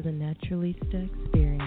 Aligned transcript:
The 0.00 0.10
Naturalista 0.10 1.08
Experience. 1.24 1.57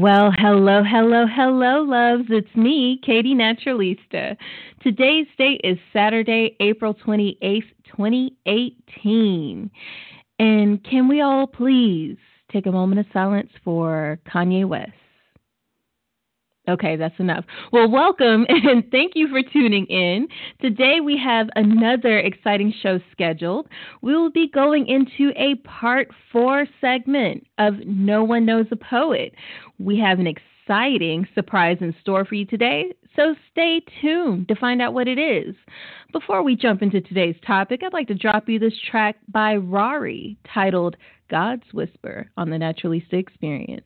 Well, 0.00 0.32
hello, 0.34 0.82
hello, 0.82 1.26
hello, 1.26 1.82
loves. 1.82 2.24
It's 2.30 2.56
me, 2.56 2.98
Katy 3.04 3.34
Naturalista. 3.34 4.34
Today's 4.82 5.26
date 5.36 5.60
is 5.62 5.76
Saturday, 5.92 6.56
April 6.58 6.94
28th, 6.94 7.64
2018. 7.94 9.70
And 10.38 10.82
can 10.84 11.06
we 11.06 11.20
all 11.20 11.46
please 11.46 12.16
take 12.50 12.64
a 12.64 12.72
moment 12.72 13.00
of 13.00 13.06
silence 13.12 13.50
for 13.62 14.18
Kanye 14.26 14.66
West? 14.66 14.92
Okay, 16.68 16.96
that's 16.96 17.18
enough. 17.18 17.44
Well, 17.72 17.90
welcome 17.90 18.44
and 18.48 18.84
thank 18.90 19.12
you 19.14 19.28
for 19.28 19.42
tuning 19.42 19.86
in. 19.86 20.28
Today 20.60 21.00
we 21.00 21.18
have 21.18 21.48
another 21.56 22.18
exciting 22.18 22.72
show 22.82 23.00
scheduled. 23.10 23.66
We 24.02 24.14
will 24.14 24.30
be 24.30 24.48
going 24.48 24.86
into 24.86 25.32
a 25.36 25.54
part 25.66 26.08
four 26.30 26.66
segment 26.80 27.46
of 27.58 27.74
No 27.86 28.24
One 28.24 28.44
Knows 28.44 28.66
a 28.70 28.76
Poet. 28.76 29.34
We 29.78 29.98
have 30.00 30.18
an 30.18 30.26
exciting 30.26 31.26
surprise 31.34 31.78
in 31.80 31.94
store 32.02 32.26
for 32.26 32.34
you 32.34 32.44
today, 32.44 32.92
so 33.16 33.34
stay 33.50 33.80
tuned 34.00 34.46
to 34.48 34.54
find 34.54 34.82
out 34.82 34.94
what 34.94 35.08
it 35.08 35.18
is. 35.18 35.56
Before 36.12 36.42
we 36.42 36.56
jump 36.56 36.82
into 36.82 37.00
today's 37.00 37.36
topic, 37.44 37.80
I'd 37.82 37.94
like 37.94 38.08
to 38.08 38.14
drop 38.14 38.48
you 38.48 38.58
this 38.58 38.78
track 38.90 39.16
by 39.28 39.56
Rari 39.56 40.36
titled 40.52 40.96
God's 41.30 41.64
Whisper 41.72 42.30
on 42.36 42.50
the 42.50 42.56
Naturalista 42.56 43.14
Experience. 43.14 43.84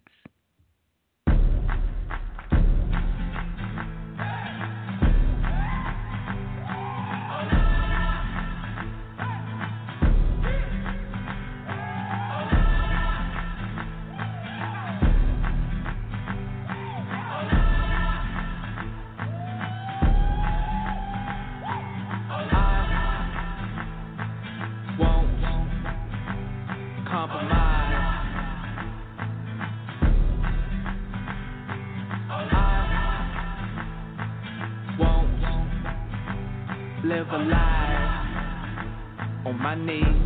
My 39.75 39.87
knees. 39.87 40.24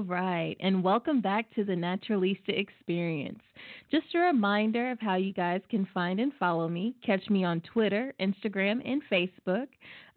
All 0.00 0.06
right, 0.06 0.56
and 0.60 0.82
welcome 0.82 1.20
back 1.20 1.54
to 1.54 1.62
the 1.62 1.74
Naturalista 1.74 2.58
Experience. 2.58 3.42
Just 3.90 4.06
a 4.14 4.18
reminder 4.18 4.90
of 4.90 4.98
how 4.98 5.16
you 5.16 5.34
guys 5.34 5.60
can 5.68 5.86
find 5.92 6.20
and 6.20 6.32
follow 6.40 6.68
me. 6.68 6.94
Catch 7.04 7.28
me 7.28 7.44
on 7.44 7.60
Twitter, 7.60 8.14
Instagram, 8.18 8.80
and 8.82 9.02
Facebook. 9.12 9.66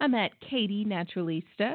I'm 0.00 0.14
at 0.14 0.32
Katy 0.40 0.84
Naturalista. 0.84 1.74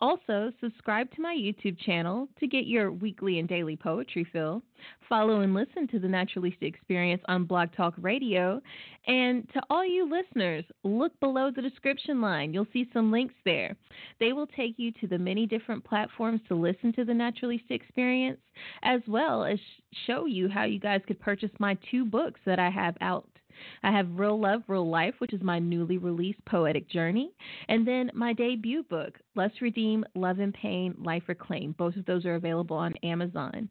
Also, 0.00 0.50
subscribe 0.60 1.10
to 1.14 1.20
my 1.20 1.34
YouTube 1.34 1.78
channel 1.78 2.26
to 2.38 2.46
get 2.46 2.66
your 2.66 2.90
weekly 2.90 3.38
and 3.38 3.46
daily 3.46 3.76
poetry 3.76 4.26
fill. 4.32 4.62
Follow 5.10 5.40
and 5.40 5.52
listen 5.52 5.86
to 5.88 5.98
the 5.98 6.08
Naturalista 6.08 6.62
Experience 6.62 7.20
on 7.28 7.44
Blog 7.44 7.68
Talk 7.76 7.92
Radio. 7.98 8.62
And 9.06 9.46
to 9.52 9.60
all 9.68 9.84
you 9.84 10.08
listeners, 10.10 10.64
look 10.84 11.18
below 11.20 11.50
the 11.54 11.60
description 11.60 12.22
line. 12.22 12.54
You'll 12.54 12.66
see 12.72 12.88
some 12.94 13.12
links 13.12 13.34
there. 13.44 13.76
They 14.20 14.32
will 14.32 14.46
take 14.46 14.74
you 14.78 14.90
to 15.00 15.06
the 15.06 15.18
many 15.18 15.44
different 15.44 15.84
platforms 15.84 16.40
to 16.48 16.54
listen 16.54 16.94
to 16.94 17.04
the 17.04 17.12
Naturalista 17.12 17.72
Experience, 17.72 18.40
as 18.82 19.02
well 19.06 19.44
as 19.44 19.58
show 20.06 20.24
you 20.24 20.48
how 20.48 20.64
you 20.64 20.80
guys 20.80 21.02
could 21.06 21.20
purchase 21.20 21.50
my 21.58 21.76
two 21.90 22.06
books 22.06 22.40
that 22.46 22.58
I 22.58 22.70
have 22.70 22.96
out. 23.02 23.28
I 23.82 23.90
have 23.90 24.08
Real 24.18 24.40
Love, 24.40 24.62
Real 24.66 24.88
Life, 24.88 25.14
which 25.18 25.32
is 25.32 25.42
my 25.42 25.58
newly 25.58 25.98
released 25.98 26.44
poetic 26.44 26.88
journey, 26.88 27.32
and 27.68 27.86
then 27.86 28.10
my 28.14 28.32
debut 28.32 28.82
book, 28.84 29.18
Lust 29.34 29.60
Redeemed 29.60 30.06
Love 30.14 30.38
and 30.38 30.54
Pain, 30.54 30.94
Life 30.98 31.24
Reclaimed. 31.26 31.76
Both 31.76 31.96
of 31.96 32.06
those 32.06 32.24
are 32.26 32.34
available 32.34 32.76
on 32.76 32.94
Amazon. 33.02 33.68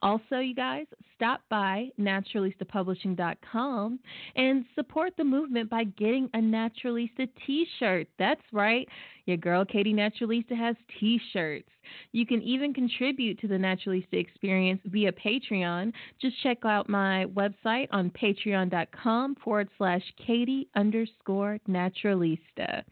Also, 0.00 0.38
you 0.38 0.54
guys, 0.54 0.86
stop 1.16 1.40
by 1.50 1.88
naturalistapublishing.com 1.98 3.98
and 4.36 4.64
support 4.74 5.12
the 5.16 5.24
movement 5.24 5.68
by 5.68 5.84
getting 5.84 6.30
a 6.34 6.38
Naturalista 6.38 7.28
t 7.46 7.66
shirt. 7.78 8.06
That's 8.18 8.40
right, 8.52 8.88
your 9.26 9.36
girl 9.36 9.64
Katy 9.64 9.92
Naturalista 9.92 10.56
has 10.56 10.76
t 11.00 11.20
shirts. 11.32 11.68
You 12.12 12.26
can 12.26 12.42
even 12.42 12.72
contribute 12.72 13.40
to 13.40 13.48
the 13.48 13.56
Naturalista 13.56 14.14
experience 14.14 14.80
via 14.84 15.12
Patreon. 15.12 15.92
Just 16.20 16.40
check 16.42 16.58
out 16.64 16.88
my 16.88 17.26
website 17.34 17.88
on 17.90 18.10
patreon.com 18.10 19.36
forward 19.42 19.68
slash 19.78 20.02
Katy 20.24 20.68
underscore 20.76 21.58
Naturalista. 21.68 22.84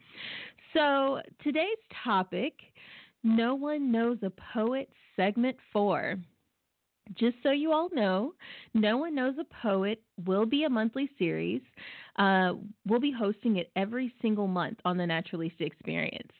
So 0.73 1.21
today's 1.43 1.77
topic 2.03 2.53
No 3.23 3.55
One 3.55 3.91
Knows 3.91 4.17
a 4.23 4.31
Poet, 4.53 4.89
segment 5.15 5.55
four. 5.71 6.17
Just 7.15 7.37
so 7.43 7.51
you 7.51 7.71
all 7.71 7.89
know, 7.93 8.33
No 8.73 8.97
One 8.97 9.15
Knows 9.15 9.35
a 9.39 9.45
Poet 9.61 10.01
will 10.25 10.45
be 10.45 10.63
a 10.63 10.69
monthly 10.69 11.09
series. 11.17 11.61
Uh, 12.17 12.53
we'll 12.87 12.99
be 12.99 13.11
hosting 13.11 13.57
it 13.57 13.69
every 13.75 14.13
single 14.21 14.47
month 14.47 14.79
on 14.85 14.97
the 14.97 15.03
Naturalista 15.03 15.61
Experience. 15.61 16.31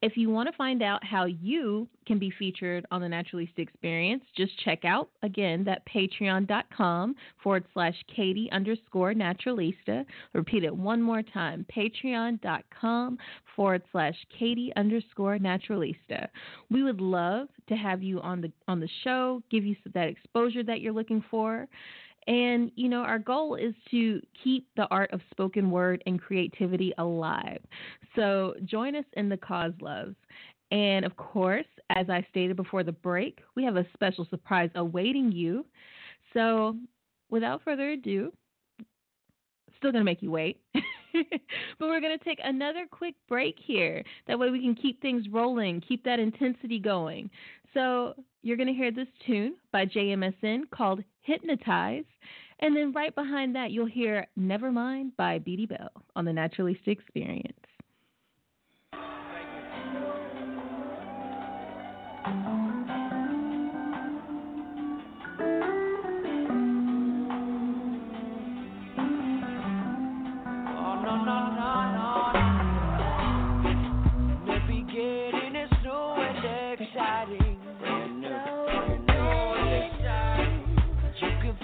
If 0.00 0.16
you 0.16 0.30
want 0.30 0.48
to 0.48 0.56
find 0.56 0.82
out 0.82 1.04
how 1.04 1.26
you 1.26 1.88
can 2.06 2.18
be 2.18 2.32
featured 2.38 2.86
on 2.90 3.00
the 3.00 3.06
Naturalista 3.06 3.58
Experience, 3.58 4.22
just 4.36 4.52
check 4.64 4.84
out 4.84 5.10
again 5.22 5.64
that 5.64 5.82
patreon.com 5.86 7.14
forward 7.42 7.64
slash 7.74 7.94
Katy 8.14 8.48
underscore 8.52 9.12
Naturalista. 9.12 10.04
Repeat 10.32 10.64
it 10.64 10.74
one 10.74 11.02
more 11.02 11.22
time 11.22 11.66
patreon.com 11.74 13.18
forward 13.54 13.82
slash 13.92 14.14
Katy 14.38 14.72
underscore 14.76 15.38
Naturalista. 15.38 16.28
We 16.70 16.82
would 16.82 17.00
love 17.00 17.48
to 17.68 17.74
have 17.74 18.02
you 18.02 18.20
on 18.20 18.40
the 18.40 18.52
on 18.68 18.80
the 18.80 18.88
show, 19.04 19.42
give 19.50 19.64
you 19.64 19.76
that 19.92 20.08
exposure 20.08 20.62
that 20.62 20.80
you're 20.80 20.92
looking 20.92 21.24
for. 21.30 21.66
And, 22.26 22.72
you 22.74 22.88
know, 22.88 23.00
our 23.00 23.18
goal 23.18 23.54
is 23.54 23.74
to 23.90 24.20
keep 24.42 24.66
the 24.76 24.86
art 24.90 25.12
of 25.12 25.20
spoken 25.30 25.70
word 25.70 26.02
and 26.06 26.20
creativity 26.20 26.92
alive. 26.98 27.60
So 28.16 28.54
join 28.64 28.96
us 28.96 29.04
in 29.12 29.28
the 29.28 29.36
cause 29.36 29.72
loves. 29.80 30.16
And 30.72 31.04
of 31.04 31.16
course, 31.16 31.66
as 31.90 32.10
I 32.10 32.26
stated 32.30 32.56
before 32.56 32.82
the 32.82 32.92
break, 32.92 33.38
we 33.54 33.62
have 33.64 33.76
a 33.76 33.86
special 33.94 34.26
surprise 34.28 34.70
awaiting 34.74 35.30
you. 35.30 35.64
So 36.34 36.76
without 37.30 37.62
further 37.62 37.90
ado, 37.90 38.32
still 39.78 39.92
going 39.92 40.00
to 40.00 40.04
make 40.04 40.22
you 40.22 40.30
wait. 40.30 40.60
but 41.78 41.88
we're 41.88 42.00
going 42.00 42.18
to 42.18 42.24
take 42.24 42.40
another 42.44 42.86
quick 42.90 43.14
break 43.28 43.56
here. 43.58 44.02
That 44.26 44.38
way 44.38 44.50
we 44.50 44.60
can 44.60 44.74
keep 44.74 45.00
things 45.00 45.26
rolling, 45.30 45.80
keep 45.86 46.04
that 46.04 46.18
intensity 46.18 46.78
going. 46.78 47.30
So 47.74 48.14
you're 48.42 48.56
going 48.56 48.68
to 48.68 48.72
hear 48.72 48.90
this 48.90 49.08
tune 49.26 49.54
by 49.72 49.86
JMSN 49.86 50.70
called 50.70 51.02
Hypnotize. 51.22 52.04
And 52.60 52.74
then 52.74 52.92
right 52.92 53.14
behind 53.14 53.54
that, 53.54 53.70
you'll 53.70 53.86
hear 53.86 54.26
Nevermind 54.38 55.10
by 55.16 55.38
Beatty 55.38 55.66
Bell 55.66 55.90
on 56.14 56.24
the 56.24 56.30
Naturalista 56.30 56.88
Experience. 56.88 57.58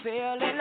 feeling 0.03 0.59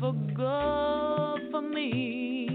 forgo 0.00 1.38
for 1.50 1.62
me. 1.62 2.53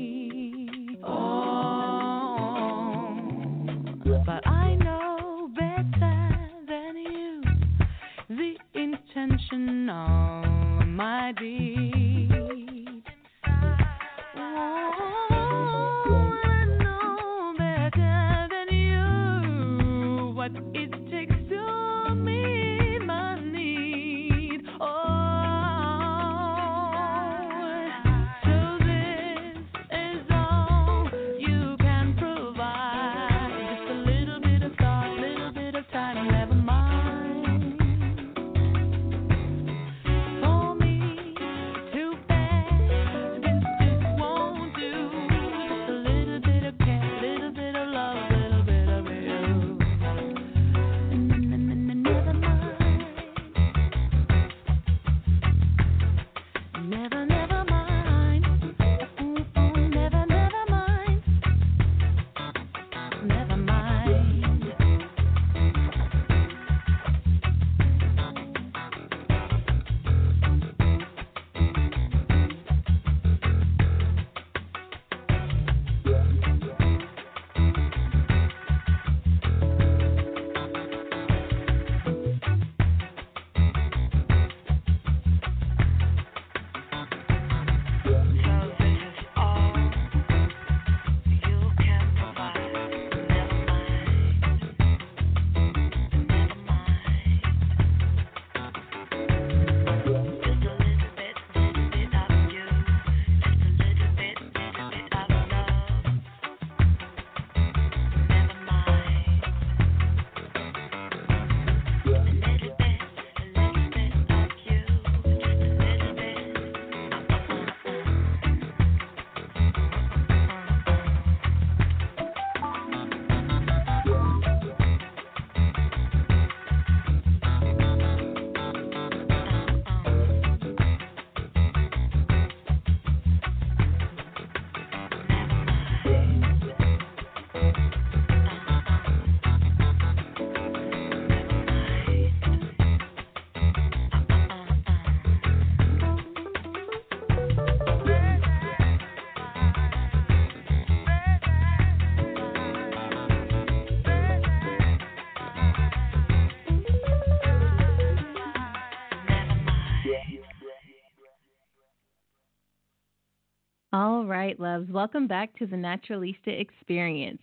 Right, 164.49 164.59
loves. 164.59 164.89
Welcome 164.91 165.27
back 165.27 165.55
to 165.59 165.67
the 165.67 165.75
Naturalista 165.75 166.47
Experience. 166.47 167.41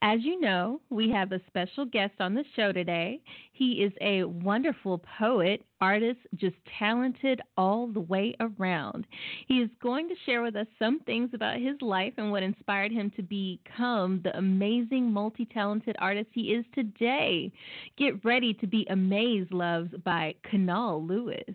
As 0.00 0.20
you 0.22 0.40
know, 0.40 0.80
we 0.88 1.10
have 1.10 1.32
a 1.32 1.40
special 1.48 1.84
guest 1.84 2.14
on 2.18 2.34
the 2.34 2.44
show 2.56 2.72
today. 2.72 3.20
He 3.52 3.82
is 3.82 3.92
a 4.00 4.24
wonderful 4.24 5.02
poet, 5.18 5.62
artist, 5.82 6.20
just 6.36 6.56
talented 6.78 7.42
all 7.58 7.88
the 7.88 8.00
way 8.00 8.34
around. 8.40 9.06
He 9.48 9.56
is 9.56 9.68
going 9.82 10.08
to 10.08 10.14
share 10.24 10.42
with 10.42 10.56
us 10.56 10.66
some 10.78 11.00
things 11.00 11.30
about 11.34 11.58
his 11.58 11.76
life 11.82 12.14
and 12.16 12.30
what 12.30 12.42
inspired 12.42 12.92
him 12.92 13.12
to 13.16 13.22
become 13.22 14.22
the 14.24 14.36
amazing, 14.38 15.12
multi 15.12 15.44
talented 15.44 15.96
artist 15.98 16.28
he 16.32 16.54
is 16.54 16.64
today. 16.74 17.52
Get 17.98 18.24
ready 18.24 18.54
to 18.54 18.66
be 18.66 18.86
amazed, 18.88 19.52
loves, 19.52 19.90
by 20.04 20.34
Kanal 20.50 21.06
Lewis. 21.06 21.54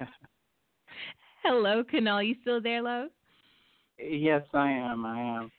Hello, 1.42 1.82
Kanal. 1.82 2.26
You 2.26 2.36
still 2.42 2.60
there, 2.60 2.82
love? 2.82 3.08
Yes, 3.98 4.42
I 4.54 4.70
am. 4.70 5.04
I 5.04 5.20
am. 5.20 5.50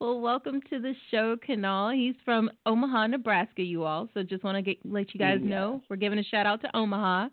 Well, 0.00 0.20
welcome 0.20 0.60
to 0.70 0.80
the 0.80 0.94
show, 1.10 1.36
Kanal. 1.36 1.94
He's 1.94 2.16
from 2.24 2.50
Omaha, 2.66 3.06
Nebraska, 3.08 3.62
you 3.62 3.84
all. 3.84 4.08
So 4.14 4.22
just 4.22 4.42
want 4.42 4.56
to 4.56 4.62
get, 4.62 4.78
let 4.84 5.14
you 5.14 5.20
guys 5.20 5.38
Yeah. 5.42 5.48
know 5.50 5.82
we're 5.88 5.96
giving 5.96 6.18
a 6.18 6.24
shout 6.24 6.46
out 6.46 6.60
to 6.62 6.76
Omaha. 6.76 7.28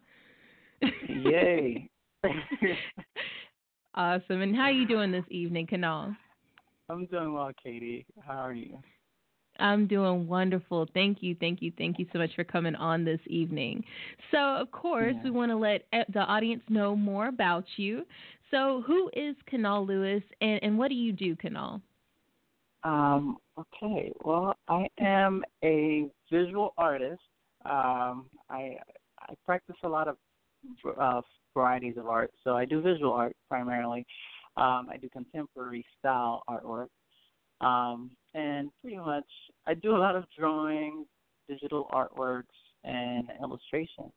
Yay. 1.07 1.89
awesome. 3.95 4.41
And 4.41 4.55
how 4.55 4.63
are 4.63 4.71
you 4.71 4.87
doing 4.87 5.11
this 5.11 5.25
evening, 5.29 5.65
Kanal? 5.67 6.15
I'm 6.89 7.05
doing 7.07 7.33
well, 7.33 7.51
Katy. 7.63 8.05
How 8.25 8.37
are 8.37 8.53
you? 8.53 8.77
I'm 9.59 9.87
doing 9.87 10.27
wonderful. 10.27 10.87
Thank 10.93 11.21
you, 11.21 11.35
thank 11.39 11.61
you, 11.61 11.71
thank 11.77 11.99
you 11.99 12.05
so 12.11 12.19
much 12.19 12.31
for 12.35 12.43
coming 12.43 12.75
on 12.75 13.03
this 13.03 13.19
evening. 13.27 13.83
So, 14.31 14.37
of 14.37 14.71
course, 14.71 15.15
Yeah. 15.15 15.23
we 15.23 15.31
want 15.31 15.51
to 15.51 15.57
let 15.57 15.85
eh, 15.93 16.03
the 16.09 16.21
audience 16.21 16.63
know 16.69 16.95
more 16.95 17.27
about 17.27 17.65
you. 17.77 18.05
So, 18.51 18.83
who 18.87 19.09
is 19.13 19.35
Kanal 19.51 19.85
Lewis, 19.87 20.23
and, 20.41 20.59
and 20.63 20.77
what 20.77 20.89
do 20.89 20.95
you 20.95 21.11
do, 21.11 21.35
Kanal? 21.35 21.81
Um, 22.83 23.37
okay. 23.59 24.11
Well, 24.23 24.55
I 24.67 24.87
am 24.99 25.43
a 25.63 26.09
visual 26.31 26.73
artist. 26.77 27.21
Um, 27.65 28.27
I 28.49 28.77
I 29.21 29.33
practice 29.45 29.75
a 29.83 29.87
lot 29.89 30.07
of 30.07 30.17
uh, 30.99 31.21
varieties 31.53 31.97
of 31.97 32.07
art. 32.07 32.31
So 32.43 32.55
I 32.55 32.65
do 32.65 32.81
visual 32.81 33.11
art 33.11 33.35
primarily. 33.49 34.05
Um, 34.57 34.87
I 34.91 34.97
do 34.99 35.09
contemporary 35.09 35.85
style 35.99 36.43
artwork. 36.49 36.87
Um, 37.61 38.11
and 38.33 38.69
pretty 38.81 38.97
much 38.97 39.25
I 39.67 39.73
do 39.73 39.95
a 39.95 39.97
lot 39.97 40.15
of 40.15 40.25
drawing, 40.37 41.05
digital 41.47 41.89
artworks, 41.93 42.43
and 42.83 43.29
illustration. 43.41 44.11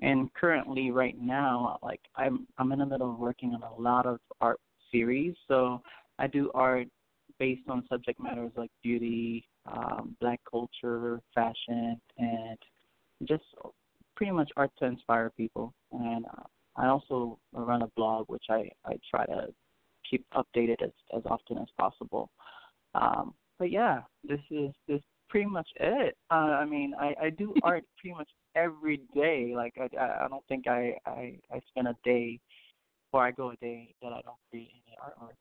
And 0.00 0.32
currently, 0.34 0.90
right 0.90 1.20
now, 1.20 1.78
like 1.82 2.00
I'm 2.16 2.46
I'm 2.58 2.72
in 2.72 2.78
the 2.78 2.86
middle 2.86 3.10
of 3.10 3.18
working 3.18 3.54
on 3.54 3.62
a 3.62 3.80
lot 3.80 4.06
of 4.06 4.20
art 4.40 4.60
series. 4.92 5.34
So 5.48 5.82
I 6.18 6.26
do 6.26 6.50
art 6.54 6.88
based 7.38 7.68
on 7.68 7.84
subject 7.88 8.20
matters 8.20 8.52
like 8.56 8.70
beauty, 8.82 9.44
um, 9.66 10.16
black 10.20 10.40
culture, 10.50 11.20
fashion, 11.34 12.00
and 12.16 12.58
just 13.24 13.44
pretty 14.16 14.32
much 14.32 14.50
art 14.56 14.70
to 14.78 14.86
inspire 14.86 15.30
people. 15.36 15.72
And 15.92 16.26
uh, 16.26 16.42
I 16.76 16.86
also 16.86 17.38
run 17.52 17.82
a 17.82 17.88
blog, 17.96 18.28
which 18.28 18.44
I, 18.50 18.68
I 18.84 18.94
try 19.10 19.26
to 19.26 19.48
keep 20.08 20.24
updated 20.34 20.82
as, 20.82 20.90
as 21.16 21.22
often 21.26 21.58
as 21.58 21.68
possible. 21.78 22.30
Um, 22.94 23.34
but 23.58 23.70
yeah, 23.70 24.02
this 24.24 24.40
is 24.50 24.70
this 24.86 25.00
pretty 25.28 25.48
much 25.48 25.68
it. 25.76 26.16
Uh, 26.30 26.34
I 26.34 26.64
mean, 26.64 26.94
I, 26.98 27.14
I 27.24 27.30
do 27.30 27.54
art 27.62 27.84
pretty 27.98 28.14
much 28.16 28.28
every 28.54 29.00
day. 29.14 29.52
Like 29.54 29.74
I, 29.78 30.24
I 30.24 30.28
don't 30.28 30.46
think 30.48 30.66
I, 30.66 30.94
I 31.06 31.38
I 31.52 31.60
spend 31.68 31.88
a 31.88 31.96
day 32.04 32.38
or 33.12 33.24
I 33.24 33.30
go 33.30 33.50
a 33.50 33.56
day 33.56 33.94
that 34.02 34.12
I 34.12 34.20
don't 34.22 34.36
create 34.50 34.70
any 34.86 34.96
artwork. 35.02 35.34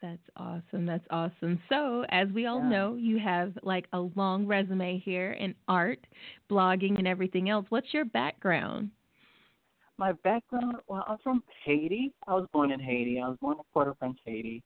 That's 0.00 0.22
awesome. 0.36 0.86
That's 0.86 1.04
awesome. 1.10 1.60
So, 1.68 2.06
as 2.08 2.28
we 2.30 2.46
all 2.46 2.60
Yeah. 2.60 2.68
know, 2.70 2.94
you 2.94 3.18
have 3.18 3.58
like 3.62 3.86
a 3.92 4.00
long 4.00 4.46
resume 4.46 4.98
here 4.98 5.32
in 5.32 5.54
art, 5.68 6.06
blogging, 6.48 6.96
and 6.96 7.06
everything 7.06 7.50
else. 7.50 7.66
What's 7.68 7.92
your 7.92 8.06
background? 8.06 8.90
My 9.98 10.12
background, 10.24 10.76
well, 10.88 11.04
I'm 11.06 11.18
from 11.18 11.42
Haiti. 11.64 12.14
I 12.26 12.32
was 12.32 12.48
born 12.54 12.70
in 12.70 12.80
Haiti. 12.80 13.20
I 13.20 13.28
was 13.28 13.36
born 13.42 13.58
in 13.58 13.64
Port-au-Prince, 13.74 14.18
Haiti. 14.24 14.62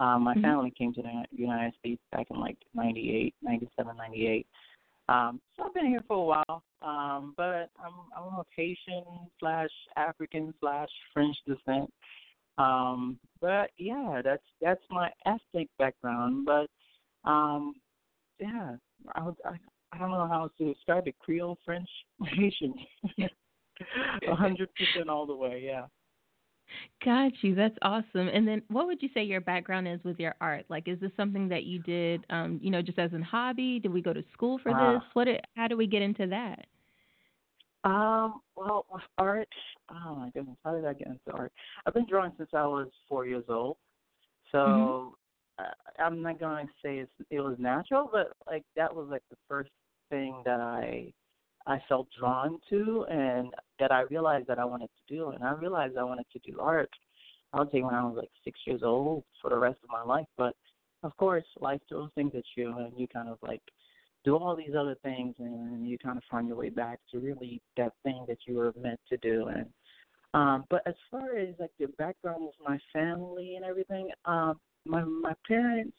Um, 0.00 0.22
my 0.22 0.34
Mhm. 0.34 0.42
family 0.42 0.70
came 0.70 0.92
to 0.94 1.02
the 1.02 1.26
United 1.32 1.74
States 1.78 2.02
back 2.12 2.30
in 2.30 2.38
like 2.38 2.58
98, 2.74 3.34
97, 3.42 3.96
98. 3.96 4.46
Um, 5.08 5.40
so 5.56 5.64
I've 5.64 5.74
been 5.74 5.86
here 5.86 6.02
for 6.06 6.16
a 6.16 6.24
while. 6.24 6.62
Um, 6.82 7.34
but 7.36 7.70
I'm 7.82 7.94
I'm 8.16 8.38
of 8.38 8.46
Haitian 8.54 9.04
slash 9.40 9.70
African 9.96 10.54
slash 10.60 10.90
French 11.12 11.36
descent. 11.46 11.92
Um, 12.58 13.18
but 13.40 13.70
yeah, 13.78 14.20
that's 14.22 14.44
that's 14.60 14.84
my 14.90 15.10
ethnic 15.26 15.68
background. 15.78 16.46
But 16.46 16.70
um, 17.24 17.74
yeah, 18.38 18.76
I 19.14 19.20
I 19.44 19.58
I 19.92 19.98
don't 19.98 20.10
know 20.10 20.28
how 20.28 20.50
to 20.58 20.72
describe 20.72 21.08
it. 21.08 21.18
Creole, 21.18 21.58
French, 21.64 21.88
Haitian. 22.24 22.74
A 24.28 24.34
hundred 24.34 24.68
percent 24.74 25.08
all 25.08 25.24
the 25.24 25.34
way, 25.34 25.62
yeah. 25.64 25.86
Got 27.04 27.32
you. 27.42 27.54
That's 27.54 27.76
awesome. 27.82 28.28
And 28.28 28.46
then, 28.46 28.62
what 28.68 28.86
would 28.86 29.02
you 29.02 29.08
say 29.14 29.22
your 29.22 29.40
background 29.40 29.88
is 29.88 30.00
with 30.04 30.18
your 30.18 30.34
art? 30.40 30.64
Like, 30.68 30.88
is 30.88 30.98
this 31.00 31.12
something 31.16 31.48
that 31.48 31.64
you 31.64 31.78
did, 31.80 32.24
um, 32.30 32.58
you 32.62 32.70
know, 32.70 32.82
just 32.82 32.98
as 32.98 33.12
a 33.12 33.22
hobby? 33.22 33.78
Did 33.78 33.92
we 33.92 34.02
go 34.02 34.12
to 34.12 34.24
school 34.32 34.58
for 34.58 34.70
Uh, 34.70 34.94
this? 34.94 35.02
What? 35.14 35.24
Did, 35.24 35.40
how 35.56 35.68
do 35.68 35.76
we 35.76 35.86
get 35.86 36.02
into 36.02 36.26
that? 36.26 36.66
Um, 37.84 38.40
well, 38.56 38.86
with 38.92 39.02
art, 39.18 39.48
oh 39.90 40.16
my 40.16 40.30
goodness, 40.30 40.56
how 40.64 40.74
did 40.74 40.84
I 40.84 40.94
get 40.94 41.06
into 41.06 41.32
art? 41.32 41.52
I've 41.86 41.94
been 41.94 42.06
drawing 42.06 42.32
since 42.36 42.50
I 42.52 42.66
was 42.66 42.88
four 43.08 43.24
years 43.24 43.44
old, 43.48 43.76
so 44.50 45.16
uh, 45.58 45.62
I'm 45.98 46.20
not 46.20 46.40
going 46.40 46.66
to 46.66 46.72
say 46.84 46.98
it's, 46.98 47.12
it 47.30 47.40
was 47.40 47.56
natural, 47.58 48.10
but 48.12 48.32
like 48.48 48.64
that 48.76 48.94
was 48.94 49.06
like 49.08 49.22
the 49.30 49.36
first 49.48 49.70
thing 50.10 50.42
that 50.44 50.60
I 50.60 51.12
I 51.68 51.80
felt 51.88 52.08
drawn 52.18 52.58
to, 52.70 53.06
and 53.10 53.52
that 53.78 53.92
I 53.92 54.02
realized 54.02 54.46
that 54.48 54.58
I 54.58 54.64
wanted 54.64 54.88
to 54.88 55.14
do, 55.14 55.30
and 55.30 55.44
I 55.44 55.52
realized 55.52 55.96
I 55.96 56.02
wanted 56.02 56.26
to 56.32 56.38
do 56.50 56.58
art. 56.58 56.90
I 57.52 57.60
would 57.60 57.70
say 57.70 57.82
when 57.82 57.94
I 57.94 58.04
was 58.04 58.16
like 58.16 58.30
six 58.44 58.58
years 58.66 58.82
old 58.82 59.24
for 59.40 59.50
the 59.50 59.58
rest 59.58 59.78
of 59.84 59.90
my 59.90 60.02
life, 60.02 60.26
but 60.36 60.56
of 61.02 61.16
course, 61.16 61.44
life 61.60 61.80
throws 61.88 62.10
things 62.14 62.32
at 62.34 62.44
you, 62.56 62.76
and 62.76 62.92
you 62.98 63.06
kind 63.06 63.28
of 63.28 63.38
like 63.42 63.62
do 64.24 64.36
all 64.36 64.56
these 64.56 64.74
other 64.78 64.96
things 65.02 65.34
and 65.38 65.88
you 65.88 65.96
kind 65.98 66.18
of 66.18 66.24
find 66.30 66.48
your 66.48 66.56
way 66.56 66.68
back 66.68 66.98
to 67.10 67.18
really 67.18 67.60
that 67.76 67.92
thing 68.02 68.24
that 68.28 68.38
you 68.46 68.56
were 68.56 68.72
meant 68.80 69.00
to 69.08 69.16
do 69.18 69.46
and 69.48 69.66
um 70.34 70.64
but 70.68 70.82
as 70.86 70.94
far 71.10 71.36
as 71.36 71.54
like 71.58 71.70
the 71.78 71.86
background 71.98 72.46
of 72.46 72.52
my 72.66 72.78
family 72.92 73.54
and 73.56 73.64
everything 73.64 74.10
um 74.24 74.58
my 74.84 75.02
my 75.02 75.32
parents 75.46 75.96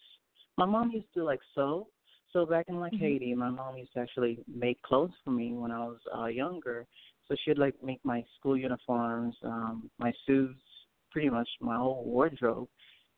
my 0.58 0.66
mom 0.66 0.92
used 0.92 1.12
to 1.14 1.24
like 1.24 1.40
sew 1.56 1.88
so 2.32 2.46
back 2.46 2.66
in 2.70 2.80
like 2.80 2.94
Mhm. 2.94 3.00
haiti 3.00 3.34
my 3.36 3.50
mom 3.50 3.78
used 3.78 3.94
to 3.94 4.00
actually 4.00 4.40
make 4.48 4.82
clothes 4.84 5.12
for 5.24 5.32
me 5.32 5.54
when 5.54 5.72
i 5.72 5.80
was 5.80 6.00
uh 6.18 6.26
younger 6.26 6.86
so 7.28 7.36
she'd 7.44 7.58
like 7.58 7.76
make 7.84 8.00
my 8.04 8.24
school 8.38 8.58
uniforms 8.58 9.36
um 9.44 9.90
my 10.00 10.12
suits 10.26 10.62
pretty 11.12 11.30
much 11.30 11.50
my 11.62 11.78
whole 11.78 12.04
wardrobe 12.06 12.68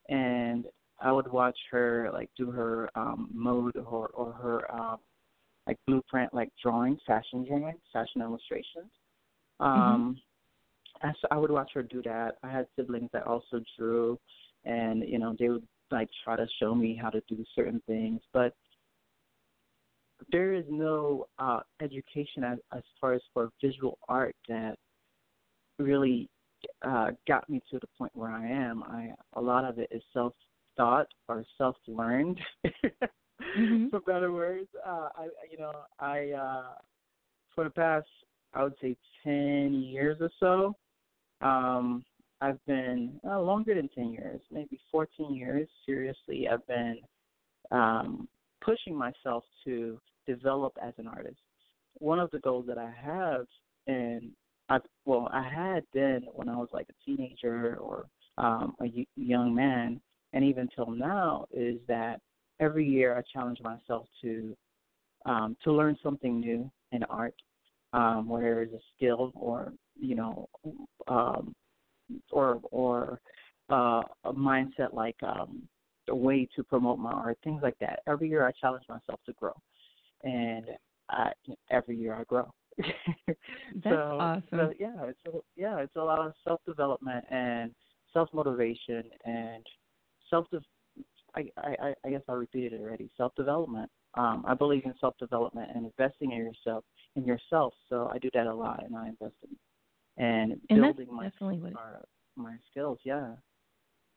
and 0.10 0.65
I 1.02 1.12
would 1.12 1.32
watch 1.32 1.58
her 1.71 2.10
like 2.13 2.30
do 2.38 2.52
her 2.52 2.89
um 2.95 3.30
mode 3.34 3.76
or 3.78 4.10
or 4.10 4.34
her 4.34 4.71
um 4.74 4.97
like 5.67 5.78
blueprint 5.88 6.34
like 6.34 6.50
drawings, 6.62 7.00
fashion 7.08 7.45
drawings, 7.45 7.80
fashion 7.91 8.21
illustrations. 8.21 8.91
Um 9.60 10.19
I 11.02 11.12
so 11.21 11.28
I 11.32 11.38
would 11.38 11.52
watch 11.52 11.71
her 11.74 11.84
do 11.84 12.02
that. 12.04 12.38
I 12.43 12.52
had 12.52 12.67
siblings 12.76 13.10
that 13.13 13.28
also 13.28 13.62
drew 13.78 14.19
and 14.65 15.04
you 15.08 15.19
know 15.19 15.36
they 15.39 15.50
would 15.50 15.67
like 15.91 16.10
try 16.24 16.36
to 16.36 16.47
show 16.60 16.74
me 16.76 16.95
how 17.02 17.10
to 17.10 17.21
do 17.28 17.43
certain 17.56 17.82
things, 17.88 18.21
but 18.34 18.54
there 20.31 20.53
is 20.53 20.65
no 20.69 21.27
uh 21.39 21.60
education 21.81 22.43
as 22.43 22.60
as 22.75 22.84
far 22.99 23.13
as 23.13 23.21
for 23.34 23.49
visual 23.62 23.97
art 24.07 24.36
that 24.47 24.75
really 25.79 26.29
uh 26.84 27.12
got 27.27 27.49
me 27.49 27.62
to 27.69 27.79
the 27.79 27.88
point 27.97 28.12
where 28.15 28.31
I 28.31 28.47
am. 28.47 28.84
I 28.84 29.12
a 29.34 29.41
lot 29.41 29.65
of 29.65 29.79
it 29.79 29.89
is 29.91 30.03
self 30.13 30.34
taught 30.77 31.07
or 31.27 31.43
self 31.57 31.75
learned 31.88 32.39
Mhm. 33.57 33.89
for 33.89 33.99
better 34.01 34.31
words. 34.31 34.69
Uh 34.86 35.10
I 35.15 35.27
you 35.51 35.57
know, 35.57 35.73
I 35.99 36.31
uh 36.31 36.73
for 37.55 37.63
the 37.63 37.69
past 37.69 38.07
I 38.53 38.63
would 38.63 38.75
say 38.81 38.95
ten 39.23 39.73
years 39.73 40.17
or 40.21 40.29
so, 40.39 40.75
um 41.45 42.03
I've 42.43 42.63
been 42.65 43.19
uh, 43.23 43.39
longer 43.39 43.75
than 43.75 43.88
ten 43.89 44.12
years, 44.12 44.41
maybe 44.51 44.79
fourteen 44.91 45.36
years, 45.36 45.67
seriously, 45.86 46.47
I've 46.47 46.65
been 46.67 46.97
um 47.71 48.27
pushing 48.62 48.95
myself 48.95 49.43
to 49.65 49.99
develop 50.27 50.73
as 50.81 50.93
an 50.97 51.07
artist. 51.07 51.39
One 51.95 52.19
of 52.19 52.31
the 52.31 52.39
goals 52.39 52.65
that 52.67 52.77
I 52.77 52.91
have 53.03 53.45
and 53.88 54.31
I 54.69 54.79
well, 55.05 55.29
I 55.34 55.43
had 55.43 55.84
been 55.93 56.23
when 56.34 56.47
I 56.47 56.55
was 56.55 56.69
like 56.71 56.88
a 56.89 57.05
teenager 57.05 57.77
or 57.77 58.05
um 58.38 58.75
a 58.81 59.05
young 59.15 59.53
man 59.53 59.99
and 60.34 60.43
even 60.45 60.69
till 60.75 60.91
now 60.91 61.45
is 61.51 61.77
that 61.88 62.21
every 62.60 62.88
year 62.88 63.17
I 63.17 63.21
challenge 63.34 63.60
myself 63.62 64.07
to 64.21 64.55
um, 65.25 65.55
to 65.63 65.71
learn 65.71 65.97
something 66.01 66.39
new 66.39 66.71
in 66.91 67.03
art, 67.03 67.36
um, 67.93 68.27
whether 68.27 68.62
it's 68.62 68.73
a 68.73 68.79
skill 68.95 69.31
or 69.36 69.73
you 69.99 70.15
know, 70.15 70.49
um, 71.07 71.53
or 72.31 72.60
or 72.71 73.19
uh, 73.69 74.01
a 74.23 74.34
mindset 74.34 74.93
like 74.93 75.17
um, 75.23 75.63
a 76.10 76.15
way 76.15 76.47
to 76.55 76.63
promote 76.63 76.99
my 76.99 77.12
art, 77.12 77.38
things 77.43 77.62
like 77.62 77.77
that. 77.79 77.99
Every 78.07 78.29
year 78.29 78.47
I 78.47 78.51
challenge 78.60 78.86
myself 78.89 79.19
to 79.25 79.34
grow, 79.34 79.53
and 80.23 80.65
I, 81.10 81.31
every 81.69 81.97
year 81.97 82.13
I 82.15 82.23
grow. 82.23 82.51
That's 82.77 83.36
so, 83.84 84.17
awesome. 84.19 84.43
So 84.51 84.73
yeah, 84.79 85.03
it's 85.03 85.19
a, 85.27 85.39
yeah, 85.55 85.77
it's 85.79 85.95
a 85.95 86.01
lot 86.01 86.19
of 86.19 86.34
self 86.47 86.62
development 86.65 87.25
and 87.29 87.71
self 88.13 88.29
motivation 88.34 89.03
and 89.25 89.65
self. 90.29 90.47
I, 91.36 91.45
I 91.57 91.93
I 92.05 92.10
guess 92.10 92.21
I 92.27 92.34
repeated 92.34 92.73
it 92.73 92.81
already. 92.81 93.10
Self 93.17 93.36
development. 93.36 93.89
Um, 94.15 94.43
I 94.47 94.53
believe 94.53 94.84
in 94.86 94.93
self 94.99 95.17
development 95.17 95.69
and 95.73 95.86
investing 95.86 96.31
in 96.31 96.39
yourself 96.39 96.84
in 97.15 97.25
yourself. 97.25 97.73
So 97.89 98.10
I 98.13 98.17
do 98.17 98.29
that 98.34 98.47
a 98.47 98.53
lot, 98.53 98.84
and 98.86 98.95
I 98.95 99.10
invest 99.10 99.36
in 99.43 99.55
and, 100.17 100.51
And 100.69 100.81
building 100.81 101.07
my 101.13 101.31
my, 101.71 101.71
my 102.36 102.55
skills. 102.69 102.99
Yeah. 103.03 103.34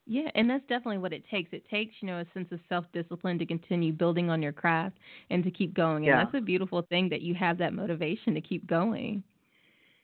Yeah, 0.07 0.31
and 0.35 0.49
that's 0.51 0.65
definitely 0.67 0.99
what 0.99 1.13
it 1.15 1.25
takes. 1.31 1.53
It 1.53 1.65
takes, 1.69 1.95
you 2.01 2.07
know, 2.07 2.19
a 2.21 2.27
sense 2.35 2.53
of 2.53 2.61
self 2.69 2.85
discipline 2.93 3.39
to 3.39 3.47
continue 3.47 3.93
building 3.93 4.29
on 4.31 4.43
your 4.43 4.53
craft 4.53 4.99
and 5.31 5.43
to 5.45 5.51
keep 5.51 5.75
going. 5.75 6.07
And 6.09 6.17
Yeah. 6.17 6.19
that's 6.19 6.35
a 6.35 6.41
beautiful 6.41 6.83
thing 6.83 7.09
that 7.11 7.23
you 7.23 7.35
have 7.35 7.57
that 7.59 7.73
motivation 7.73 8.35
to 8.35 8.41
keep 8.41 8.67
going. 8.67 9.23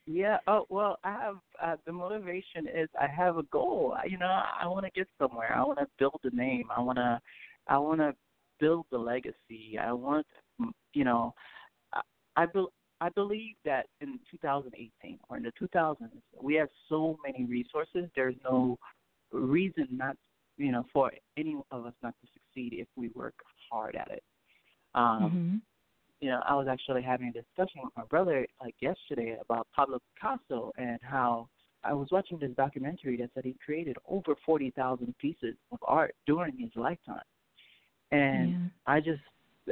Yeah. 0.06 0.38
Oh 0.46 0.66
well, 0.68 0.98
I 1.04 1.12
have 1.12 1.36
uh, 1.62 1.76
the 1.86 1.92
motivation 1.92 2.66
is 2.66 2.88
I 3.00 3.06
have 3.06 3.36
a 3.36 3.42
goal. 3.44 3.94
I- 3.96 4.06
You 4.06 4.18
know, 4.18 4.26
I 4.60 4.66
want 4.66 4.84
to 4.86 4.90
get 4.92 5.08
somewhere. 5.18 5.54
I 5.54 5.62
want 5.62 5.78
to 5.78 5.86
build 5.98 6.20
a 6.24 6.34
name. 6.34 6.68
I 6.76 6.80
want 6.80 6.98
to, 6.98 7.20
I 7.68 7.78
want 7.78 8.00
to 8.00 8.14
build 8.58 8.86
the 8.90 8.98
legacy. 8.98 9.78
I 9.80 9.92
want, 9.92 10.26
you 10.94 11.04
know, 11.04 11.34
I 11.92 12.00
I, 12.36 12.46
I 13.00 13.08
believe 13.10 13.56
that 13.64 13.86
in 14.00 14.18
2018 14.30 15.18
or 15.28 15.36
in 15.36 15.42
the 15.44 15.52
2000s 15.58 16.12
we 16.40 16.54
have 16.54 16.68
so 16.88 17.18
many 17.24 17.44
resources. 17.44 18.08
There's 18.16 18.36
no 18.44 18.78
reason 19.32 19.88
not, 19.90 20.16
you 20.56 20.72
know, 20.72 20.84
for 20.92 21.12
any 21.36 21.56
of 21.70 21.86
us 21.86 21.94
not 22.02 22.14
to 22.20 22.28
succeed 22.32 22.74
if 22.78 22.88
we 22.96 23.08
work 23.14 23.34
hard 23.70 23.96
at 23.96 24.10
it. 24.10 24.22
Um, 24.94 25.30
hmm 25.30 25.56
you 26.20 26.28
know, 26.28 26.40
I 26.46 26.54
was 26.54 26.66
actually 26.68 27.02
having 27.02 27.28
a 27.28 27.32
discussion 27.32 27.80
with 27.82 27.92
my 27.96 28.04
brother 28.04 28.46
like 28.60 28.74
yesterday 28.80 29.36
about 29.40 29.66
Pablo 29.74 30.00
Picasso 30.14 30.70
and 30.76 30.98
how 31.02 31.48
I 31.82 31.94
was 31.94 32.08
watching 32.10 32.38
this 32.38 32.50
documentary 32.56 33.16
that 33.16 33.30
said 33.34 33.44
he 33.44 33.56
created 33.64 33.96
over 34.06 34.34
forty 34.44 34.70
thousand 34.70 35.16
pieces 35.18 35.54
of 35.72 35.78
art 35.82 36.14
during 36.26 36.58
his 36.58 36.70
lifetime. 36.76 37.22
And 38.12 38.50
Yeah. 38.50 38.56
I 38.86 39.00
just 39.00 39.22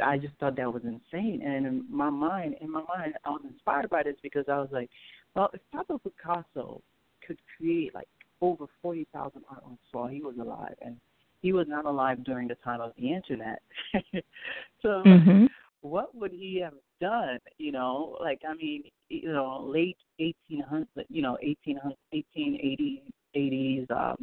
I 0.02 0.16
just 0.16 0.34
thought 0.40 0.56
that 0.56 0.72
was 0.72 0.84
insane. 0.84 1.42
And 1.44 1.66
in 1.66 1.84
my 1.90 2.08
mind 2.08 2.56
in 2.60 2.70
my 2.70 2.82
mind 2.88 3.14
I 3.24 3.30
was 3.30 3.42
inspired 3.44 3.90
by 3.90 4.02
this 4.02 4.16
because 4.22 4.46
I 4.48 4.58
was 4.58 4.70
like, 4.72 4.88
Well, 5.34 5.50
if 5.52 5.60
Pablo 5.70 5.98
Picasso 5.98 6.80
could 7.26 7.38
create 7.56 7.94
like 7.94 8.08
over 8.40 8.66
forty 8.82 9.06
thousand 9.12 9.42
artworks 9.52 9.78
while 9.92 10.08
he 10.08 10.20
was 10.22 10.36
alive 10.40 10.74
and 10.82 10.96
he 11.40 11.52
was 11.52 11.66
not 11.68 11.84
alive 11.84 12.24
during 12.24 12.48
the 12.48 12.56
time 12.56 12.80
of 12.80 12.92
the 12.96 13.12
internet. 13.12 13.62
so 14.82 15.02
hmm 15.04 15.46
what 15.80 16.14
would 16.14 16.32
he 16.32 16.60
have 16.62 16.74
done? 17.00 17.38
You 17.58 17.72
know, 17.72 18.16
like 18.20 18.42
I 18.48 18.54
mean, 18.54 18.84
you 19.08 19.32
know, 19.32 19.64
late 19.64 19.96
eighteen 20.18 20.62
hundred, 20.68 21.06
you 21.08 21.22
know, 21.22 21.38
eighteen 21.42 21.78
hundred, 21.78 21.98
eighteen 22.12 22.58
eighty, 22.60 23.02
eighties, 23.34 23.86
um, 23.90 24.16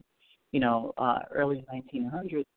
you 0.52 0.60
know, 0.60 0.94
uh, 0.98 1.20
early 1.34 1.66
nineteen 1.72 2.10
hundreds. 2.10 2.48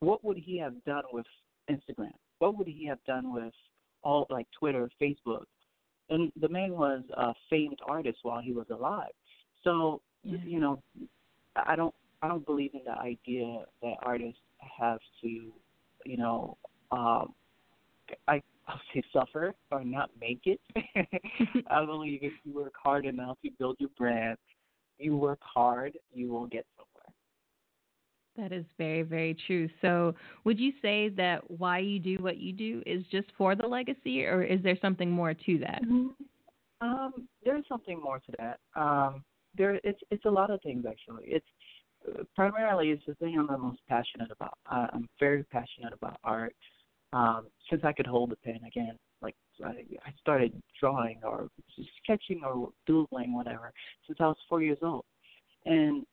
What 0.00 0.22
would 0.24 0.36
he 0.36 0.58
have 0.58 0.74
done 0.84 1.04
with 1.12 1.26
Instagram? 1.70 2.12
What 2.38 2.58
would 2.58 2.66
he 2.66 2.86
have 2.86 3.02
done 3.06 3.32
with 3.32 3.54
all 4.02 4.26
like 4.30 4.46
Twitter, 4.58 4.90
Facebook? 5.00 5.44
And 6.10 6.30
the 6.38 6.48
man 6.48 6.72
was 6.72 7.02
a 7.16 7.32
famed 7.48 7.78
artist 7.88 8.18
while 8.22 8.42
he 8.42 8.52
was 8.52 8.66
alive. 8.70 9.12
So, 9.62 10.02
Yeah. 10.24 10.38
you 10.44 10.60
know, 10.60 10.82
I 11.56 11.76
don't, 11.76 11.94
I 12.22 12.28
don't 12.28 12.44
believe 12.46 12.70
in 12.74 12.80
the 12.84 12.98
idea 12.98 13.64
that 13.82 13.94
artists 14.02 14.40
have 14.78 15.00
to, 15.22 15.28
you 16.06 16.16
know, 16.16 16.56
um, 16.90 17.34
I 18.28 18.42
I'll 18.68 18.80
say 18.94 19.02
suffer 19.12 19.54
or 19.70 19.84
not 19.84 20.10
make 20.18 20.40
it. 20.46 20.58
I 21.70 21.84
believe 21.84 22.20
if 22.22 22.32
you 22.44 22.54
work 22.54 22.72
hard 22.82 23.04
enough 23.04 23.36
to 23.44 23.50
build 23.58 23.76
your 23.78 23.90
brand, 23.98 24.38
you 24.98 25.16
work 25.16 25.40
hard, 25.42 25.98
you 26.14 26.28
will 26.30 26.46
get 26.46 26.64
somewhere. 26.76 27.14
That 28.36 28.56
is 28.56 28.64
very, 28.78 29.02
very 29.02 29.36
true. 29.46 29.68
So, 29.82 30.14
would 30.44 30.58
you 30.58 30.72
say 30.80 31.10
that 31.10 31.48
why 31.50 31.78
you 31.78 31.98
do 31.98 32.16
what 32.16 32.38
you 32.38 32.52
do 32.52 32.82
is 32.86 33.04
just 33.10 33.26
for 33.36 33.54
the 33.54 33.66
legacy, 33.66 34.24
or 34.24 34.42
is 34.42 34.62
there 34.62 34.78
something 34.80 35.10
more 35.10 35.34
to 35.34 35.58
that? 35.58 35.82
Um, 36.80 37.28
there's 37.44 37.64
something 37.68 38.00
more 38.02 38.18
to 38.18 38.32
that. 38.38 38.60
Um, 38.74 39.22
there, 39.56 39.80
it's 39.84 40.00
it's 40.10 40.24
a 40.24 40.30
lot 40.30 40.50
of 40.50 40.60
things 40.62 40.84
actually. 40.88 41.24
It's 41.26 41.46
uh, 42.08 42.22
primarily 42.34 42.90
it's 42.90 43.04
the 43.06 43.14
thing 43.14 43.36
I'm 43.38 43.46
the 43.46 43.58
most 43.58 43.80
passionate 43.88 44.30
about. 44.30 44.58
I, 44.66 44.88
I'm 44.92 45.08
very 45.20 45.44
passionate 45.44 45.92
about 45.92 46.18
art. 46.24 46.54
Um, 47.12 47.46
since 47.70 47.82
I 47.84 47.92
could 47.92 48.06
hold 48.06 48.32
a 48.32 48.36
pen 48.36 48.60
again, 48.66 48.98
like 49.22 49.36
I, 49.64 49.68
I 50.04 50.12
started 50.20 50.52
drawing 50.80 51.20
or 51.22 51.48
sketching 52.02 52.42
or 52.44 52.70
doodling, 52.86 53.32
whatever, 53.34 53.72
since 54.06 54.18
I 54.20 54.26
was 54.26 54.36
four 54.48 54.62
years 54.62 54.78
old. 54.82 55.04
And 55.64 56.04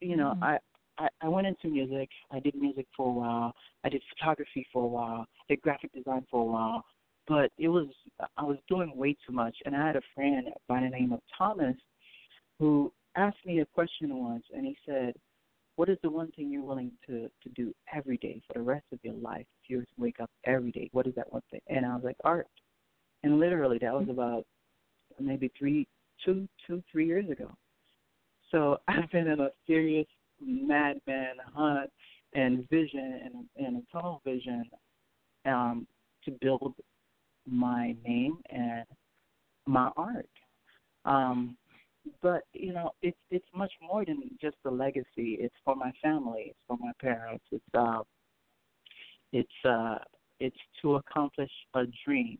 you 0.00 0.16
know, 0.16 0.34
Mhm. 0.36 0.42
I, 0.42 0.58
I 0.98 1.08
I 1.22 1.28
went 1.28 1.46
into 1.46 1.68
music. 1.68 2.08
I 2.30 2.40
did 2.40 2.54
music 2.54 2.86
for 2.96 3.08
a 3.08 3.12
while. 3.12 3.54
I 3.84 3.88
did 3.88 4.02
photography 4.10 4.66
for 4.72 4.84
a 4.84 4.88
while. 4.88 5.26
Did 5.48 5.62
graphic 5.62 5.92
design 5.92 6.26
for 6.30 6.40
a 6.40 6.44
while. 6.44 6.84
But 7.26 7.52
it 7.58 7.68
was 7.68 7.88
I 8.36 8.42
was 8.42 8.58
doing 8.68 8.96
way 8.96 9.16
too 9.26 9.32
much. 9.32 9.56
And 9.64 9.74
I 9.76 9.86
had 9.86 9.96
a 9.96 10.02
friend 10.14 10.48
by 10.68 10.80
the 10.80 10.88
name 10.88 11.12
of 11.12 11.20
Thomas 11.38 11.76
who 12.64 12.90
asked 13.14 13.44
me 13.44 13.60
a 13.60 13.66
question 13.66 14.16
once, 14.16 14.44
and 14.54 14.64
he 14.64 14.74
said, 14.86 15.14
"What 15.76 15.90
is 15.90 15.98
the 16.02 16.08
one 16.08 16.32
thing 16.32 16.50
you're 16.50 16.62
willing 16.62 16.92
to 17.06 17.30
to 17.42 17.48
do 17.50 17.74
every 17.92 18.16
day 18.16 18.40
for 18.46 18.54
the 18.54 18.62
rest 18.62 18.86
of 18.90 18.98
your 19.02 19.12
life? 19.14 19.46
If 19.62 19.68
you 19.68 19.76
were 19.78 19.84
to 19.84 19.98
wake 19.98 20.18
up 20.18 20.30
every 20.44 20.72
day, 20.72 20.88
what 20.92 21.06
is 21.06 21.14
that 21.16 21.30
one 21.30 21.42
thing?" 21.50 21.60
And 21.66 21.84
I 21.84 21.94
was 21.94 22.04
like, 22.04 22.16
"Art." 22.24 22.48
And 23.22 23.38
literally, 23.38 23.76
that 23.82 23.92
was 23.92 24.08
about 24.08 24.46
maybe 25.20 25.50
three, 25.58 25.86
two, 26.24 26.48
two, 26.66 26.82
three 26.90 27.06
years 27.06 27.28
ago. 27.28 27.54
So 28.50 28.78
I've 28.88 29.10
been 29.10 29.28
in 29.28 29.40
a 29.40 29.50
serious 29.66 30.06
madman 30.40 31.36
hunt 31.54 31.90
and 32.32 32.66
vision 32.70 33.20
and, 33.24 33.66
and 33.66 33.76
a 33.76 33.92
tunnel 33.92 34.22
vision 34.24 34.64
um, 35.44 35.86
to 36.24 36.30
build 36.40 36.74
my 37.46 37.94
name 38.06 38.38
and 38.48 38.86
my 39.66 39.90
art. 39.98 40.30
Um, 41.04 41.58
but 42.22 42.42
you 42.52 42.72
know, 42.72 42.90
it's 43.02 43.18
it's 43.30 43.46
much 43.54 43.72
more 43.82 44.04
than 44.04 44.22
just 44.40 44.56
a 44.66 44.70
legacy. 44.70 45.38
It's 45.40 45.54
for 45.64 45.74
my 45.76 45.92
family. 46.02 46.46
It's 46.48 46.58
for 46.66 46.76
my 46.78 46.92
parents. 47.00 47.44
It's 47.50 47.64
uh, 47.74 48.00
it's 49.32 49.64
uh, 49.64 49.96
it's 50.40 50.56
to 50.82 50.96
accomplish 50.96 51.50
a 51.74 51.84
dream. 52.04 52.38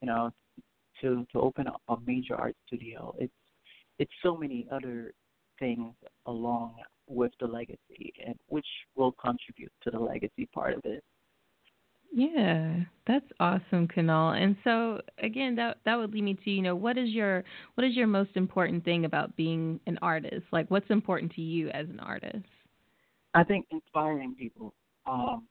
You 0.00 0.06
know, 0.06 0.30
to 1.00 1.26
to 1.32 1.40
open 1.40 1.66
a 1.66 1.96
major 2.06 2.34
art 2.34 2.56
studio. 2.66 3.14
It's 3.18 3.32
it's 3.98 4.12
so 4.22 4.36
many 4.36 4.66
other 4.70 5.12
things 5.58 5.94
along 6.26 6.76
with 7.06 7.32
the 7.40 7.46
legacy, 7.46 8.12
and 8.26 8.34
which 8.48 8.66
will 8.96 9.12
contribute 9.12 9.72
to 9.82 9.90
the 9.90 9.98
legacy 9.98 10.48
part 10.54 10.74
of 10.74 10.80
it. 10.84 11.02
Yeah, 12.12 12.80
that's 13.06 13.26
awesome, 13.38 13.86
Kanal. 13.86 14.40
And 14.40 14.56
so 14.64 15.00
again, 15.22 15.54
that 15.56 15.78
that 15.84 15.96
would 15.96 16.12
lead 16.12 16.24
me 16.24 16.34
to 16.44 16.50
you 16.50 16.62
know 16.62 16.74
what 16.74 16.98
is 16.98 17.10
your 17.10 17.44
what 17.76 17.86
is 17.86 17.94
your 17.94 18.06
most 18.08 18.30
important 18.34 18.84
thing 18.84 19.04
about 19.04 19.36
being 19.36 19.78
an 19.86 19.98
artist? 20.02 20.44
Like, 20.50 20.70
what's 20.70 20.90
important 20.90 21.32
to 21.34 21.40
you 21.40 21.68
as 21.68 21.88
an 21.88 22.00
artist? 22.00 22.44
I 23.34 23.44
think 23.44 23.66
inspiring 23.70 24.34
people. 24.34 24.74
Um, 25.06 25.46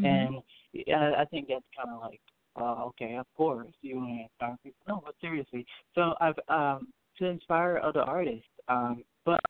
Mhm. 0.00 0.04
And 0.04 0.42
yeah, 0.72 1.12
I 1.16 1.24
think 1.26 1.48
that's 1.48 1.64
kind 1.76 1.94
of 1.94 2.00
like, 2.00 2.20
uh, 2.56 2.84
okay, 2.86 3.16
of 3.16 3.26
course 3.36 3.72
you 3.82 3.96
want 3.96 4.08
to 4.10 4.22
inspire 4.22 4.56
people. 4.62 4.80
No, 4.88 5.02
but 5.04 5.14
seriously, 5.20 5.66
so 5.94 6.14
I've 6.20 6.38
um, 6.48 6.88
to 7.18 7.26
inspire 7.26 7.80
other 7.82 8.02
artists, 8.02 8.48
um, 8.68 9.04
but 9.24 9.40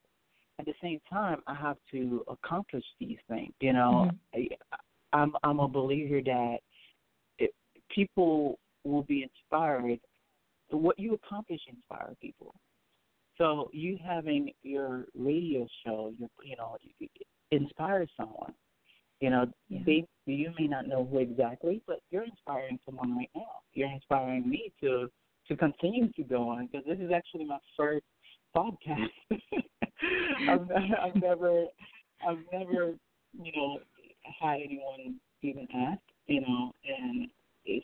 at 0.59 0.65
the 0.65 0.73
same 0.81 0.99
time, 1.09 1.41
I 1.47 1.53
have 1.53 1.77
to 1.91 2.23
accomplish 2.27 2.83
these 2.99 3.17
things. 3.27 3.53
You 3.59 3.73
know, 3.73 4.09
I, 4.33 4.47
I'm 5.13 5.33
I'm 5.43 5.59
a 5.59 5.67
believer 5.67 6.21
that 6.23 6.57
it, 7.39 7.51
people 7.93 8.59
will 8.83 9.03
be 9.03 9.23
inspired. 9.23 9.99
What 10.69 10.99
you 10.99 11.13
accomplish 11.13 11.61
inspire 11.67 12.13
people. 12.21 12.53
So 13.37 13.69
you 13.71 13.97
having 14.03 14.51
your 14.63 15.05
radio 15.17 15.67
show, 15.85 16.13
your 16.17 16.29
you 16.43 16.55
know, 16.57 16.77
inspires 17.51 18.09
someone. 18.17 18.53
You 19.19 19.31
know, 19.31 19.45
Yeah. 19.69 19.79
they 19.85 20.07
you 20.25 20.53
may 20.59 20.67
not 20.67 20.87
know 20.87 21.05
who 21.05 21.19
exactly, 21.19 21.81
but 21.87 22.01
you're 22.11 22.23
inspiring 22.23 22.79
someone 22.85 23.17
right 23.17 23.29
now. 23.35 23.61
You're 23.73 23.91
inspiring 23.91 24.47
me 24.47 24.71
to 24.81 25.09
to 25.47 25.55
continue 25.55 26.11
to 26.13 26.23
go 26.23 26.49
on 26.49 26.67
because 26.67 26.85
this 26.85 26.99
is 26.99 27.11
actually 27.11 27.45
my 27.45 27.59
first 27.75 28.05
podcast. 28.55 29.07
I've, 30.49 30.67
I've 31.03 31.15
never 31.15 31.65
I've 32.27 32.39
never 32.51 32.93
you 33.41 33.51
know 33.55 33.79
had 34.39 34.61
anyone 34.61 35.19
even 35.41 35.67
ask 35.73 36.01
you 36.27 36.41
know, 36.41 36.73
and 36.85 37.29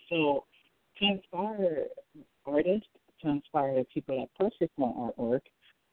so 0.10 0.45
to 0.99 1.06
inspire 1.06 1.86
artists, 2.45 2.88
to 3.21 3.29
inspire 3.29 3.75
the 3.75 3.86
people 3.93 4.27
that 4.38 4.53
fix 4.60 4.71
my 4.77 4.88
artwork. 4.88 5.41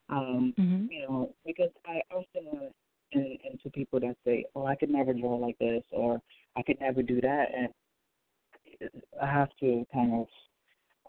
Um, 0.09 0.53
hmm 0.57 0.85
you 0.89 1.01
know, 1.03 1.33
because 1.45 1.69
I 1.85 2.01
often 2.13 2.45
run 2.51 2.71
in, 3.13 3.37
into 3.49 3.69
people 3.69 4.01
that 4.01 4.17
say, 4.25 4.43
"Oh, 4.55 4.65
I 4.65 4.75
could 4.75 4.89
never 4.89 5.13
draw 5.13 5.35
like 5.35 5.57
this," 5.57 5.83
or 5.91 6.21
"I 6.57 6.61
could 6.63 6.81
never 6.81 7.01
do 7.01 7.21
that," 7.21 7.45
and 7.55 8.91
I 9.21 9.25
have 9.25 9.49
to 9.61 9.85
kind 9.93 10.13
of 10.13 10.27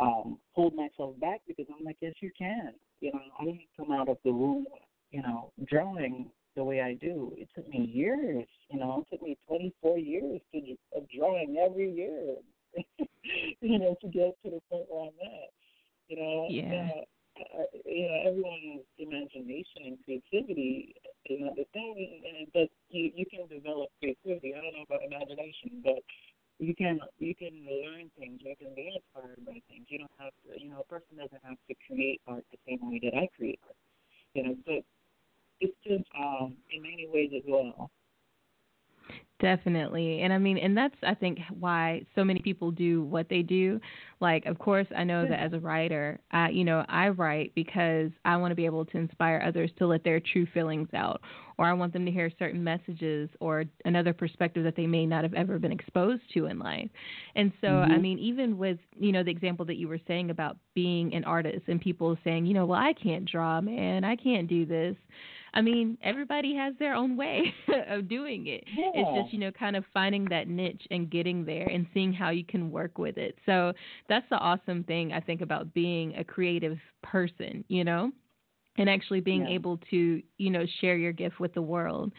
um 0.01 0.39
hold 0.53 0.77
myself 0.77 1.19
back 1.19 1.41
because 1.49 1.67
I'm 1.77 1.85
like, 1.85 1.97
"Yes, 2.01 2.15
you 2.21 2.31
can." 2.39 2.75
You 3.01 3.11
know, 3.13 3.21
I 3.41 3.45
didn't 3.45 3.63
come 3.77 3.91
out 3.91 4.09
of 4.09 4.19
the 4.25 4.31
womb, 4.31 4.67
you 5.11 5.23
know, 5.23 5.51
drawing 5.67 6.31
the 6.57 6.65
way 6.65 6.81
I 6.81 6.95
do. 6.95 7.33
It 7.37 7.49
took 7.55 7.69
me 7.69 7.79
years. 7.93 8.47
You 8.71 8.79
know, 8.81 9.05
it 9.07 9.15
took 9.15 9.23
me 9.23 9.37
24 9.47 9.99
years 9.99 10.41
to 10.53 10.77
of 10.97 11.05
drawing 11.17 11.57
every 11.59 11.91
year. 11.93 12.37
you 13.61 13.79
know, 13.79 13.97
to 14.01 14.09
get 14.09 14.37
to 14.45 14.51
the 14.51 14.61
point 14.71 14.87
where 14.89 15.03
I'm 15.09 15.19
at. 15.23 15.51
You 16.09 16.17
know, 16.17 16.47
Yeah. 16.49 16.89
uh, 17.39 17.65
you 17.85 18.09
know, 18.09 18.19
everyone's 18.29 18.85
imagination 18.99 19.87
and 19.87 19.99
creativity 20.05 20.95
is 21.27 21.41
not 21.41 21.57
the 21.57 21.65
thing, 21.73 22.23
and 22.27 22.49
but 22.53 22.69
you 22.91 23.11
you 23.15 23.25
can 23.27 23.47
develop 23.49 23.91
creativity. 24.01 24.55
I 24.55 24.61
don't 24.61 24.75
know 24.75 24.85
about 24.89 25.03
imagination, 25.05 25.81
but 25.85 26.01
you 26.59 26.75
can 26.75 27.01
you 27.19 27.35
can 27.35 27.55
learn 27.67 28.11
things. 28.19 28.41
You 28.43 28.55
can 28.57 28.75
be 28.75 28.93
inspired 28.95 29.45
by 29.47 29.61
things. 29.69 29.87
You 29.89 29.99
don't 29.99 30.19
have 30.19 30.33
to. 30.45 30.61
You 30.61 30.71
know, 30.71 30.81
a 30.81 30.85
person 30.85 31.17
doesn't 31.17 31.43
have 31.45 31.59
to 31.69 31.75
create 31.87 32.21
art 32.27 32.45
the 32.53 32.59
same 32.67 32.81
way 32.91 33.01
that 33.05 33.17
I 33.17 33.29
create 33.37 33.61
art. 33.65 33.77
You 34.35 34.43
know, 34.45 34.57
so 34.67 34.73
it's 35.61 35.77
just 35.87 36.05
um 36.19 36.57
in 36.71 36.83
many 36.83 37.07
ways 37.13 37.31
as 37.35 37.43
well. 37.47 37.91
Definitely. 39.41 40.12
And 40.23 40.33
I 40.33 40.39
mean, 40.39 40.57
and 40.57 40.77
that's, 40.77 40.95
I 41.03 41.15
think, 41.15 41.39
why 41.59 42.07
so 42.15 42.23
many 42.25 42.41
people 42.41 42.71
do 42.71 43.03
what 43.03 43.29
they 43.29 43.43
do. 43.43 43.81
Like, 44.21 44.47
of 44.47 44.59
course, 44.59 44.87
I 44.97 45.03
know 45.03 45.27
that 45.29 45.41
as 45.41 45.53
a 45.53 45.59
writer, 45.59 46.21
I, 46.31 46.51
you 46.51 46.65
know, 46.65 46.85
I 46.89 47.09
write 47.09 47.53
because 47.57 48.11
I 48.25 48.37
want 48.37 48.53
to 48.53 48.55
be 48.55 48.65
able 48.65 48.85
to 48.85 48.97
inspire 48.97 49.43
others 49.45 49.71
to 49.79 49.87
let 49.87 50.05
their 50.05 50.21
true 50.21 50.47
feelings 50.55 50.89
out, 50.95 51.23
or 51.59 51.67
I 51.67 51.73
want 51.73 51.93
them 51.93 52.07
to 52.07 52.13
hear 52.13 52.31
certain 52.39 52.63
messages 52.63 53.29
or 53.41 53.65
another 53.85 54.13
perspective 54.13 54.63
that 54.63 54.77
they 54.77 54.87
may 54.87 55.07
not 55.07 55.25
have 55.25 55.35
ever 55.35 55.59
been 55.59 55.73
exposed 55.73 56.23
to 56.35 56.47
in 56.47 56.61
life. 56.61 56.89
And 57.35 57.53
so, 57.61 57.67
I 57.67 57.89
mm-hmm. 57.89 58.03
mean, 58.03 58.19
even 58.21 58.59
with, 58.59 58.79
you 58.99 59.11
know, 59.11 59.25
the 59.25 59.33
example 59.33 59.67
that 59.67 59.77
you 59.77 59.89
were 59.89 60.01
saying 60.07 60.31
about 60.31 60.57
being 60.75 61.13
an 61.15 61.25
artist 61.25 61.65
and 61.67 61.81
people 61.81 62.17
saying, 62.23 62.47
you 62.47 62.55
know, 62.55 62.65
well, 62.65 62.81
I 62.81 62.93
can't 62.93 63.25
draw, 63.25 63.61
man, 63.61 64.05
I 64.05 64.15
can't 64.15 64.47
do 64.47 64.65
this. 64.65 64.97
I 65.55 65.61
mean, 65.61 65.99
everybody 66.03 66.55
has 66.57 66.75
their 66.79 66.95
own 66.95 67.17
way 67.17 67.53
of 67.89 68.09
doing 68.09 68.47
it. 68.47 68.65
It's 68.93 69.11
just, 69.13 69.33
you 69.33 69.39
know, 69.39 69.51
kind 69.53 69.77
of 69.77 69.85
finding 69.93 70.29
that 70.29 70.49
niche 70.49 70.83
and 70.91 71.11
getting 71.11 71.45
there 71.45 71.69
and 71.69 71.87
seeing 71.93 72.13
how 72.13 72.31
you 72.31 72.45
can 72.45 72.71
work 72.71 72.99
with 72.99 73.19
it. 73.19 73.37
So 73.47 73.73
that's 74.09 74.27
the 74.31 74.37
awesome 74.37 74.85
thing 74.85 75.13
I 75.13 75.21
think 75.21 75.41
about 75.41 75.73
being 75.75 76.15
a 76.17 76.25
creative 76.25 76.79
person, 77.03 77.65
you 77.69 77.85
know, 77.85 78.13
and 78.77 78.89
actually 78.89 79.21
being 79.21 79.47
Yeah. 79.47 79.49
able 79.49 79.79
to, 79.91 80.23
you 80.39 80.51
know, 80.51 80.65
share 80.81 80.97
your 80.97 81.13
gift 81.13 81.41
with 81.41 81.55
the 81.55 81.63
world. 81.63 82.13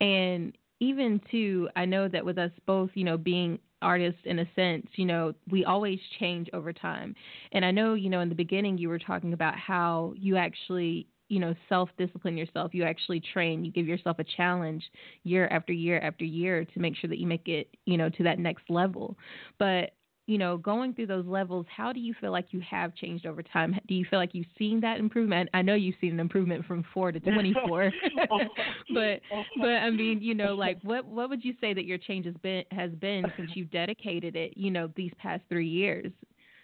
And 0.00 0.56
even 0.80 1.20
too, 1.30 1.68
I 1.76 1.84
know 1.84 2.08
that 2.08 2.24
with 2.24 2.38
us 2.38 2.50
both, 2.66 2.90
you 2.94 3.04
know, 3.04 3.16
being 3.16 3.58
artists 3.82 4.20
in 4.24 4.38
a 4.40 4.46
sense, 4.54 4.86
you 4.96 5.04
know, 5.04 5.32
we 5.50 5.64
always 5.64 5.98
change 6.18 6.48
over 6.52 6.72
time. 6.72 7.14
And 7.52 7.64
I 7.64 7.70
know, 7.70 7.94
you 7.94 8.08
know, 8.10 8.20
in 8.20 8.28
the 8.28 8.34
beginning 8.34 8.78
you 8.78 8.88
were 8.88 8.98
talking 8.98 9.32
about 9.32 9.56
how 9.56 10.14
you 10.16 10.36
actually, 10.36 11.06
you 11.32 11.40
know, 11.40 11.54
self 11.66 11.88
discipline 11.96 12.36
yourself. 12.36 12.74
You 12.74 12.84
actually 12.84 13.22
train, 13.32 13.64
you 13.64 13.72
give 13.72 13.88
yourself 13.88 14.18
a 14.18 14.24
challenge 14.36 14.84
year 15.24 15.48
after 15.48 15.72
year 15.72 15.98
after 16.00 16.26
year 16.26 16.66
to 16.66 16.78
make 16.78 16.94
sure 16.94 17.08
that 17.08 17.18
you 17.18 17.26
make 17.26 17.48
it, 17.48 17.74
you 17.86 17.96
know, 17.96 18.10
to 18.10 18.22
that 18.24 18.38
next 18.38 18.64
level. 18.68 19.16
But 19.58 19.94
you 20.26 20.36
know, 20.36 20.58
going 20.58 20.92
through 20.92 21.06
those 21.06 21.24
levels, 21.24 21.64
how 21.74 21.90
do 21.90 22.00
you 22.00 22.14
feel 22.20 22.32
like 22.32 22.48
you 22.50 22.60
have 22.60 22.94
changed 22.94 23.24
over 23.24 23.42
time? 23.42 23.74
Do 23.88 23.94
you 23.94 24.04
feel 24.10 24.18
like 24.18 24.34
you've 24.34 24.46
seen 24.58 24.78
that 24.82 24.98
improvement? 24.98 25.48
I 25.54 25.62
know 25.62 25.74
you've 25.74 25.96
seen 26.02 26.12
an 26.12 26.20
improvement 26.20 26.66
from 26.66 26.84
four 26.92 27.12
to 27.12 27.18
oh, 27.26 27.32
twenty 27.32 27.54
four, 27.66 27.90
oh, 28.30 28.38
but 28.92 29.20
oh. 29.32 29.42
but 29.58 29.70
I 29.70 29.88
mean, 29.88 30.20
you 30.20 30.34
know, 30.34 30.54
like 30.54 30.80
what 30.82 31.06
what 31.06 31.30
would 31.30 31.42
you 31.42 31.54
say 31.62 31.72
that 31.72 31.86
your 31.86 31.96
change 31.98 32.26
has 32.26 32.36
been 32.42 32.64
has 32.72 32.90
been 32.90 33.24
since 33.38 33.52
you've 33.54 33.70
dedicated 33.70 34.36
it, 34.36 34.52
you 34.54 34.70
know, 34.70 34.90
these 34.96 35.12
past 35.16 35.44
three 35.48 35.68
years, 35.68 36.12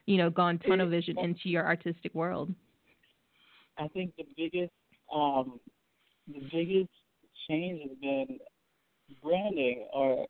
you 0.04 0.18
know, 0.18 0.28
gone 0.28 0.58
tunnel 0.58 0.90
vision 0.90 1.18
into 1.18 1.48
your 1.48 1.64
artistic 1.64 2.14
world? 2.14 2.52
I 3.78 3.88
think 3.88 4.14
the 4.16 4.24
biggest 4.36 4.72
um, 5.12 5.60
the 6.26 6.40
biggest 6.52 6.90
change 7.48 7.82
has 7.82 7.98
been 8.00 8.38
branding 9.22 9.86
or 9.92 10.26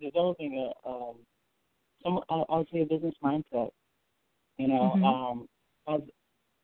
developing 0.00 0.58
a 0.58 0.88
um, 0.88 1.16
some 2.02 2.20
I 2.30 2.44
I 2.48 2.58
would 2.58 2.68
say 2.72 2.80
a 2.80 2.86
business 2.86 3.14
mindset. 3.22 3.70
You 4.58 4.68
know, 4.68 4.94
Mhm. 4.94 5.04
um, 5.04 5.48
as 5.88 6.02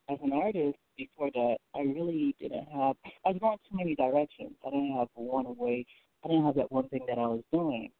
as 0.08 0.18
an 0.22 0.32
artist 0.32 0.78
before 0.96 1.30
that, 1.32 1.58
I 1.74 1.80
really 1.80 2.34
didn't 2.40 2.66
have. 2.68 2.96
I 3.24 3.30
was 3.30 3.38
going 3.40 3.58
too 3.70 3.76
many 3.76 3.94
directions. 3.94 4.52
I 4.66 4.70
didn't 4.70 4.96
have 4.96 5.08
one 5.14 5.56
way. 5.56 5.86
I 6.24 6.28
didn't 6.28 6.44
have 6.44 6.56
that 6.56 6.72
one 6.72 6.88
thing 6.88 7.04
that 7.08 7.18
I 7.18 7.26
was 7.26 7.42
doing, 7.52 7.90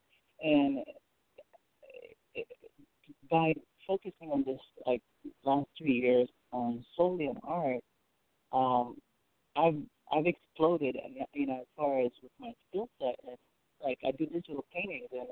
and 0.43 0.85
it, 2.35 2.47
by 3.31 3.55
focusing 3.87 4.31
on 4.31 4.45
this 4.45 4.61
like 4.87 5.03
last 5.45 5.69
three 5.79 5.95
years 5.95 6.29
on 6.53 6.85
solely 6.97 7.27
on 7.29 7.39
art, 7.45 7.83
um, 8.53 8.97
I've 9.57 9.81
I've 10.13 10.27
exploded, 10.27 10.97
and 11.03 11.17
you 11.35 11.47
know, 11.47 11.61
as 11.61 11.67
far 11.77 12.01
as 12.01 12.11
with 12.23 12.33
my 12.39 12.53
skill 12.69 12.89
set, 12.99 13.17
and 13.27 13.37
like 13.83 13.99
I 14.07 14.13
do 14.13 14.27
digital 14.27 14.65
paintings, 14.73 15.09
and 15.13 15.29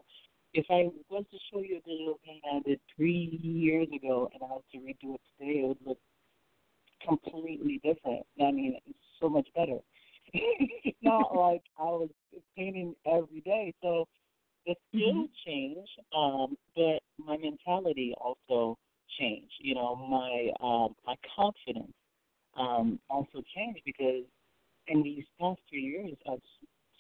if 0.55 0.67
I 0.71 0.89
was 1.09 1.25
to 1.31 1.39
show 1.53 1.61
you 1.61 1.77
a 1.79 1.89
digital 1.89 2.19
painting 2.25 2.43
I 2.53 2.61
did 2.69 2.81
three 2.97 3.39
years 3.43 3.89
ago, 3.95 4.31
and 4.33 4.43
I 4.43 4.47
was 4.47 4.63
to 4.73 4.79
redo 4.79 5.15
it 5.15 5.21
today, 5.39 5.61
it 5.61 5.69
would 5.69 5.79
look 5.85 5.99
completely 7.07 7.81
different. 7.85 8.27
I 8.41 8.51
mean, 8.51 8.77
it's 8.87 8.99
so 9.21 9.29
much 9.29 9.49
better. 9.55 9.79
it's 10.33 10.99
not 11.03 11.35
like 11.37 11.63
I 11.79 11.85
was 11.85 12.11
painting 12.57 12.95
every 13.07 13.41
day, 13.41 13.75
so 13.83 14.07
the 14.67 14.75
skill 14.89 15.27
changed, 15.47 15.91
um, 16.17 16.57
but 16.77 17.01
my 17.19 17.37
mentality 17.37 18.15
also 18.21 18.77
changed. 19.19 19.55
You 19.61 19.75
know, 19.75 19.97
my 19.97 20.51
um, 20.61 20.95
my 21.07 21.15
confidence 21.37 21.93
um, 22.61 23.01
also 23.11 23.43
changed 23.57 23.83
because 23.87 24.25
in 24.89 25.03
these 25.03 25.25
past 25.41 25.61
three 25.71 25.83
years, 25.83 26.17
I've 26.31 26.43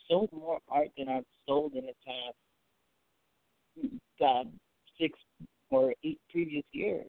sold 0.08 0.30
more 0.32 0.60
art 0.68 0.88
than 0.96 1.08
I've 1.08 1.26
sold 1.46 1.74
in 1.74 1.86
the 1.86 1.94
past 2.06 2.36
uh, 4.24 4.44
six 5.00 5.18
or 5.70 5.94
eight 6.04 6.20
previous 6.30 6.64
years. 6.72 7.06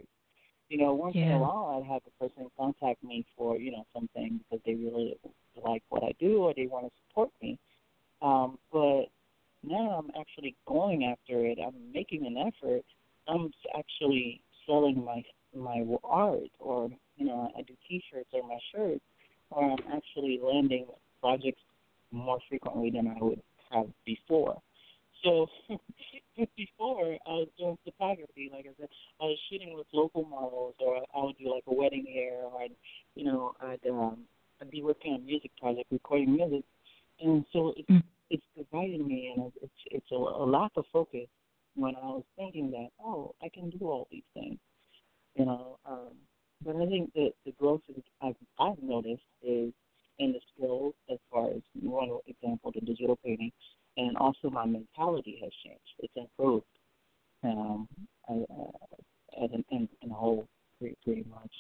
You 0.70 0.78
know, 0.80 0.94
once 0.94 1.18
in 1.22 1.32
a 1.32 1.38
while, 1.38 1.82
I'd 1.84 1.92
have 1.92 2.02
a 2.08 2.24
person 2.24 2.50
contact 2.58 3.04
me 3.04 3.26
for 3.38 3.58
you 3.58 3.72
know 3.72 3.86
something 3.94 4.40
because 4.40 4.62
they 4.66 4.76
really 4.76 5.18
like 5.64 5.84
what 5.90 6.04
I 6.04 6.14
do 6.20 6.44
or 6.44 6.54
they 6.56 6.68
want 6.68 6.86
to 6.86 6.92
support 7.08 7.30
me. 7.42 7.60
Um, 8.22 8.58
but 8.72 9.06
now 9.64 10.00
I'm 10.00 10.12
actually 10.20 10.56
going 10.68 11.06
after 11.06 11.46
it. 11.46 11.60
I'm 11.66 11.92
making 11.94 12.26
an 12.26 12.38
effort. 12.38 12.84
I'm 13.28 13.52
actually 13.78 14.42
selling 14.66 15.04
my 15.04 15.24
my 15.56 15.84
art, 16.04 16.50
or 16.60 16.90
you 17.22 17.28
know, 17.28 17.52
I 17.56 17.62
do 17.62 17.74
T-shirts 17.88 18.30
or 18.34 18.42
my 18.48 18.58
shirts, 18.74 19.04
or 19.52 19.64
I'm 19.64 19.78
actually 19.94 20.40
landing 20.42 20.88
projects 21.20 21.62
more 22.12 22.40
frequently 22.50 22.90
than 22.90 23.08
I 23.08 23.24
would 23.24 23.40
have 23.70 23.86
before. 24.06 24.60
So 25.24 25.46
before 26.58 27.18
I 27.28 27.30
was 27.30 27.48
doing 27.60 27.78
photography, 27.84 28.50
like 28.52 28.66
I 28.66 28.74
said, 28.80 28.90
I 29.22 29.26
was 29.26 29.38
shooting 29.52 29.76
with 29.78 29.86
local 29.94 30.26
models, 30.26 30.74
or 30.80 30.98
I 30.98 31.24
would 31.24 31.38
do 31.38 31.54
like 31.54 31.64
a 31.68 31.74
wedding 31.76 32.08
hair, 32.12 32.42
or 32.44 32.60
I'd, 32.60 32.72
you 33.14 33.26
know, 33.26 33.54
I'd 33.62 33.88
um, 33.88 34.22
I'd 34.60 34.72
be 34.72 34.82
working 34.82 35.14
on 35.14 35.20
a 35.20 35.24
music 35.24 35.52
project, 35.60 35.92
recording 35.92 36.34
music, 36.36 36.66
and 37.22 37.46
so 37.54 37.74
it's 37.78 37.88
Mm. 37.88 38.02
it's 38.32 38.44
divided 38.58 39.06
me, 39.06 39.32
and 39.36 39.46
it's 39.46 39.58
it's, 39.62 39.82
it's 39.92 40.12
a, 40.12 40.16
a 40.16 40.46
lack 40.46 40.72
of 40.76 40.86
focus 40.92 41.28
when 41.76 41.96
I 41.96 42.06
was 42.06 42.24
thinking 42.36 42.72
that 42.72 42.88
oh 43.06 43.36
I 43.44 43.50
can 43.50 43.70
do 43.70 43.86
all 43.86 44.08
these 44.10 44.24
things, 44.34 44.58
you 45.36 45.46
know. 45.46 45.78
Um, 45.86 46.16
but 46.64 46.76
I 46.76 46.86
think 46.86 47.14
that 47.14 47.32
the 47.46 47.52
growth 47.60 47.82
I've 48.22 48.36
I've 48.60 48.82
noticed 48.82 49.24
is 49.44 49.74
in 50.20 50.34
the 50.34 50.40
skills 50.56 50.94
as 51.12 51.18
far 51.32 51.50
as 51.50 51.62
one 51.82 52.10
example, 52.28 52.72
the 52.74 52.82
digital 52.82 53.18
painting, 53.24 53.52
and 53.98 54.16
also 54.18 54.50
my 54.50 54.66
mentality 54.66 55.40
has 55.42 55.52
changed. 55.64 55.82
It's 56.00 56.14
improved, 56.16 56.66
um, 57.44 57.88
I, 58.30 58.34
uh, 58.34 59.44
as 59.44 59.50
in, 59.52 59.66
in, 59.72 59.90
in 60.02 60.12
a 60.12 60.14
whole, 60.14 60.48
pretty, 60.80 60.98
pretty 61.04 61.26
much. 61.30 61.52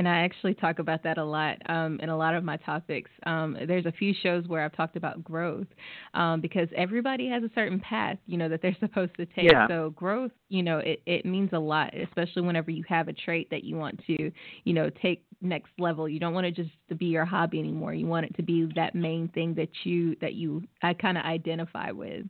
And 0.00 0.08
I 0.08 0.20
actually 0.24 0.54
talk 0.54 0.78
about 0.80 1.02
that 1.04 1.18
a 1.18 1.24
lot 1.24 1.58
um, 1.68 2.00
in 2.02 2.08
a 2.08 2.16
lot 2.16 2.34
of 2.34 2.42
my 2.42 2.56
topics. 2.56 3.10
Um, 3.26 3.58
there's 3.68 3.84
a 3.84 3.92
few 3.92 4.14
shows 4.22 4.48
where 4.48 4.64
I've 4.64 4.72
talked 4.74 4.96
about 4.96 5.22
growth 5.22 5.66
um, 6.14 6.40
because 6.40 6.68
everybody 6.74 7.28
has 7.28 7.42
a 7.44 7.50
certain 7.54 7.78
path, 7.80 8.16
you 8.26 8.38
know, 8.38 8.48
that 8.48 8.62
they're 8.62 8.76
supposed 8.80 9.14
to 9.18 9.26
take. 9.26 9.44
Yeah. 9.50 9.68
So 9.68 9.90
growth, 9.90 10.32
you 10.48 10.62
know, 10.62 10.78
it, 10.78 11.02
it 11.06 11.26
means 11.26 11.50
a 11.52 11.58
lot, 11.58 11.92
especially 11.94 12.42
whenever 12.42 12.70
you 12.70 12.84
have 12.88 13.08
a 13.08 13.12
trait 13.12 13.50
that 13.50 13.62
you 13.64 13.76
want 13.76 14.00
to, 14.06 14.32
you 14.64 14.72
know, 14.72 14.90
take 15.02 15.22
next 15.42 15.70
level. 15.78 16.08
You 16.08 16.18
don't 16.18 16.32
want 16.34 16.46
it 16.46 16.56
just 16.56 16.70
to 16.88 16.94
be 16.94 17.06
your 17.06 17.26
hobby 17.26 17.58
anymore. 17.58 17.92
You 17.94 18.06
want 18.06 18.26
it 18.26 18.36
to 18.36 18.42
be 18.42 18.68
that 18.76 18.94
main 18.94 19.28
thing 19.28 19.54
that 19.56 19.70
you 19.84 20.16
that 20.22 20.34
you 20.34 20.62
I 20.82 20.94
kind 20.94 21.18
of 21.18 21.24
identify 21.24 21.90
with. 21.90 22.26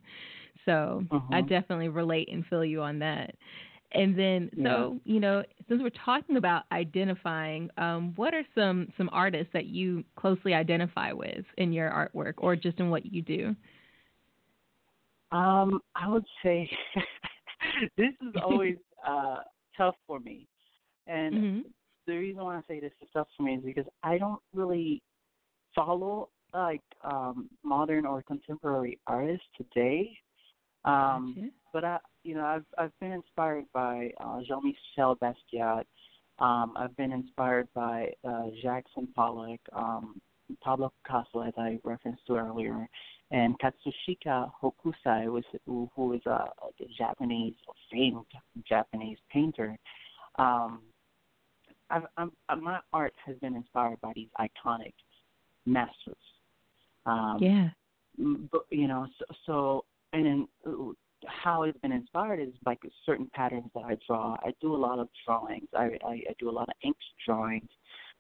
So 0.67 1.05
I 1.33 1.41
Uh-huh. 1.41 1.43
definitely 1.43 1.89
relate 1.89 2.29
and 2.33 2.45
feel 2.47 2.65
you 2.65 2.83
on 2.83 2.99
that. 3.01 3.35
And 3.93 4.17
then, 4.17 4.51
Yeah. 4.57 4.65
so 4.65 5.01
you 5.05 5.19
know, 5.21 5.43
since 5.69 5.83
we're 5.83 5.91
talking 5.91 6.37
about 6.37 6.65
identifying, 6.71 7.71
um, 7.77 8.13
what 8.17 8.35
are 8.35 8.45
some 8.55 8.89
some 8.97 9.11
artists 9.13 9.53
that 9.53 9.67
you 9.67 10.05
closely 10.17 10.55
identify 10.55 11.13
with 11.13 11.45
in 11.59 11.73
your 11.73 11.91
artwork, 11.91 12.35
or 12.39 12.55
just 12.57 12.79
in 12.79 12.91
what 12.91 13.05
you 13.07 13.23
do? 13.23 13.57
Um, 15.33 15.81
I 15.95 16.09
would 16.09 16.25
say 16.43 16.69
this 17.97 18.13
is 18.21 18.35
always 18.43 18.77
uh 19.07 19.39
tough 19.77 19.97
for 20.07 20.21
me. 20.21 20.47
And 21.07 21.35
hmm 21.37 21.61
the 22.07 22.17
reason 22.17 22.43
why 22.43 22.57
I 22.57 22.63
say 22.67 22.81
this 22.81 22.93
is 23.01 23.09
tough 23.13 23.29
for 23.37 23.43
me 23.45 23.55
is 23.55 23.63
because 23.65 23.87
I 24.03 24.19
don't 24.19 24.41
really 24.55 25.03
follow 25.75 26.29
like 26.55 26.83
um 27.05 27.49
modern 27.63 28.07
or 28.07 28.23
contemporary 28.23 28.99
artists 29.07 29.47
today. 29.57 30.17
Um 30.85 31.35
Gotcha. 31.37 31.51
but 31.73 31.85
I 31.85 31.99
you 32.23 32.35
know, 32.35 32.45
I've 32.45 32.65
I've 32.79 32.99
been 33.01 33.13
inspired 33.13 33.65
by 33.73 34.13
uh 34.21 34.41
Jean 34.47 34.63
Michel 34.65 35.17
Basquiat. 35.17 35.85
Um 36.39 36.75
I've 36.77 36.97
been 36.97 37.13
inspired 37.13 37.69
by 37.75 38.13
uh 38.27 38.47
Jackson 38.63 39.09
Pollock, 39.15 39.61
um 39.73 40.21
Pablo 40.63 40.93
Picasso 41.03 41.43
as 41.43 41.55
I 41.57 41.79
referenced 41.85 42.27
to 42.27 42.37
earlier, 42.37 42.89
and 43.31 43.57
Katsushika 43.59 44.51
Hokusai 44.63 45.31
was 45.31 45.45
who, 45.67 45.89
who 45.95 46.13
is 46.15 46.23
a, 46.27 46.49
like 46.65 46.75
a 46.81 46.87
Japanese 46.99 47.55
famed 47.91 48.27
Japanese 48.69 49.19
painter. 49.33 49.77
Um 50.39 50.81
I've, 51.93 52.05
I'm, 52.17 52.31
uh, 52.49 52.57
my 52.57 52.79
art 52.93 53.15
has 53.27 53.37
been 53.39 53.57
inspired 53.57 54.01
by 54.01 54.13
these 54.15 54.29
iconic 54.39 54.93
masters. 55.67 56.17
Um, 57.05 57.39
yeah. 57.41 57.69
But 58.53 58.67
you 58.71 58.87
know 58.87 59.07
so, 59.19 59.25
so 59.47 59.85
and 60.13 60.27
then 60.27 60.49
how 61.27 61.63
it's 61.63 61.79
been 61.81 61.93
inspired 61.93 62.41
is 62.41 62.55
by 62.65 62.77
certain 63.05 63.31
patterns 63.35 63.71
that 63.75 63.85
I 63.85 63.97
draw. 64.07 64.37
I 64.43 64.53
do 64.61 64.75
a 64.75 64.77
lot 64.77 64.99
of 64.99 65.09
drawings. 65.27 65.69
I, 65.75 65.99
I 66.05 66.13
I 66.31 66.35
do 66.39 66.49
a 66.49 66.53
lot 66.53 66.69
of 66.69 66.75
ink 66.83 66.97
drawings. 67.27 67.69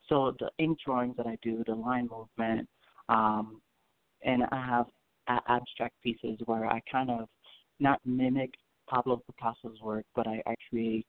So 0.08 0.34
the 0.38 0.50
ink 0.58 0.78
drawings 0.84 1.16
that 1.16 1.26
I 1.26 1.38
do, 1.42 1.62
the 1.66 1.74
line 1.74 2.08
movement, 2.10 2.68
um, 3.08 3.60
and 4.22 4.42
I 4.50 4.66
have 4.66 4.86
a- 5.28 5.52
abstract 5.52 5.94
pieces 6.02 6.38
where 6.46 6.66
I 6.66 6.80
kind 6.90 7.10
of 7.10 7.28
not 7.78 8.00
mimic 8.04 8.52
Pablo 8.88 9.22
Picasso's 9.26 9.80
work, 9.80 10.04
but 10.14 10.26
I, 10.26 10.42
I 10.46 10.54
create 10.68 11.06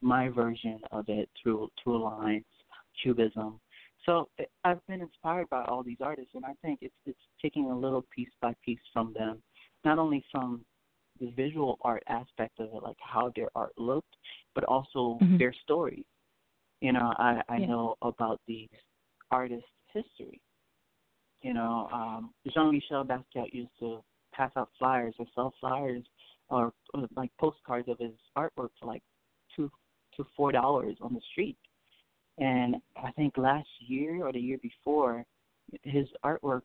my 0.00 0.28
version 0.28 0.80
of 0.92 1.04
it 1.08 1.28
through 1.42 1.68
through 1.82 2.02
lines, 2.02 2.44
cubism. 3.02 3.60
So 4.06 4.28
I've 4.64 4.86
been 4.86 5.00
inspired 5.00 5.48
by 5.48 5.64
all 5.64 5.82
these 5.82 6.00
artists, 6.00 6.32
and 6.34 6.44
I 6.44 6.52
think 6.62 6.80
it's 6.82 6.94
it's 7.06 7.18
taking 7.40 7.70
a 7.70 7.78
little 7.78 8.04
piece 8.14 8.30
by 8.40 8.54
piece 8.64 8.78
from 8.92 9.12
them, 9.14 9.42
not 9.84 9.98
only 9.98 10.24
from 10.30 10.64
the 11.20 11.30
visual 11.30 11.78
art 11.82 12.02
aspect 12.08 12.58
of 12.60 12.66
it, 12.74 12.82
like 12.82 12.96
how 13.00 13.32
their 13.36 13.48
art 13.54 13.72
looked, 13.78 14.16
but 14.54 14.64
also 14.64 15.18
Mhm. 15.20 15.38
their 15.38 15.52
story. 15.52 16.04
You 16.80 16.92
know, 16.92 17.14
I 17.18 17.42
I 17.48 17.58
Yeah. 17.58 17.66
know 17.66 17.96
about 18.02 18.40
these 18.46 18.70
artists' 19.30 19.68
history. 19.92 20.40
You 21.42 21.54
know, 21.54 21.88
um, 21.92 22.34
Jean-Michel 22.46 23.04
Basquiat 23.04 23.52
used 23.52 23.78
to 23.78 24.02
pass 24.32 24.50
out 24.56 24.70
flyers 24.78 25.14
or 25.18 25.26
sell 25.34 25.52
flyers 25.60 26.04
or, 26.48 26.72
or 26.92 27.08
like 27.16 27.30
postcards 27.36 27.88
of 27.88 27.98
his 27.98 28.14
artwork 28.36 28.70
for 28.78 28.86
like 28.86 29.02
two 29.54 29.70
to 30.16 30.24
four 30.36 30.52
dollars 30.52 30.96
on 31.00 31.14
the 31.14 31.20
street. 31.32 31.56
And 32.38 32.76
I 32.96 33.12
think 33.12 33.36
last 33.38 33.68
year 33.78 34.26
or 34.26 34.32
the 34.32 34.40
year 34.40 34.58
before, 34.58 35.24
his 35.82 36.08
artwork 36.24 36.62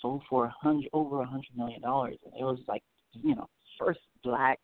sold 0.00 0.22
for 0.28 0.44
a 0.44 0.50
hundred 0.50 0.90
over 0.92 1.20
a 1.22 1.26
hundred 1.26 1.56
million 1.56 1.80
dollars. 1.80 2.18
And 2.24 2.34
it 2.34 2.44
was 2.44 2.60
like, 2.68 2.82
you 3.12 3.34
know, 3.34 3.48
first 3.78 4.00
black 4.24 4.58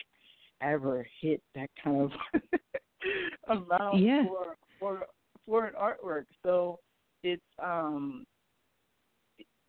ever 0.60 1.06
hit 1.20 1.42
that 1.54 1.70
kind 1.82 2.00
of 2.00 2.10
amount 3.48 4.00
Yeah. 4.02 4.24
for 4.26 4.56
for 4.78 5.06
for 5.46 5.66
an 5.66 5.74
artwork. 5.74 6.24
So 6.42 6.78
it's 7.22 7.42
um 7.62 8.24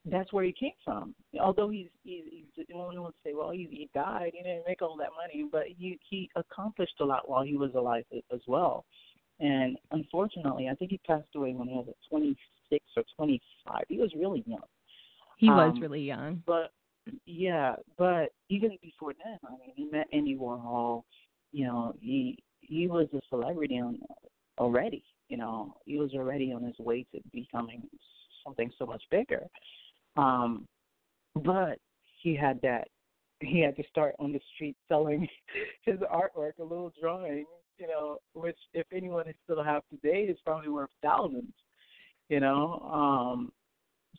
that's 0.08 0.32
where 0.32 0.44
he 0.44 0.54
came 0.54 0.72
from. 0.84 1.16
Although 1.42 1.70
he's 1.70 1.90
he's, 2.04 2.24
he's 2.56 2.66
one 2.70 3.02
would 3.02 3.14
say, 3.26 3.34
well, 3.34 3.52
he 3.52 3.68
he 3.72 3.90
died, 3.94 4.32
he 4.36 4.44
didn't 4.44 4.64
make 4.68 4.82
all 4.82 4.96
that 4.98 5.10
money, 5.20 5.48
but 5.52 5.64
he 5.68 6.00
he 6.10 6.30
accomplished 6.36 6.96
a 7.00 7.06
lot 7.06 7.28
while 7.28 7.44
he 7.44 7.58
was 7.58 7.72
alive 7.76 8.06
as 8.34 8.42
well. 8.48 8.86
And 9.40 9.78
unfortunately, 9.92 10.70
I 10.70 10.76
think 10.76 10.92
he 10.92 11.00
passed 11.00 11.28
away 11.36 11.54
when 11.54 11.68
he 11.68 11.74
was 11.76 11.88
at 11.90 11.96
26 12.10 12.86
or 12.96 13.04
25. 13.18 13.84
He 13.90 13.98
was 13.98 14.14
really 14.16 14.44
young. 14.48 14.62
He 15.38 15.50
was 15.50 15.74
Um, 15.76 15.82
really 15.82 16.02
young. 16.02 16.42
But 16.46 16.72
yeah, 17.26 17.76
but 17.98 18.30
even 18.50 18.78
before 18.82 19.14
then, 19.24 19.38
I 19.46 19.52
mean, 19.52 19.74
he 19.76 19.86
met 19.86 20.08
Andy 20.12 20.36
Warhol. 20.36 21.04
You 21.52 21.66
know, 21.66 21.96
he 22.00 22.40
he 22.62 22.88
was 22.88 23.08
a 23.14 23.20
celebrity 23.30 23.80
on 23.80 24.00
already. 24.58 25.04
You 25.30 25.38
know, 25.38 25.76
he 25.86 25.98
was 25.98 26.14
already 26.14 26.52
on 26.54 26.64
his 26.64 26.78
way 26.80 27.06
to 27.14 27.22
becoming 27.34 27.84
something 28.44 28.72
so 28.78 28.86
much 28.86 29.04
bigger. 29.10 29.44
Um, 30.18 30.68
but 31.36 31.80
he 32.22 32.36
had 32.36 32.62
that. 32.62 32.88
He 33.42 33.60
had 33.60 33.76
to 33.76 33.84
start 33.90 34.16
on 34.18 34.32
the 34.32 34.40
street 34.56 34.78
selling 34.88 35.28
his 35.86 36.00
artwork, 36.00 36.58
a 36.60 36.64
little 36.64 36.92
drawing. 37.00 37.46
You 37.78 37.88
know, 37.88 38.20
which 38.34 38.58
if 38.74 38.88
anyone 38.94 39.28
is 39.28 39.36
still 39.44 39.62
have 39.62 39.84
today 39.90 40.24
is 40.24 40.38
probably 40.46 40.70
worth 40.70 40.90
thousands. 41.02 41.54
You 42.30 42.40
know, 42.40 42.80
um, 42.92 43.52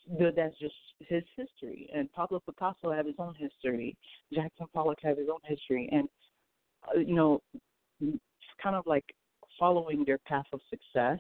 that's 0.07 0.59
just 0.59 0.75
his 1.01 1.25
history. 1.37 1.89
And 1.95 2.13
Pablo 2.13 2.41
Picasso 2.41 2.93
had 2.93 3.07
his 3.07 3.17
own 3.19 3.35
history. 3.35 3.97
Jackson 4.33 4.67
Pollock 4.73 4.99
had 5.03 5.19
his 5.19 5.29
own 5.29 5.41
history. 5.45 5.89
And 5.93 6.09
uh, 6.95 7.01
you 7.01 7.15
know, 7.15 7.43
kind 8.63 8.77
of 8.77 8.87
like 8.87 9.05
following 9.59 10.05
their 10.05 10.19
path 10.19 10.47
of 10.53 10.61
success 10.71 11.19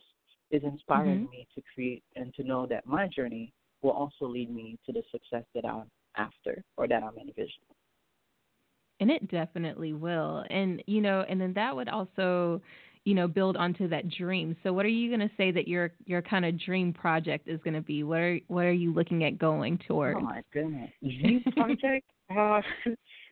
is 0.51 0.62
inspiring 0.62 1.26
Mhm. 1.26 1.30
me 1.30 1.47
to 1.55 1.62
create 1.74 2.05
and 2.14 2.32
to 2.34 2.45
know 2.45 2.66
that 2.66 2.87
my 2.87 3.09
journey 3.09 3.53
will 3.82 3.91
also 3.91 4.26
lead 4.26 4.51
me 4.51 4.78
to 4.87 4.93
the 4.93 5.03
success 5.11 5.45
that 5.55 5.64
I'm 5.64 5.91
after 6.16 6.62
or 6.76 6.87
that 6.89 7.03
I'm 7.03 7.18
envisioning. 7.18 7.74
And 9.01 9.11
it 9.11 9.28
definitely 9.28 9.93
will. 9.93 10.45
And 10.49 10.82
you 10.87 11.01
know, 11.01 11.22
and 11.28 11.41
then 11.41 11.53
that 11.55 11.74
would 11.76 11.89
also, 11.89 12.62
you 13.07 13.15
know, 13.15 13.29
build 13.29 13.57
onto 13.57 13.87
that 13.89 14.09
dream. 14.11 14.57
So 14.65 14.73
what 14.73 14.85
are 14.85 14.89
you 14.89 15.17
going 15.17 15.27
to 15.27 15.35
say 15.37 15.53
that 15.53 15.69
your 15.69 15.93
your 16.07 16.21
kind 16.21 16.45
of 16.45 16.61
dream 16.61 16.93
project 16.93 17.47
is 17.47 17.61
going 17.63 17.75
to 17.75 17.81
be? 17.81 18.03
What 18.03 18.19
are 18.19 18.41
what 18.49 18.65
are 18.65 18.73
you 18.73 18.93
looking 18.93 19.23
at 19.23 19.39
going 19.39 19.79
towards? 19.87 20.19
Oh 20.19 20.23
my 20.23 20.43
goodness, 20.53 20.91
dream 21.01 21.43
project? 21.53 22.05
uh, 22.37 22.61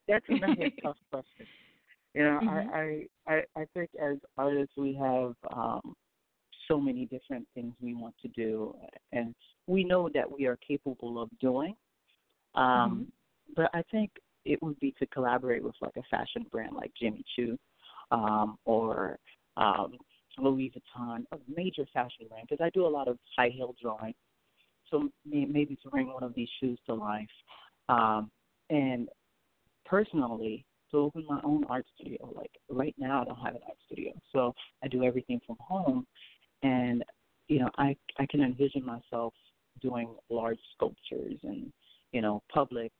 that's 0.07 0.25
another 0.29 0.71
tough 0.83 0.97
question. 1.11 1.47
You 2.15 2.23
know, 2.23 2.41
Mhm. 2.41 2.71
I, 2.73 3.07
I 3.27 3.35
I 3.35 3.43
I 3.61 3.65
think 3.75 3.91
as 4.01 4.19
artists 4.39 4.77
we 4.77 4.95
have 4.95 5.35
um 5.53 5.97
so 6.69 6.81
many 6.81 7.05
different 7.07 7.47
things 7.55 7.75
we 7.83 7.95
want 7.95 8.15
to 8.23 8.29
do, 8.29 8.77
and 9.13 9.35
we 9.67 9.83
know 9.83 10.09
that 10.15 10.31
we 10.31 10.47
are 10.47 10.57
capable 10.67 11.21
of 11.21 11.29
doing. 11.41 11.75
Um, 12.55 13.13
But 13.57 13.71
I 13.75 13.83
think 13.91 14.11
it 14.45 14.63
would 14.63 14.79
be 14.79 14.93
to 15.01 15.07
collaborate 15.07 15.65
with 15.65 15.75
like 15.81 15.97
a 15.97 16.03
fashion 16.11 16.47
brand 16.53 16.77
like 16.77 16.93
Jimmy 16.95 17.25
Choo, 17.35 17.59
um, 18.13 18.57
or 18.65 19.19
um, 19.57 19.97
Louis 20.39 20.73
Vuitton, 20.73 21.25
a 21.33 21.39
major 21.55 21.85
fashion 21.93 22.27
brand, 22.29 22.47
because 22.49 22.65
I 22.65 22.71
do 22.71 22.87
a 22.87 22.89
lot 22.89 23.09
of 23.09 23.19
high 23.37 23.51
heel 23.51 23.75
drawing. 23.81 24.15
So 24.91 25.09
maybe 25.25 25.77
to 25.83 25.91
bring 25.91 26.13
one 26.13 26.23
of 26.23 26.35
these 26.35 26.49
shoes 26.61 26.79
to 26.87 26.95
life, 26.95 27.27
um, 27.89 28.31
and 28.71 29.09
personally 29.87 30.65
to 30.91 30.99
open 30.99 31.25
my 31.29 31.41
own 31.43 31.65
art 31.69 31.87
studio. 31.95 32.33
Like 32.35 32.51
right 32.71 32.95
now, 32.99 33.23
I 33.23 33.25
don't 33.25 33.37
have 33.37 33.55
an 33.55 33.63
art 33.67 33.79
studio, 33.87 34.13
so 34.33 34.55
I 34.83 34.89
do 34.89 35.03
everything 35.03 35.41
from 35.47 35.57
home, 35.59 36.07
and 36.63 37.05
you 37.49 37.61
know, 37.61 37.71
I 37.79 37.97
I 38.19 38.27
can 38.27 38.43
envision 38.43 38.85
myself 38.85 39.35
doing 39.81 40.15
large 40.31 40.61
sculptures 40.77 41.39
and 41.43 41.73
you 42.15 42.21
know, 42.21 42.43
public 42.51 42.93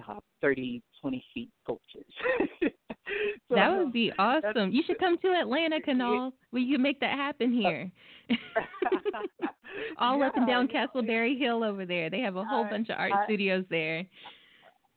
top 0.00 0.24
30, 0.40 0.82
20 1.00 1.24
feet 1.34 1.50
sculptures. 1.62 2.04
So, 3.48 3.56
that 3.56 3.76
would 3.76 3.92
be 3.92 4.12
awesome. 4.18 4.72
You 4.72 4.82
should 4.86 4.98
come 4.98 5.18
to 5.18 5.28
Atlanta, 5.32 5.80
Kenal. 5.80 6.32
We 6.52 6.70
can 6.70 6.80
make 6.80 7.00
that 7.00 7.18
happen 7.18 7.58
uh, 7.58 7.68
here. 7.68 7.92
All 9.98 10.22
up 10.22 10.36
and 10.36 10.46
down. 10.46 10.68
Castleberry 10.68 11.38
Hill 11.38 11.62
over 11.62 11.84
there. 11.84 12.08
They 12.08 12.20
have 12.20 12.36
a 12.36 12.44
whole 12.44 12.64
I- 12.64 12.70
bunch 12.70 12.88
of 12.88 12.96
art 12.98 13.12
I- 13.12 13.24
studios 13.26 13.64
there. 13.68 14.06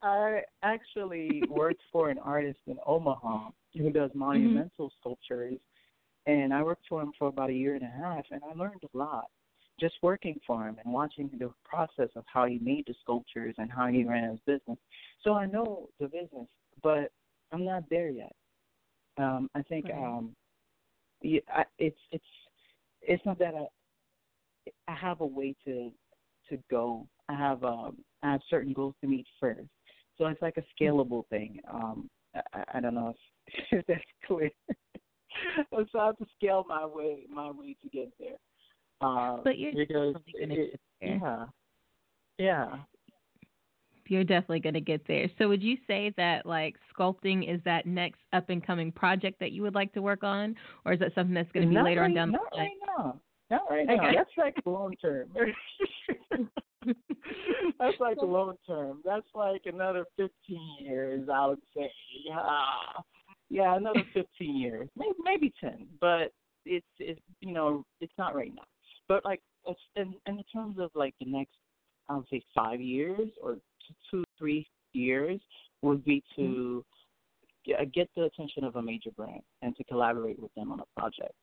I 0.02 0.42
actually 0.62 1.44
worked 1.50 1.82
for 1.92 2.10
an 2.10 2.20
artist 2.20 2.60
in 2.68 2.78
Omaha 2.86 3.50
who 3.74 3.90
does 3.90 4.12
mm-hmm. 4.12 4.20
monumental 4.20 4.92
sculptures, 5.00 5.58
and 6.28 6.54
I 6.54 6.62
worked 6.62 6.86
for 6.88 7.02
him 7.02 7.12
for 7.18 7.28
about 7.28 7.50
a 7.50 7.54
year 7.54 7.74
and 7.74 7.84
a 7.84 7.92
half, 8.04 8.24
and 8.30 8.42
I 8.44 8.54
learned 8.54 8.84
a 8.84 8.98
lot 8.98 9.26
just 9.80 9.96
working 10.02 10.40
for 10.46 10.68
him 10.68 10.78
and 10.84 10.94
watching 10.94 11.30
the 11.38 11.52
process 11.64 12.10
of 12.16 12.24
how 12.28 12.46
he 12.46 12.60
made 12.60 12.86
the 12.88 12.96
sculptures 13.02 13.56
and 13.58 13.72
how 13.72 13.88
he 13.88 14.04
ran 14.04 14.32
his 14.32 14.40
business. 14.46 14.78
So 15.24 15.34
I 15.34 15.46
know 15.46 15.90
the 16.00 16.08
business, 16.08 16.48
but 16.82 17.12
I'm 17.52 17.66
not 17.66 17.84
there 17.90 18.10
yet. 18.10 18.34
Um, 19.18 19.50
I 19.56 19.62
think 19.64 19.86
Right. 19.86 19.94
um, 19.96 20.36
yeah, 21.22 21.40
I, 21.54 21.64
it's 21.80 22.00
it's 22.12 22.26
it's 23.02 23.26
not 23.26 23.40
that 23.40 23.54
I 23.56 23.66
I 24.92 24.96
have 24.96 25.22
a 25.22 25.26
way 25.26 25.56
to 25.66 25.92
to 26.50 26.58
go. 26.70 27.08
I 27.30 27.34
have 27.36 27.64
um 27.64 27.98
I 28.24 28.34
have 28.34 28.42
certain 28.50 28.74
goals 28.74 28.96
to 29.02 29.08
meet 29.08 29.26
first. 29.40 29.68
So 30.18 30.26
it's 30.28 30.42
like 30.42 30.58
a 30.58 30.64
scalable 30.84 31.28
thing. 31.30 31.60
Um 31.72 32.10
I, 32.36 32.64
I- 32.76 32.80
don't 32.82 32.96
know 32.96 33.14
if, 33.48 33.64
if 33.72 33.86
that's 33.88 34.02
clear. 34.28 34.52
So 35.72 36.00
I 36.00 36.06
have 36.08 36.18
to 36.18 36.26
scale 36.38 36.66
my 36.68 36.86
way 36.86 37.26
my 37.30 37.52
way 37.52 37.76
to 37.82 37.90
get 37.90 38.12
there. 38.20 38.38
Uh, 39.02 39.38
But 39.44 39.58
you're 39.58 39.74
because 39.74 40.14
definitely 40.14 40.40
gonna 40.42 40.54
it- 40.54 40.72
get 40.72 40.80
there. 41.02 41.20
yeah, 41.22 41.46
yeah. 42.38 42.78
You're 44.08 44.24
definitely 44.24 44.60
going 44.60 44.76
to 44.76 44.82
get 44.82 45.02
there. 45.08 45.28
So, 45.40 45.48
would 45.48 45.64
you 45.64 45.78
say 45.88 46.14
that 46.16 46.46
like 46.46 46.76
sculpting 46.96 47.52
is 47.52 47.60
that 47.66 47.88
next 47.88 48.20
up 48.34 48.52
and 48.52 48.64
coming 48.64 48.92
project 48.92 49.40
that 49.40 49.52
you 49.52 49.64
would 49.64 49.74
like 49.74 49.92
to 49.94 50.02
work 50.04 50.24
on, 50.24 50.56
or 50.86 50.94
is 50.94 51.00
that 51.00 51.16
something 51.16 51.34
that's 51.34 51.52
going 51.54 51.64
to 51.66 51.70
be 51.70 51.74
Not 51.76 51.86
later 51.86 52.02
right, 52.02 52.12
on 52.12 52.14
down 52.14 52.32
the 52.32 52.38
line? 52.38 52.44
not 52.54 52.60
right 52.60 52.78
now. 53.00 53.20
Not 53.50 53.62
right 53.68 53.88
now. 53.88 53.94
Okay. 54.08 54.16
That's 54.16 54.30
like 54.38 54.56
long 54.64 54.94
term. 55.02 55.30
That's 57.80 58.00
like 58.00 58.18
long 58.22 58.56
term. 58.68 59.02
That's 59.04 59.26
like 59.34 59.62
another 59.66 60.06
fifteen 60.16 60.78
years, 60.80 61.28
I 61.34 61.48
would 61.48 61.62
say. 61.76 61.92
Yeah, 62.28 62.44
yeah, 63.50 63.76
another 63.76 64.04
fifteen 64.14 64.56
years, 64.56 64.88
maybe 64.96 65.16
maybe 65.24 65.54
ten. 65.60 65.88
But 66.00 66.32
it's 66.66 66.86
it's 67.00 67.20
you 67.42 67.54
know 67.54 67.84
it's 68.02 68.14
not 68.20 68.36
right 68.36 68.54
now. 68.54 68.62
But 69.08 69.24
like 69.26 69.42
it's 69.68 69.80
in 69.96 70.16
in 70.28 70.44
terms 70.54 70.78
of 70.80 70.92
like 70.96 71.14
the 71.20 71.26
next, 71.26 71.56
I 72.10 72.16
would 72.16 72.26
say 72.30 72.42
five 72.54 72.82
years 72.82 73.30
or 73.42 73.58
two 74.12 74.24
three 74.38 74.68
years 74.94 75.40
would 75.82 76.04
be 76.04 76.24
to 76.36 76.84
get, 77.66 77.92
get 77.94 78.10
the 78.16 78.24
attention 78.24 78.64
of 78.64 78.76
a 78.76 78.82
major 78.82 79.12
brand 79.12 79.42
and 79.62 79.76
to 79.76 79.84
collaborate 79.84 80.40
with 80.40 80.54
them 80.56 80.72
on 80.72 80.80
a 80.80 81.00
project. 81.00 81.34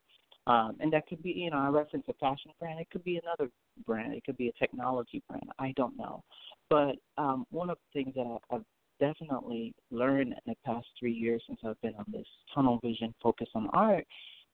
Um, 0.49 0.77
and 0.81 0.93
that 0.93 1.07
could 1.07 1.23
be, 1.23 1.31
you 1.31 1.51
know, 1.51 1.59
I 1.59 1.69
reference 1.69 2.05
a 2.09 2.15
fashion 2.15 2.51
brand. 2.59 2.81
It 2.81 2.91
could 2.91 3.05
be 3.05 3.21
another 3.23 3.51
brand. 3.87 4.15
It 4.15 4.25
could 4.25 4.37
be 4.37 4.49
a 4.49 4.53
technology 4.53 5.23
brand. 5.29 5.49
I 5.59 5.73
don't 5.77 5.97
know. 5.97 6.25
But 6.69 6.97
um, 7.17 7.47
one 7.51 7.71
of 7.71 7.79
the 7.79 8.03
things 8.03 8.15
that 8.17 8.27
I, 8.27 8.57
I've 8.57 8.65
definitely 8.99 9.73
learned 9.91 10.33
in 10.33 10.39
the 10.47 10.55
past 10.65 10.87
three 10.99 11.13
years 11.13 11.43
since 11.47 11.61
I've 11.65 11.81
been 11.81 11.95
on 11.95 12.07
this 12.13 12.27
tunnel 12.55 12.81
vision 12.83 13.15
focus 13.23 13.49
on 13.55 13.69
art 13.73 14.05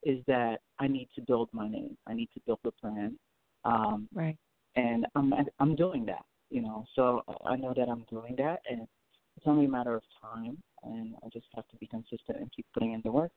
is 0.03 0.19
that 0.27 0.61
I 0.79 0.87
need 0.87 1.09
to 1.15 1.21
build 1.21 1.49
my 1.53 1.67
name. 1.67 1.97
I 2.07 2.13
need 2.13 2.29
to 2.33 2.39
build 2.45 2.59
a 2.65 2.71
brand. 2.81 3.17
Um, 3.65 4.07
Right. 4.13 4.37
and 4.75 5.05
I'm 5.15 5.33
I'm 5.59 5.75
doing 5.75 6.05
that, 6.05 6.25
you 6.49 6.61
know. 6.61 6.85
So 6.95 7.23
I 7.45 7.55
know 7.55 7.73
that 7.75 7.89
I'm 7.89 8.05
doing 8.09 8.35
that, 8.37 8.61
and 8.69 8.87
it's 9.37 9.47
only 9.47 9.65
a 9.65 9.69
matter 9.69 9.95
of 9.95 10.03
time, 10.21 10.57
and 10.83 11.15
I 11.23 11.29
just 11.31 11.47
have 11.55 11.67
to 11.69 11.77
be 11.77 11.87
consistent 11.87 12.37
and 12.39 12.51
keep 12.55 12.65
putting 12.73 12.93
in 12.93 13.01
the 13.03 13.11
work. 13.11 13.31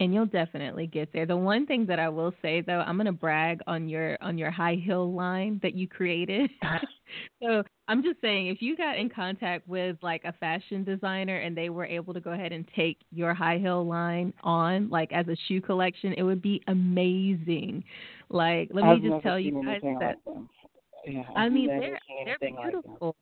And 0.00 0.14
you'll 0.14 0.26
definitely 0.26 0.86
get 0.86 1.12
there. 1.12 1.26
The 1.26 1.36
one 1.36 1.66
thing 1.66 1.84
that 1.86 1.98
I 2.00 2.08
will 2.08 2.32
say 2.40 2.62
though, 2.62 2.80
I'm 2.80 2.96
gonna 2.96 3.12
brag 3.12 3.60
on 3.66 3.88
your 3.88 4.16
on 4.22 4.38
your 4.38 4.50
high 4.50 4.76
heel 4.82 5.12
line 5.12 5.60
that 5.62 5.74
you 5.74 5.86
created. 5.86 6.50
so 7.42 7.62
I'm 7.86 8.02
just 8.02 8.20
saying, 8.22 8.48
if 8.48 8.62
you 8.62 8.76
got 8.76 8.96
in 8.96 9.10
contact 9.10 9.68
with 9.68 9.98
like 10.02 10.22
a 10.24 10.32
fashion 10.32 10.84
designer 10.84 11.36
and 11.36 11.56
they 11.56 11.68
were 11.68 11.84
able 11.84 12.14
to 12.14 12.20
go 12.20 12.32
ahead 12.32 12.52
and 12.52 12.66
take 12.74 12.98
your 13.12 13.34
high 13.34 13.58
heel 13.58 13.86
line 13.86 14.32
on 14.42 14.88
like 14.88 15.12
as 15.12 15.28
a 15.28 15.36
shoe 15.46 15.60
collection, 15.60 16.14
it 16.14 16.22
would 16.22 16.42
be 16.42 16.62
amazing. 16.66 17.84
Like, 18.30 18.70
let 18.72 18.84
me 18.84 18.90
I've 18.90 19.02
just 19.02 19.22
tell 19.22 19.38
you 19.38 19.62
guys 19.64 19.80
that 20.00 20.16
like. 20.24 20.36
Yeah, 21.06 21.22
I 21.34 21.48
mean, 21.48 21.68
they're 21.68 21.80
they're 21.80 21.98
anything 22.20 22.56
like 22.56 22.72
beautiful. 22.72 23.16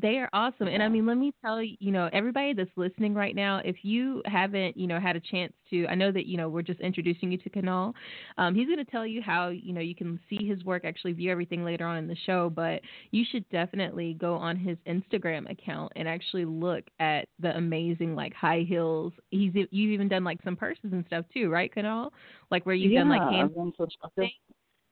They 0.00 0.18
are 0.18 0.30
awesome. 0.32 0.68
And 0.68 0.82
I 0.82 0.88
mean, 0.88 1.04
let 1.04 1.16
me 1.16 1.32
tell 1.42 1.62
you, 1.62 1.76
you 1.80 1.90
know, 1.90 2.08
everybody 2.12 2.54
that's 2.54 2.70
listening 2.76 3.12
right 3.12 3.34
now, 3.34 3.60
if 3.64 3.76
you 3.82 4.22
haven't, 4.24 4.76
you 4.76 4.86
know, 4.86 5.00
had 5.00 5.16
a 5.16 5.20
chance 5.20 5.52
to, 5.70 5.86
I 5.88 5.94
know 5.94 6.10
that, 6.12 6.26
you 6.26 6.36
know, 6.36 6.48
we're 6.48 6.62
just 6.62 6.80
introducing 6.80 7.32
you 7.32 7.38
to 7.38 7.50
Kenal. 7.50 7.94
Um, 8.38 8.54
he's 8.54 8.66
going 8.66 8.78
to 8.78 8.90
tell 8.90 9.06
you 9.06 9.20
how, 9.20 9.48
you 9.48 9.72
know, 9.72 9.80
you 9.80 9.94
can 9.94 10.18
see 10.28 10.46
his 10.46 10.64
work, 10.64 10.84
actually 10.84 11.12
view 11.12 11.30
everything 11.30 11.64
later 11.64 11.84
on 11.84 11.96
in 11.98 12.06
the 12.06 12.16
show, 12.24 12.50
but 12.50 12.80
you 13.10 13.24
should 13.30 13.48
definitely 13.50 14.14
go 14.14 14.34
on 14.34 14.56
his 14.56 14.78
Instagram 14.86 15.50
account 15.50 15.92
and 15.96 16.08
actually 16.08 16.44
look 16.44 16.84
at 16.98 17.28
the 17.38 17.56
amazing, 17.56 18.14
like, 18.14 18.32
high 18.32 18.64
heels. 18.66 19.12
He's, 19.30 19.52
you've 19.54 19.92
even 19.92 20.08
done, 20.08 20.24
like, 20.24 20.38
some 20.44 20.56
purses 20.56 20.92
and 20.92 21.04
stuff 21.06 21.24
too, 21.34 21.50
right, 21.50 21.72
Kenal? 21.72 22.12
Like, 22.50 22.64
where 22.64 22.74
you've 22.74 22.92
yeah, 22.92 23.00
done, 23.00 23.10
like, 23.10 23.22
hand 23.22 23.50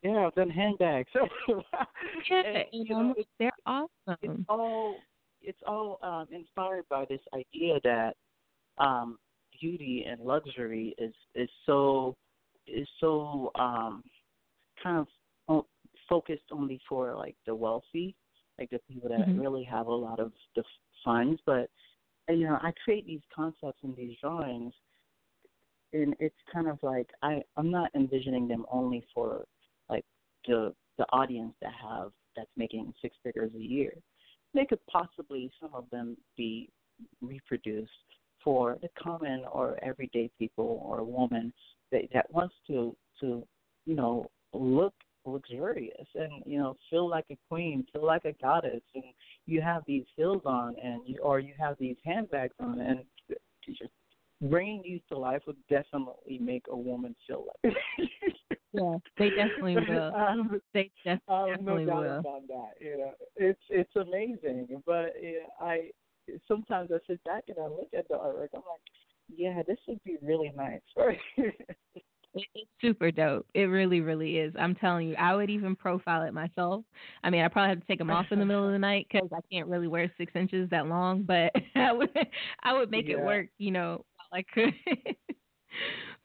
I've 0.04 0.10
done 0.10 0.14
some, 0.14 0.14
I've 0.14 0.14
done, 0.14 0.14
yeah, 0.14 0.26
I've 0.26 0.34
done 0.34 0.50
handbags. 0.50 1.10
Yeah, 2.30 2.42
And, 2.44 2.64
you 2.72 2.94
know, 2.94 3.14
it's, 3.16 3.28
they're 3.38 3.52
awesome. 3.66 3.88
it's 4.22 4.44
all 4.48 5.02
it's 5.40 5.58
all 5.66 5.98
um, 6.02 6.26
inspired 6.32 6.84
by 6.88 7.04
this 7.08 7.20
idea 7.34 7.78
that 7.84 8.16
um, 8.78 9.18
beauty 9.60 10.04
and 10.08 10.20
luxury 10.20 10.94
is 10.98 11.14
is 11.34 11.48
so 11.66 12.16
is 12.66 12.88
so 13.00 13.50
um, 13.54 14.02
kind 14.82 15.06
of 15.48 15.64
focused 16.08 16.44
only 16.50 16.80
for 16.88 17.14
like 17.16 17.36
the 17.46 17.54
wealthy, 17.54 18.14
like 18.58 18.70
the 18.70 18.80
people 18.90 19.08
that 19.08 19.28
Mhm. 19.28 19.40
really 19.40 19.64
have 19.64 19.86
a 19.86 19.94
lot 19.94 20.18
of 20.20 20.32
the 20.56 20.64
funds. 21.04 21.40
But 21.46 21.70
you 22.28 22.46
know, 22.46 22.58
I 22.62 22.72
create 22.84 23.06
these 23.06 23.22
concepts 23.34 23.82
and 23.82 23.94
these 23.96 24.16
drawings, 24.20 24.74
and 25.92 26.14
it's 26.20 26.36
kind 26.52 26.68
of 26.68 26.82
like 26.82 27.10
I 27.22 27.42
I'm 27.56 27.70
not 27.70 27.90
envisioning 27.94 28.48
them 28.48 28.66
only 28.70 29.02
for 29.14 29.46
the 30.48 30.74
the 30.98 31.04
audience 31.12 31.54
that 31.62 31.72
have 31.80 32.10
that's 32.36 32.50
making 32.56 32.92
six 33.00 33.16
figures 33.22 33.52
a 33.54 33.62
year. 33.62 33.92
They 34.54 34.64
could 34.64 34.84
possibly 34.90 35.50
some 35.60 35.70
of 35.74 35.84
them 35.90 36.16
be 36.36 36.68
reproduced 37.20 37.90
for 38.42 38.78
the 38.82 38.88
common 39.00 39.44
or 39.52 39.78
everyday 39.82 40.30
people 40.38 40.82
or 40.84 41.04
woman 41.04 41.52
that 41.92 42.02
that 42.12 42.32
wants 42.32 42.54
to 42.66 42.96
to 43.20 43.46
you 43.86 43.94
know 43.94 44.30
look 44.52 44.94
luxurious 45.26 46.06
and 46.14 46.42
you 46.46 46.58
know 46.58 46.74
feel 46.90 47.08
like 47.08 47.26
a 47.30 47.38
queen, 47.48 47.86
feel 47.92 48.04
like 48.04 48.24
a 48.24 48.32
goddess, 48.40 48.82
and 48.94 49.04
you 49.46 49.60
have 49.60 49.82
these 49.86 50.04
heels 50.16 50.42
on 50.44 50.74
and 50.82 51.02
you 51.06 51.18
or 51.22 51.38
you 51.38 51.52
have 51.58 51.76
these 51.78 51.96
handbags 52.04 52.54
on 52.60 52.80
and 52.80 53.00
bringing 54.40 54.82
these 54.82 55.00
to 55.10 55.18
life 55.18 55.42
would 55.46 55.56
definitely 55.68 56.38
make 56.38 56.64
a 56.70 56.76
woman 56.76 57.14
feel 57.26 57.44
like. 57.64 57.74
Yeah, 58.78 58.96
they 59.18 59.30
definitely 59.30 59.76
will. 59.76 60.14
Um, 60.14 60.60
They 60.74 60.90
def- 61.04 61.20
have 61.28 61.48
definitely 61.48 61.84
no 61.86 61.90
doubt 61.92 62.02
will. 62.02 62.18
about 62.18 62.48
that. 62.48 62.70
You 62.80 62.98
know, 62.98 63.12
it's 63.36 63.60
it's 63.70 63.96
amazing. 63.96 64.82
But 64.86 65.14
yeah, 65.20 65.46
I 65.60 65.90
sometimes 66.46 66.90
I 66.92 66.98
sit 67.06 67.22
back 67.24 67.44
and 67.48 67.56
I 67.58 67.66
look 67.66 67.88
at 67.96 68.08
the 68.08 68.14
artwork. 68.14 68.48
I'm 68.54 68.62
like, 68.62 68.80
yeah, 69.34 69.62
this 69.66 69.78
would 69.86 70.02
be 70.04 70.16
really 70.22 70.52
nice. 70.56 70.80
It, 72.34 72.46
it's 72.54 72.70
super 72.82 73.10
dope. 73.10 73.46
It 73.54 73.62
really, 73.62 74.02
really 74.02 74.36
is. 74.36 74.54
I'm 74.58 74.74
telling 74.74 75.08
you, 75.08 75.14
I 75.16 75.34
would 75.34 75.48
even 75.48 75.74
profile 75.74 76.22
it 76.24 76.34
myself. 76.34 76.84
I 77.24 77.30
mean, 77.30 77.42
I 77.42 77.48
probably 77.48 77.70
have 77.70 77.80
to 77.80 77.86
take 77.86 77.98
them 77.98 78.10
off 78.10 78.26
in 78.30 78.38
the 78.38 78.44
middle 78.44 78.66
of 78.66 78.72
the 78.72 78.78
night 78.78 79.06
because 79.10 79.30
I 79.34 79.40
can't 79.50 79.66
really 79.66 79.88
wear 79.88 80.12
six 80.18 80.32
inches 80.36 80.68
that 80.68 80.86
long. 80.86 81.22
But 81.22 81.52
I 81.74 81.90
would, 81.90 82.10
I 82.62 82.74
would 82.74 82.90
make 82.90 83.08
it 83.08 83.18
work. 83.18 83.48
You 83.56 83.70
know, 83.70 84.04
while 84.30 84.40
I 84.40 84.42
could. 84.42 84.74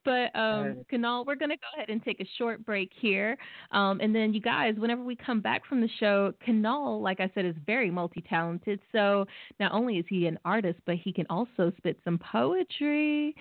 But 0.04 0.34
um, 0.34 0.64
Right. 0.64 0.88
Kenal, 0.88 1.24
we're 1.24 1.36
going 1.36 1.50
to 1.50 1.56
go 1.56 1.66
ahead 1.76 1.88
and 1.88 2.02
take 2.02 2.20
a 2.20 2.28
short 2.38 2.64
break 2.64 2.90
here. 3.00 3.36
Um, 3.72 4.00
and 4.00 4.14
then, 4.14 4.34
you 4.34 4.40
guys, 4.40 4.74
whenever 4.76 5.02
we 5.02 5.16
come 5.16 5.40
back 5.40 5.66
from 5.66 5.80
the 5.80 5.88
show, 5.98 6.32
Kenal, 6.44 7.00
like 7.00 7.20
I 7.20 7.30
said, 7.34 7.44
is 7.44 7.54
very 7.66 7.90
multi 7.90 8.22
talented. 8.28 8.80
So 8.92 9.26
not 9.60 9.72
only 9.72 9.96
is 9.98 10.04
he 10.08 10.26
an 10.26 10.38
artist, 10.44 10.80
but 10.86 10.96
he 10.96 11.12
can 11.12 11.26
also 11.30 11.72
spit 11.78 11.98
some 12.04 12.18
poetry. 12.18 13.34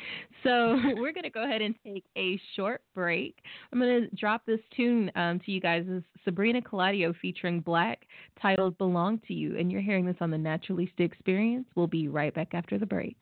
So 0.44 0.80
we're 0.98 1.12
going 1.12 1.24
to 1.24 1.30
go 1.30 1.44
ahead 1.44 1.62
and 1.62 1.76
take 1.86 2.06
a 2.18 2.40
short 2.56 2.82
break. 2.94 3.38
I'm 3.72 3.80
going 3.80 4.10
to 4.10 4.16
drop 4.16 4.46
this 4.46 4.60
tune 4.76 5.12
um, 5.16 5.40
to 5.46 5.52
you 5.52 5.60
guys. 5.60 5.84
This 5.88 5.98
is 5.98 6.04
Sabrina 6.24 6.62
Claudio 6.62 7.14
featuring 7.22 7.62
6LACK, 7.64 7.98
titled 8.42 8.78
Belong 8.78 9.20
to 9.28 9.34
You. 9.34 9.58
And 9.58 9.72
you're 9.72 9.82
hearing 9.82 10.06
this 10.06 10.16
on 10.22 10.32
the 10.32 10.38
Naturalista 10.38 11.00
Experience. 11.00 11.66
We'll 11.76 11.88
be 11.88 12.08
right 12.08 12.34
back 12.34 12.54
after 12.54 12.78
the 12.78 12.86
break. 12.86 13.18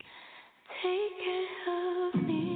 Take 0.83 1.17
care 1.23 2.09
of 2.13 2.27
me. 2.27 2.50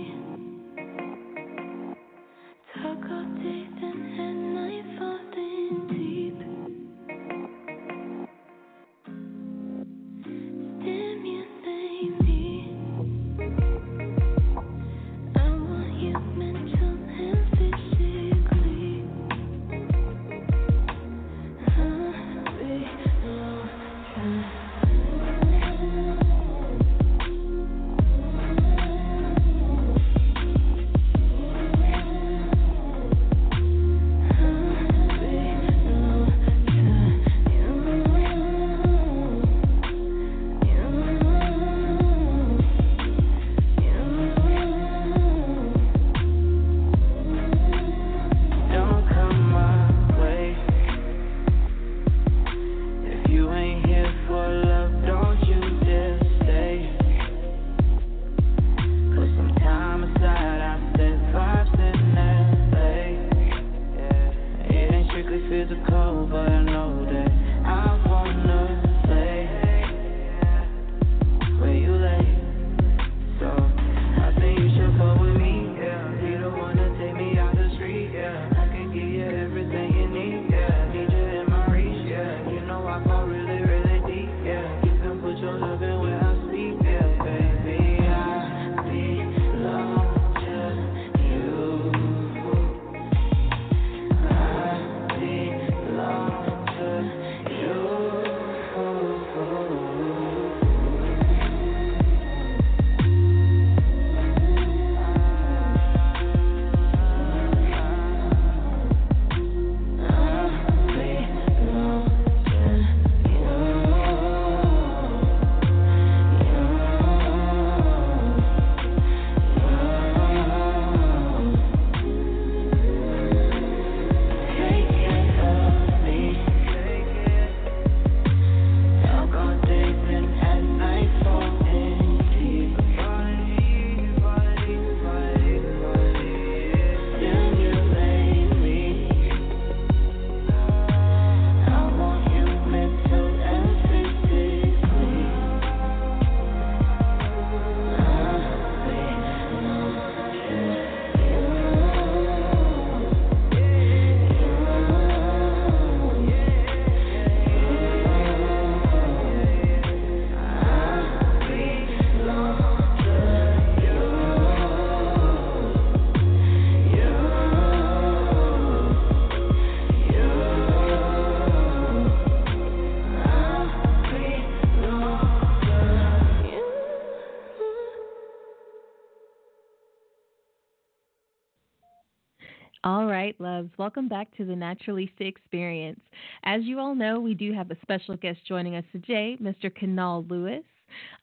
Loves. 183.55 183.71
Welcome 183.77 184.09
back 184.09 184.35
to 184.35 184.43
the 184.43 184.53
Naturalista 184.53 185.21
Experience. 185.21 186.01
As 186.43 186.63
you 186.63 186.77
all 186.77 186.93
know, 186.93 187.21
we 187.21 187.33
do 187.33 187.53
have 187.53 187.71
a 187.71 187.77
special 187.81 188.17
guest 188.17 188.39
joining 188.45 188.75
us 188.75 188.83
today, 188.91 189.37
Mr. 189.41 189.73
Kenal 189.73 190.25
Louis. 190.27 190.61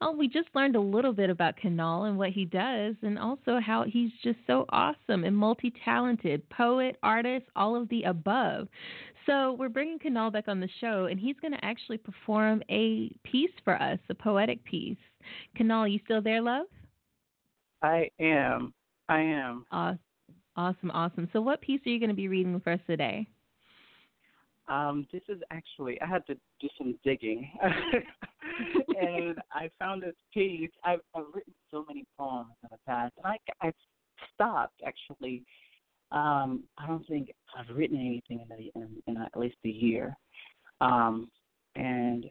Oh, 0.01 0.15
we 0.15 0.27
just 0.27 0.47
learned 0.55 0.75
a 0.75 0.81
little 0.81 1.13
bit 1.13 1.29
about 1.29 1.57
Kenal 1.57 2.05
and 2.05 2.17
what 2.17 2.31
he 2.31 2.45
does, 2.45 2.95
and 3.03 3.19
also 3.19 3.59
how 3.63 3.83
he's 3.83 4.09
just 4.23 4.39
so 4.47 4.65
awesome 4.69 5.25
and 5.25 5.37
multi 5.37 5.71
talented 5.85 6.41
poet, 6.49 6.97
artist, 7.03 7.45
all 7.55 7.75
of 7.75 7.87
the 7.89 8.01
above. 8.03 8.67
So, 9.27 9.53
we're 9.53 9.69
bringing 9.69 9.99
Kenal 9.99 10.31
back 10.31 10.47
on 10.47 10.59
the 10.59 10.69
show, 10.81 11.05
and 11.05 11.19
he's 11.19 11.39
going 11.39 11.53
to 11.53 11.63
actually 11.63 11.99
perform 11.99 12.63
a 12.71 13.15
piece 13.23 13.53
for 13.63 13.79
us, 13.79 13.99
a 14.09 14.15
poetic 14.15 14.63
piece. 14.63 14.97
Kenal, 15.55 15.87
you 15.87 15.99
still 16.05 16.21
there, 16.21 16.41
love? 16.41 16.65
I 17.83 18.09
am. 18.19 18.73
I 19.07 19.19
am. 19.19 19.65
Awesome. 19.71 19.99
Awesome, 20.55 20.91
awesome. 20.91 21.29
So, 21.33 21.41
what 21.41 21.61
piece 21.61 21.81
are 21.85 21.89
you 21.89 21.99
going 21.99 22.09
to 22.09 22.15
be 22.15 22.27
reading 22.27 22.59
for 22.59 22.73
us 22.73 22.79
today? 22.85 23.27
Um, 24.69 25.07
this 25.11 25.21
is 25.27 25.41
actually 25.51 25.99
I 26.01 26.05
had 26.05 26.25
to 26.27 26.35
do 26.61 26.69
some 26.77 26.97
digging, 27.03 27.49
and 29.01 29.37
I 29.51 29.69
found 29.79 30.03
this 30.03 30.15
piece. 30.33 30.69
I've, 30.85 31.01
I've 31.15 31.25
written 31.33 31.53
so 31.69 31.85
many 31.87 32.05
poems 32.17 32.51
in 32.61 32.69
the 32.71 32.77
past, 32.87 33.13
and 33.17 33.25
I 33.25 33.37
I've 33.65 33.73
stopped 34.33 34.81
actually. 34.85 35.43
Um, 36.11 36.63
I 36.77 36.85
don't 36.85 37.05
think 37.07 37.31
I've 37.57 37.75
written 37.75 37.97
anything 37.97 38.45
in, 38.47 38.51
a, 38.51 38.79
in, 38.79 39.01
in 39.07 39.17
at 39.17 39.35
least 39.35 39.57
a 39.65 39.69
year, 39.69 40.15
um, 40.79 41.29
and 41.75 42.25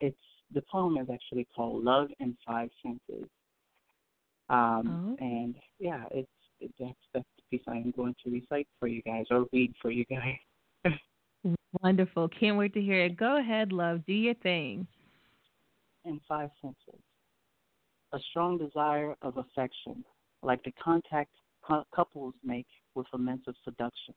it's 0.00 0.16
the 0.54 0.62
poem 0.70 0.96
is 0.98 1.08
actually 1.12 1.46
called 1.54 1.84
"Love 1.84 2.08
in 2.20 2.36
Five 2.46 2.70
Senses." 2.82 3.28
Um, 4.48 5.16
Oh. 5.20 5.24
And 5.24 5.56
yeah, 5.78 6.04
it's 6.10 6.28
it, 6.60 6.72
that's 6.78 6.94
that's 7.12 7.26
the 7.36 7.39
piece 7.50 7.60
I'm 7.66 7.92
going 7.96 8.14
to 8.24 8.30
recite 8.30 8.68
for 8.78 8.86
you 8.88 9.02
guys 9.02 9.26
or 9.30 9.46
read 9.52 9.74
for 9.80 9.90
you 9.90 10.04
guys. 10.04 10.36
Wonderful. 11.82 12.28
Can't 12.28 12.56
wait 12.56 12.74
to 12.74 12.80
hear 12.80 13.04
it. 13.04 13.16
Go 13.16 13.38
ahead, 13.38 13.72
love. 13.72 14.04
Do 14.06 14.12
your 14.12 14.34
thing. 14.34 14.86
in 16.04 16.20
five 16.28 16.50
senses. 16.60 17.00
A 18.12 18.18
strong 18.30 18.58
desire 18.58 19.14
of 19.22 19.36
affection, 19.36 20.04
like 20.42 20.62
the 20.64 20.72
contact 20.82 21.30
cou- 21.66 21.84
couples 21.94 22.34
make 22.44 22.66
with 22.94 23.06
immense 23.14 23.42
of 23.46 23.54
seduction, 23.64 24.14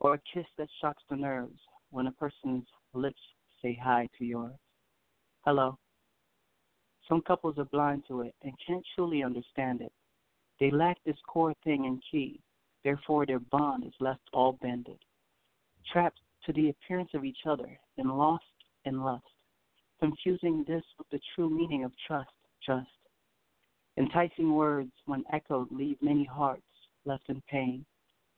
or 0.00 0.14
a 0.14 0.20
kiss 0.32 0.46
that 0.56 0.68
shocks 0.80 1.02
the 1.10 1.16
nerves 1.16 1.58
when 1.90 2.06
a 2.06 2.12
person's 2.12 2.64
lips 2.94 3.20
say 3.62 3.78
hi 3.82 4.08
to 4.18 4.24
yours. 4.24 4.56
Hello. 5.44 5.78
Some 7.08 7.22
couples 7.22 7.58
are 7.58 7.64
blind 7.64 8.04
to 8.08 8.22
it 8.22 8.34
and 8.42 8.52
can't 8.66 8.84
truly 8.94 9.22
understand 9.22 9.80
it. 9.80 9.92
They 10.60 10.70
lack 10.70 10.98
this 11.04 11.16
core 11.26 11.54
thing 11.62 11.86
and 11.86 12.02
key, 12.10 12.40
therefore 12.82 13.26
their 13.26 13.38
bond 13.38 13.84
is 13.84 13.92
left 14.00 14.22
all 14.32 14.52
bended, 14.52 14.98
trapped 15.92 16.20
to 16.44 16.52
the 16.52 16.70
appearance 16.70 17.10
of 17.14 17.24
each 17.24 17.46
other 17.46 17.78
and 17.96 18.18
lost 18.18 18.44
in 18.84 19.00
lust. 19.00 19.24
Confusing 20.00 20.64
this 20.66 20.84
with 20.96 21.08
the 21.10 21.20
true 21.34 21.50
meaning 21.50 21.84
of 21.84 21.92
trust, 22.06 22.30
trust. 22.64 22.88
Enticing 23.96 24.54
words, 24.54 24.92
when 25.06 25.24
echoed, 25.32 25.70
leave 25.72 26.00
many 26.00 26.24
hearts 26.24 26.62
left 27.04 27.28
in 27.28 27.42
pain, 27.48 27.84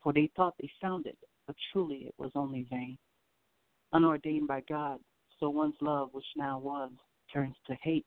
for 0.02 0.12
they 0.12 0.30
thought 0.36 0.54
they 0.58 0.70
found 0.80 1.06
it, 1.06 1.18
but 1.46 1.56
truly 1.72 2.06
it 2.06 2.14
was 2.18 2.30
only 2.34 2.66
vain. 2.70 2.96
Unordained 3.92 4.46
by 4.46 4.62
God, 4.68 5.00
so 5.38 5.50
one's 5.50 5.74
love, 5.80 6.10
which 6.12 6.24
now 6.36 6.58
was, 6.58 6.90
turns 7.32 7.56
to 7.66 7.74
hate, 7.82 8.06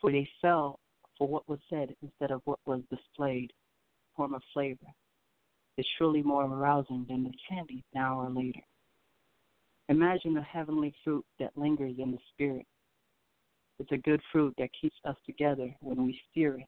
for 0.00 0.12
they 0.12 0.28
fell 0.40 0.78
for 1.20 1.28
what 1.28 1.46
was 1.46 1.58
said 1.68 1.94
instead 2.02 2.30
of 2.30 2.40
what 2.46 2.58
was 2.64 2.80
displayed, 2.90 3.52
form 4.16 4.32
of 4.32 4.42
flavor. 4.54 4.86
Is 5.76 5.86
surely 5.98 6.22
more 6.22 6.44
arousing 6.44 7.06
than 7.08 7.24
the 7.24 7.32
candy 7.48 7.84
now 7.94 8.20
or 8.20 8.30
later. 8.30 8.60
Imagine 9.88 10.36
a 10.36 10.42
heavenly 10.42 10.94
fruit 11.04 11.24
that 11.38 11.56
lingers 11.56 11.94
in 11.98 12.10
the 12.10 12.18
spirit. 12.32 12.66
It's 13.78 13.92
a 13.92 13.98
good 13.98 14.20
fruit 14.32 14.54
that 14.58 14.70
keeps 14.80 14.96
us 15.04 15.16
together 15.26 15.74
when 15.80 16.04
we 16.06 16.18
steer 16.30 16.58
it. 16.58 16.66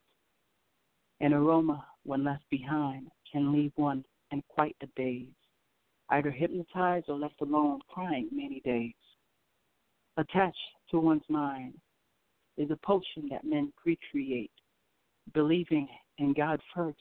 An 1.20 1.32
aroma, 1.32 1.84
when 2.04 2.24
left 2.24 2.44
behind, 2.50 3.08
can 3.30 3.52
leave 3.52 3.72
one 3.76 4.04
in 4.32 4.42
quite 4.48 4.76
a 4.82 4.86
daze, 4.96 5.28
either 6.10 6.30
hypnotized 6.30 7.06
or 7.08 7.18
left 7.18 7.40
alone 7.40 7.80
crying 7.88 8.28
many 8.32 8.60
days. 8.60 8.94
Attached 10.16 10.58
to 10.90 11.00
one's 11.00 11.22
mind 11.28 11.74
is 12.56 12.70
a 12.70 12.78
potion 12.84 13.28
that 13.30 13.44
men 13.44 13.72
recreate, 13.84 14.50
believing 15.34 15.88
in 16.18 16.32
God 16.32 16.60
first, 16.74 16.98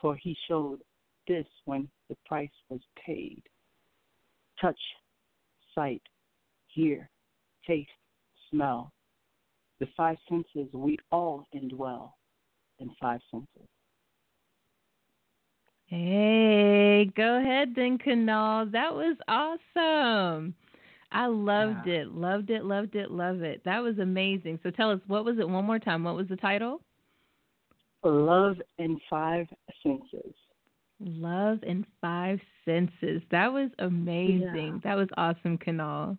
for 0.00 0.16
he 0.16 0.36
showed 0.48 0.80
this 1.26 1.46
when 1.64 1.88
the 2.08 2.16
price 2.26 2.50
was 2.68 2.80
paid. 3.04 3.42
Touch, 4.60 4.80
sight, 5.74 6.02
hear, 6.68 7.08
taste, 7.66 7.90
smell. 8.50 8.92
The 9.78 9.88
five 9.96 10.16
senses 10.28 10.68
we 10.74 10.98
all 11.10 11.46
indwell 11.54 12.12
in 12.78 12.90
five 13.00 13.20
senses. 13.30 13.68
Hey, 15.86 17.10
go 17.16 17.40
ahead 17.40 17.72
then, 17.74 17.98
Kenal. 17.98 18.66
That 18.66 18.94
was 18.94 19.16
awesome. 19.26 20.54
I 21.12 21.26
loved 21.26 21.86
Yeah. 21.86 22.02
it, 22.02 22.08
loved 22.14 22.50
it, 22.50 22.64
loved 22.64 22.94
it, 22.94 23.10
love 23.10 23.42
it. 23.42 23.62
That 23.64 23.82
was 23.82 23.98
amazing. 23.98 24.60
So 24.62 24.70
tell 24.70 24.90
us, 24.90 25.00
what 25.06 25.24
was 25.24 25.38
it 25.38 25.48
one 25.48 25.64
more 25.64 25.78
time? 25.78 26.04
What 26.04 26.14
was 26.16 26.28
the 26.28 26.36
title? 26.36 26.80
Love 28.04 28.60
in 28.78 28.98
five 29.10 29.46
senses. 29.82 30.34
Love 31.00 31.58
in 31.62 31.86
Five 32.00 32.40
Senses. 32.66 33.22
That 33.30 33.50
was 33.52 33.70
amazing. 33.78 34.74
Yeah. 34.74 34.80
That 34.84 34.96
was 34.96 35.08
awesome, 35.16 35.56
Kenal. 35.56 36.16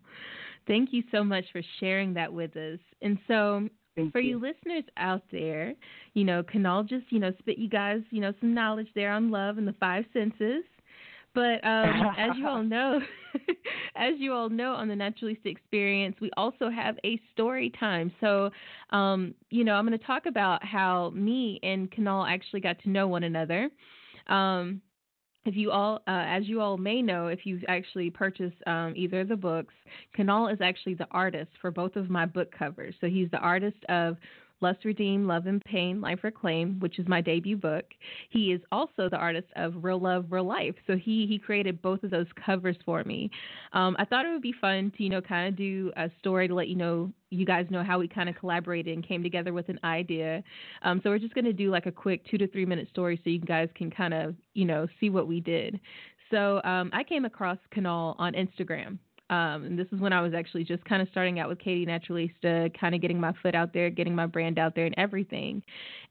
Thank 0.66 0.92
you 0.92 1.04
so 1.12 1.22
much 1.22 1.44
for 1.52 1.62
sharing 1.78 2.12
that 2.14 2.32
with 2.32 2.56
us. 2.56 2.80
And 3.00 3.16
so, 3.28 3.68
Thank 3.94 4.12
for 4.12 4.20
you 4.20 4.40
listeners 4.40 4.84
out 4.96 5.22
there, 5.30 5.74
you 6.14 6.24
know, 6.24 6.42
Kenal 6.42 6.82
just, 6.82 7.04
you 7.10 7.18
know, 7.20 7.32
spit 7.38 7.58
you 7.58 7.68
guys, 7.68 8.00
you 8.10 8.20
know, 8.20 8.32
some 8.40 8.54
knowledge 8.54 8.88
there 8.94 9.12
on 9.12 9.30
love 9.30 9.58
and 9.58 9.68
the 9.68 9.74
five 9.74 10.04
senses. 10.12 10.64
But 11.34 11.64
um, 11.64 12.14
as 12.18 12.30
you 12.36 12.46
all 12.46 12.62
know, 12.62 13.00
as 13.96 14.14
you 14.18 14.32
all 14.32 14.48
know 14.48 14.72
on 14.72 14.88
the 14.88 14.94
Naturalista 14.94 15.46
Experience, 15.46 16.16
we 16.20 16.30
also 16.36 16.70
have 16.70 16.96
a 17.04 17.20
story 17.32 17.72
time. 17.78 18.12
So, 18.20 18.50
um, 18.90 19.34
you 19.50 19.64
know, 19.64 19.74
I'm 19.74 19.86
going 19.86 19.98
to 19.98 20.04
talk 20.04 20.26
about 20.26 20.64
how 20.64 21.10
me 21.10 21.58
and 21.62 21.90
Kenal 21.90 22.26
actually 22.26 22.60
got 22.60 22.78
to 22.82 22.90
know 22.90 23.08
one 23.08 23.24
another. 23.24 23.70
Um, 24.28 24.80
if 25.44 25.56
you 25.56 25.72
all, 25.72 25.96
uh, 26.06 26.24
as 26.26 26.46
you 26.46 26.60
all 26.60 26.76
may 26.76 27.02
know, 27.02 27.26
if 27.26 27.40
you've 27.44 27.64
actually 27.66 28.10
purchased 28.10 28.56
um, 28.66 28.92
either 28.94 29.22
of 29.22 29.28
the 29.28 29.36
books, 29.36 29.74
Kenal 30.14 30.48
is 30.48 30.58
actually 30.60 30.94
the 30.94 31.08
artist 31.10 31.50
for 31.60 31.72
both 31.72 31.96
of 31.96 32.08
my 32.08 32.26
book 32.26 32.52
covers. 32.56 32.94
So 33.00 33.08
he's 33.08 33.30
the 33.30 33.38
artist 33.38 33.78
of 33.88 34.16
Lust 34.62 34.84
Redeemed, 34.84 35.26
Love 35.26 35.46
and 35.46 35.62
Pain, 35.64 36.00
Life 36.00 36.20
Reclaimed, 36.22 36.80
which 36.80 36.98
is 36.98 37.08
my 37.08 37.20
debut 37.20 37.56
book. 37.56 37.84
He 38.30 38.52
is 38.52 38.60
also 38.70 39.08
the 39.08 39.16
artist 39.16 39.48
of 39.56 39.82
Real 39.82 40.00
Love, 40.00 40.26
Real 40.30 40.44
Life. 40.44 40.74
So 40.86 40.96
he 40.96 41.26
he 41.26 41.38
created 41.38 41.82
both 41.82 42.02
of 42.02 42.10
those 42.10 42.26
covers 42.46 42.76
for 42.84 43.04
me. 43.04 43.30
Um, 43.72 43.96
I 43.98 44.04
thought 44.04 44.24
it 44.24 44.30
would 44.30 44.42
be 44.42 44.54
fun 44.60 44.92
to 44.96 45.02
you 45.02 45.10
know 45.10 45.20
kind 45.20 45.48
of 45.48 45.56
do 45.56 45.92
a 45.96 46.10
story 46.18 46.48
to 46.48 46.54
let 46.54 46.68
you 46.68 46.76
know 46.76 47.12
you 47.30 47.46
guys 47.46 47.66
know 47.70 47.82
how 47.82 47.98
we 47.98 48.08
kind 48.08 48.28
of 48.28 48.36
collaborated 48.36 48.94
and 48.94 49.06
came 49.06 49.22
together 49.22 49.52
with 49.52 49.68
an 49.68 49.80
idea. 49.84 50.42
Um, 50.82 51.00
so 51.02 51.10
we're 51.10 51.18
just 51.18 51.34
going 51.34 51.46
to 51.46 51.52
do 51.52 51.70
like 51.70 51.86
a 51.86 51.92
quick 51.92 52.24
two 52.30 52.38
to 52.38 52.46
three 52.46 52.66
minute 52.66 52.88
story 52.90 53.20
so 53.24 53.30
you 53.30 53.40
guys 53.40 53.68
can 53.74 53.90
kind 53.90 54.14
of 54.14 54.34
you 54.54 54.64
know 54.64 54.86
see 55.00 55.10
what 55.10 55.26
we 55.26 55.40
did. 55.40 55.80
So 56.30 56.62
um, 56.64 56.90
I 56.92 57.04
came 57.04 57.24
across 57.24 57.58
Kenal 57.72 58.16
on 58.18 58.32
Instagram. 58.32 58.98
Um, 59.32 59.64
and 59.64 59.78
this 59.78 59.86
is 59.92 59.98
when 59.98 60.12
I 60.12 60.20
was 60.20 60.34
actually 60.34 60.62
just 60.62 60.84
kind 60.84 61.00
of 61.00 61.08
starting 61.10 61.38
out 61.38 61.48
with 61.48 61.58
Katy 61.58 61.86
Naturalista, 61.86 62.78
kind 62.78 62.94
of 62.94 63.00
getting 63.00 63.18
my 63.18 63.32
foot 63.42 63.54
out 63.54 63.72
there, 63.72 63.88
getting 63.88 64.14
my 64.14 64.26
brand 64.26 64.58
out 64.58 64.74
there, 64.74 64.84
and 64.84 64.94
everything. 64.98 65.62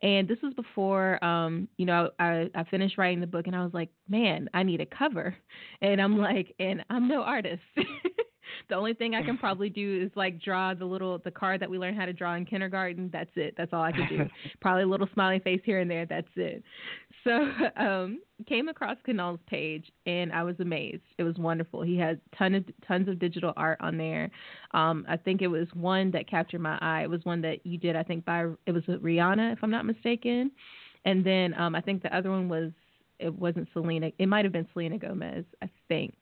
And 0.01 0.27
this 0.27 0.39
was 0.41 0.55
before, 0.55 1.23
um, 1.23 1.67
you 1.77 1.85
know, 1.85 2.09
I, 2.17 2.49
I 2.55 2.63
finished 2.63 2.97
writing 2.97 3.21
the 3.21 3.27
book, 3.27 3.45
and 3.45 3.55
I 3.55 3.63
was 3.63 3.75
like, 3.75 3.89
man, 4.09 4.49
I 4.55 4.63
need 4.63 4.81
a 4.81 4.87
cover. 4.87 5.35
And 5.83 6.01
I'm 6.01 6.17
like, 6.17 6.55
and 6.59 6.83
I'm 6.89 7.07
no 7.07 7.21
artist. 7.21 7.61
the 8.69 8.75
only 8.75 8.93
thing 8.93 9.15
I 9.15 9.23
can 9.23 9.37
probably 9.39 9.69
do 9.69 10.03
is 10.03 10.11
like 10.15 10.41
draw 10.41 10.73
the 10.73 10.85
little 10.85 11.19
the 11.19 11.31
card 11.31 11.61
that 11.61 11.69
we 11.69 11.77
learned 11.77 11.97
how 11.97 12.05
to 12.05 12.13
draw 12.13 12.35
in 12.35 12.45
kindergarten. 12.45 13.09
That's 13.11 13.31
it. 13.35 13.55
That's 13.57 13.73
all 13.73 13.81
I 13.81 13.91
can 13.91 14.07
do. 14.07 14.25
probably 14.61 14.83
a 14.83 14.87
little 14.87 15.07
smiley 15.13 15.39
face 15.39 15.61
here 15.63 15.79
and 15.79 15.89
there. 15.89 16.05
That's 16.05 16.27
it. 16.35 16.63
So 17.23 17.51
um, 17.77 18.21
came 18.47 18.69
across 18.69 18.97
Kenal's 19.05 19.39
page 19.47 19.91
and 20.05 20.31
I 20.31 20.43
was 20.43 20.55
amazed. 20.59 21.03
It 21.17 21.23
was 21.23 21.37
wonderful. 21.37 21.81
He 21.81 21.97
had 21.97 22.19
ton 22.37 22.55
of 22.55 22.65
tons 22.87 23.07
of 23.07 23.19
digital 23.19 23.53
art 23.57 23.77
on 23.81 23.97
there. 23.97 24.29
Um, 24.73 25.05
I 25.07 25.17
think 25.17 25.41
it 25.41 25.47
was 25.47 25.67
one 25.73 26.11
that 26.11 26.29
captured 26.29 26.61
my 26.61 26.77
eye. 26.81 27.03
It 27.03 27.09
was 27.09 27.23
one 27.23 27.41
that 27.41 27.65
you 27.65 27.77
did. 27.77 27.95
I 27.95 28.03
think 28.03 28.25
by 28.25 28.47
it 28.65 28.71
was 28.71 28.85
with 28.87 29.01
Rihanna, 29.03 29.53
if 29.53 29.59
I'm 29.61 29.71
not 29.71 29.85
mistaken. 29.85 30.51
And 31.05 31.25
then 31.25 31.53
um, 31.55 31.75
I 31.75 31.81
think 31.81 32.03
the 32.03 32.15
other 32.15 32.29
one 32.29 32.47
was 32.47 32.71
it 33.19 33.33
wasn't 33.33 33.67
Selena. 33.73 34.11
It 34.17 34.27
might 34.27 34.45
have 34.45 34.51
been 34.51 34.67
Selena 34.73 34.97
Gomez. 34.97 35.45
I 35.61 35.69
think 35.87 36.13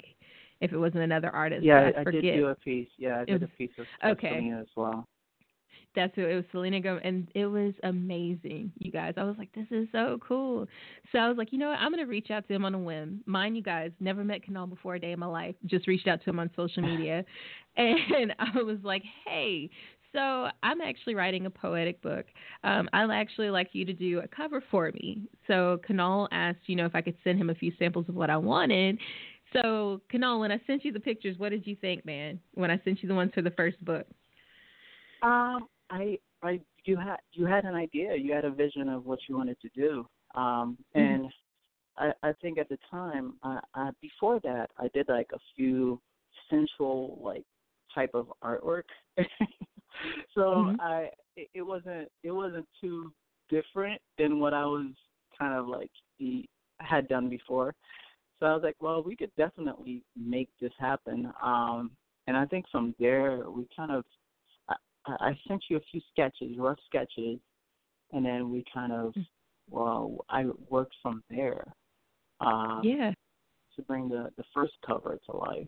if 0.62 0.72
it 0.72 0.78
wasn't 0.78 1.04
another 1.04 1.30
artist. 1.30 1.64
Yeah, 1.64 1.92
I, 1.98 2.02
I 2.02 2.04
did 2.12 2.22
do 2.22 2.48
a 2.48 2.56
piece. 2.56 2.90
Yeah, 2.98 3.22
I 3.22 3.26
did 3.26 3.42
was- 3.42 3.50
a 3.54 3.58
piece 3.58 3.72
of, 3.78 3.86
okay. 4.12 4.30
Selena 4.30 4.60
as 4.62 4.68
well. 4.76 5.08
That's 5.96 6.14
who 6.16 6.26
it 6.28 6.36
was, 6.36 6.46
Selena 6.52 6.80
Gomez, 6.80 7.02
and 7.04 7.28
it 7.34 7.48
was 7.48 7.74
amazing, 7.82 8.72
you 8.78 8.92
guys. 8.92 9.16
I 9.18 9.24
was 9.24 9.36
like, 9.40 9.52
this 9.54 9.66
is 9.72 9.88
so 9.92 10.20
cool. 10.26 10.68
So 11.12 11.18
I 11.18 11.28
was 11.28 11.36
like, 11.38 11.52
you 11.52 11.58
know 11.58 11.70
what? 11.70 11.80
I'm 11.80 11.92
gonna 11.92 12.06
reach 12.06 12.30
out 12.30 12.48
to 12.48 12.54
him 12.54 12.64
on 12.64 12.76
a 12.76 12.80
whim. 12.80 13.22
Mind 13.26 13.56
you 13.58 13.64
guys, 13.64 13.92
never 14.00 14.24
met 14.24 14.44
Kenal 14.44 14.68
before 14.68 14.96
a 14.96 15.00
day 15.00 15.14
in 15.14 15.20
my 15.20 15.26
life. 15.26 15.56
Just 15.66 15.88
reached 15.88 16.08
out 16.08 16.24
to 16.24 16.30
him 16.30 16.40
on 16.40 16.52
social 16.56 16.84
media, 16.96 17.26
and 17.76 18.36
I 18.40 18.62
was 18.62 18.78
like, 18.84 19.04
hey. 19.26 19.70
So 20.14 20.48
I'm 20.64 20.82
actually 20.82 21.14
writing 21.14 21.46
a 21.46 21.52
poetic 21.52 22.02
book. 22.02 22.26
Um, 22.64 22.90
I'd 22.94 23.12
actually 23.12 23.50
like 23.52 23.70
you 23.74 23.86
to 23.86 23.94
do 23.94 24.20
a 24.20 24.28
cover 24.28 24.64
for 24.72 24.92
me. 24.92 25.22
So 25.46 25.80
Kenal 25.86 26.28
asked, 26.32 26.62
you 26.66 26.76
know, 26.76 26.86
if 26.86 26.96
I 26.96 27.02
could 27.02 27.16
send 27.24 27.40
him 27.40 27.52
a 27.52 27.56
few 27.56 27.72
samples 27.78 28.10
of 28.10 28.16
what 28.16 28.30
I 28.32 28.38
wanted. 28.38 28.98
So 29.54 30.02
Kenal, 30.10 30.40
when 30.40 30.52
I 30.52 30.62
sent 30.68 30.86
you 30.86 30.92
the 30.92 31.00
pictures, 31.00 31.38
what 31.38 31.50
did 31.50 31.66
you 31.66 31.76
think, 31.76 32.06
man? 32.06 32.40
When 32.54 32.70
I 32.70 32.80
sent 32.84 33.02
you 33.02 33.10
the 33.10 33.16
ones 33.16 33.32
for 33.34 33.42
the 33.42 33.52
first 33.52 33.84
book? 33.84 34.06
Um, 35.22 35.68
I, 35.90 36.18
I, 36.44 36.60
you 36.86 36.98
had, 36.98 37.18
you 37.34 37.46
had 37.46 37.66
an 37.66 37.76
idea. 37.76 38.16
You 38.16 38.34
had 38.34 38.46
a 38.46 38.52
vision 38.52 38.90
of 38.90 39.06
what 39.06 39.20
you 39.28 39.38
wanted 39.38 39.58
to 39.62 39.70
do. 39.76 40.08
Um, 40.36 40.78
and 40.94 41.28
I, 41.98 42.12
I 42.24 42.34
think 42.42 42.58
at 42.58 42.70
the 42.70 42.78
time, 42.90 43.34
I, 43.44 43.60
I, 43.74 43.90
before 44.02 44.40
that, 44.44 44.70
I 44.78 44.88
did 44.94 45.10
like 45.10 45.30
a 45.34 45.40
few 45.56 46.00
sensual 46.50 47.20
like 47.22 47.44
type 47.94 48.12
of 48.14 48.28
artwork. 48.44 48.84
so 50.36 50.42
Mhm. 50.42 50.80
I, 50.80 51.10
it, 51.36 51.50
it 51.56 51.62
wasn't, 51.62 52.10
it 52.24 52.32
wasn't 52.32 52.68
too 52.80 53.12
different 53.50 54.02
than 54.18 54.40
what 54.40 54.54
I 54.54 54.66
was 54.66 54.92
kind 55.38 55.56
of 55.56 55.68
like 55.68 55.92
the, 56.20 56.46
had 56.80 57.08
done 57.08 57.30
before. 57.30 57.74
So 58.40 58.46
I 58.46 58.54
was 58.54 58.64
like, 58.64 58.78
well, 58.80 59.04
we 59.04 59.16
could 59.16 59.32
definitely 59.38 60.04
make 60.16 60.50
this 60.62 60.72
happen. 60.80 61.32
Um, 61.44 61.92
and 62.28 62.38
I 62.38 62.46
think 62.46 62.66
from 62.72 62.96
there, 63.00 63.50
we 63.50 63.68
kind 63.76 63.92
of, 63.92 64.06
I, 64.70 64.76
I 65.06 65.40
sent 65.48 65.64
you 65.70 65.78
a 65.78 65.82
few 65.92 66.02
sketches, 66.12 66.58
rough 66.58 66.78
sketches, 66.86 67.40
and 68.14 68.26
then 68.26 68.50
we 68.52 68.64
kind 68.74 68.94
of, 68.94 69.14
well, 69.70 70.26
I 70.30 70.46
worked 70.70 70.96
from 71.02 71.24
there 71.30 71.66
um, 72.40 72.82
Yeah, 72.84 73.12
to 73.76 73.82
bring 73.84 74.10
the, 74.10 74.30
the 74.38 74.44
first 74.54 74.74
cover 74.86 75.18
to 75.30 75.38
life. 75.38 75.68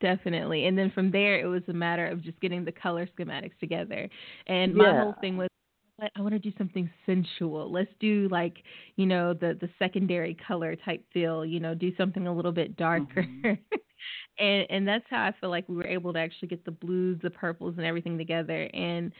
definitely. 0.00 0.66
And 0.66 0.76
then 0.76 0.90
from 0.90 1.10
there, 1.10 1.40
it 1.40 1.46
was 1.46 1.62
a 1.68 1.72
matter 1.72 2.06
of 2.06 2.22
just 2.22 2.38
getting 2.40 2.64
the 2.64 2.72
color 2.72 3.08
schematics 3.18 3.58
together. 3.58 4.08
And 4.46 4.74
my 4.74 4.92
Yeah. 4.92 5.00
whole 5.00 5.14
thing 5.20 5.36
was, 5.36 5.48
"What- 5.96 6.12
I 6.16 6.20
want 6.20 6.32
to 6.34 6.38
do 6.38 6.52
something 6.58 6.90
sensual. 7.06 7.70
Let's 7.70 7.90
do 8.00 8.28
like, 8.30 8.62
you 8.96 9.06
know, 9.06 9.32
the 9.34 9.56
the 9.60 9.68
secondary 9.78 10.34
color 10.34 10.76
type 10.76 11.04
feel. 11.12 11.44
You 11.44 11.60
know, 11.60 11.74
do 11.74 11.94
something 11.96 12.26
a 12.26 12.34
little 12.34 12.52
bit 12.52 12.76
darker. 12.76 13.22
Mm-hmm. 13.22 13.52
and 14.38 14.66
and 14.70 14.88
that's 14.88 15.04
how 15.08 15.22
I 15.24 15.32
feel 15.40 15.50
like 15.50 15.68
we 15.68 15.76
were 15.76 15.86
able 15.86 16.12
to 16.12 16.18
actually 16.18 16.48
get 16.48 16.64
the 16.64 16.70
blues, 16.70 17.18
the 17.22 17.30
purples, 17.30 17.74
and 17.78 17.86
everything 17.86 18.18
together. 18.18 18.68
And 18.74 19.12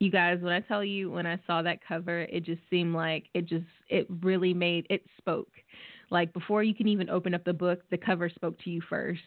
you 0.00 0.10
guys, 0.10 0.38
when 0.40 0.52
I 0.52 0.60
tell 0.60 0.84
you, 0.84 1.10
when 1.10 1.26
I 1.26 1.38
saw 1.46 1.62
that 1.62 1.80
cover, 1.86 2.20
it 2.20 2.44
just 2.44 2.60
seemed 2.70 2.94
like 2.94 3.26
it 3.34 3.46
just 3.46 3.66
it 3.88 4.06
really 4.22 4.54
made 4.54 4.86
it 4.90 5.02
spoke. 5.18 5.50
Like 6.10 6.32
before 6.32 6.62
you 6.62 6.74
can 6.74 6.88
even 6.88 7.10
open 7.10 7.34
up 7.34 7.44
the 7.44 7.52
book, 7.52 7.80
the 7.90 7.98
cover 7.98 8.28
spoke 8.28 8.58
to 8.64 8.70
you 8.70 8.80
first. 8.88 9.20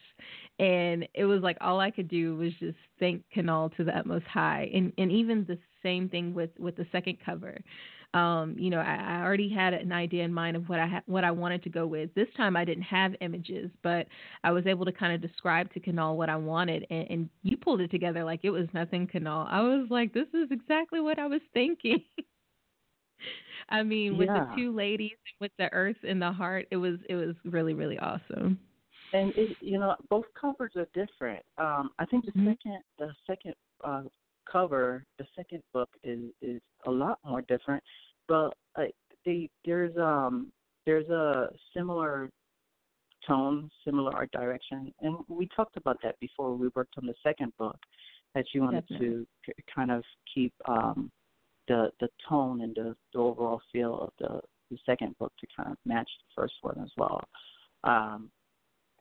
And 0.60 1.08
it 1.14 1.26
was 1.26 1.42
like 1.42 1.58
all 1.62 1.80
I 1.80 1.92
could 1.92 2.08
do 2.08 2.36
was 2.36 2.54
just 2.60 2.78
thank 3.00 3.24
Kenal 3.34 3.70
to 3.72 3.84
the 3.84 3.98
utmost 3.98 4.26
high. 4.26 4.70
And 4.74 4.94
and 4.98 5.12
even 5.12 5.46
the 5.48 5.58
same 5.84 6.10
thing 6.10 6.34
with 6.34 6.52
with 6.60 6.76
the 6.76 6.86
second 6.92 7.18
cover. 7.26 7.58
Um, 8.14 8.56
you 8.60 8.70
know, 8.70 8.80
I, 8.80 9.20
I 9.20 9.24
already 9.24 9.48
had 9.48 9.74
an 9.74 9.94
idea 9.94 10.26
in 10.26 10.34
mind 10.34 10.58
of 10.58 10.68
what 10.68 10.80
I 10.80 10.88
ha- 10.88 11.04
what 11.06 11.24
I 11.24 11.32
wanted 11.32 11.64
to 11.64 11.70
go 11.70 11.88
with. 11.88 12.14
This 12.14 12.28
time 12.36 12.58
I 12.58 12.66
didn't 12.66 12.84
have 12.84 13.16
images, 13.22 13.72
but 13.84 14.08
I 14.44 14.52
was 14.52 14.68
able 14.68 14.84
to 14.84 14.92
kind 14.92 15.14
of 15.14 15.22
describe 15.22 15.74
to 15.74 15.80
Kenal 15.80 16.18
what 16.18 16.30
I 16.30 16.36
wanted, 16.36 16.86
and, 16.90 17.08
and 17.10 17.30
you 17.44 17.56
pulled 17.56 17.80
it 17.80 17.90
together 17.90 18.26
like 18.26 18.42
it 18.44 18.50
was 18.50 18.68
nothing, 18.74 19.08
Kenal. 19.08 19.48
I 19.50 19.62
was 19.62 19.88
like, 19.90 20.14
this 20.14 20.28
is 20.34 20.52
exactly 20.52 21.00
what 21.00 21.20
I 21.20 21.28
was 21.28 21.42
thinking. 21.54 22.04
I 23.69 23.84
mean, 23.84 24.17
with 24.17 24.28
Yeah. 24.28 24.45
the 24.49 24.55
two 24.55 24.76
ladies, 24.76 25.11
and 25.11 25.41
with 25.41 25.51
the 25.57 25.72
earth 25.74 25.97
and 26.07 26.22
the 26.22 26.32
heart, 26.32 26.67
it 26.72 26.78
was 26.78 26.99
it 27.09 27.15
was 27.15 27.36
really 27.45 27.74
really 27.74 27.97
awesome. 27.99 28.59
and 29.13 29.34
it, 29.36 29.57
you 29.61 29.78
know 29.80 29.95
both 30.09 30.26
covers 30.39 30.72
are 30.76 30.88
different. 30.93 31.43
Um, 31.57 31.91
I 31.99 32.05
think 32.05 32.26
the 32.26 32.32
Mhm. 32.32 32.45
second 32.49 32.80
the 32.97 33.13
second 33.28 33.55
uh, 33.84 34.03
cover, 34.51 35.05
the 35.17 35.26
second 35.36 35.63
book 35.74 35.89
is 36.03 36.32
is 36.41 36.61
a 36.86 36.91
lot 36.91 37.19
more 37.24 37.41
different, 37.43 37.84
but 38.28 38.53
uh, 38.76 38.86
they 39.26 39.49
there's 39.65 39.95
um 39.97 40.51
there's 40.86 41.09
a 41.09 41.49
similar 41.76 42.30
tone, 43.28 43.69
similar 43.86 44.11
art 44.15 44.32
direction, 44.32 44.93
and 45.01 45.17
we 45.28 45.47
talked 45.55 45.78
about 45.78 45.97
that 46.03 46.19
before 46.19 46.55
we 46.55 46.69
worked 46.76 46.95
on 46.97 47.05
the 47.05 47.13
second 47.22 47.53
book 47.57 47.78
that 48.34 48.45
you 48.53 48.61
wanted 48.61 48.82
Definitely. 48.88 49.07
to 49.07 49.28
k- 49.45 49.63
kind 49.76 49.91
of 49.91 50.03
keep 50.34 50.53
um 50.67 51.11
the 51.72 51.89
the 52.01 52.09
tone 52.28 52.61
and 52.61 52.76
the, 52.76 52.95
the 53.13 53.19
overall 53.19 53.61
feel 53.72 53.97
of 54.01 54.11
the 54.19 54.41
the 54.69 54.78
second 54.86 55.17
book 55.17 55.32
to 55.39 55.47
kind 55.55 55.72
of 55.72 55.78
match 55.86 56.09
the 56.19 56.41
first 56.41 56.53
one 56.61 56.80
as 56.82 56.91
well. 56.97 57.22
Um, 57.84 58.30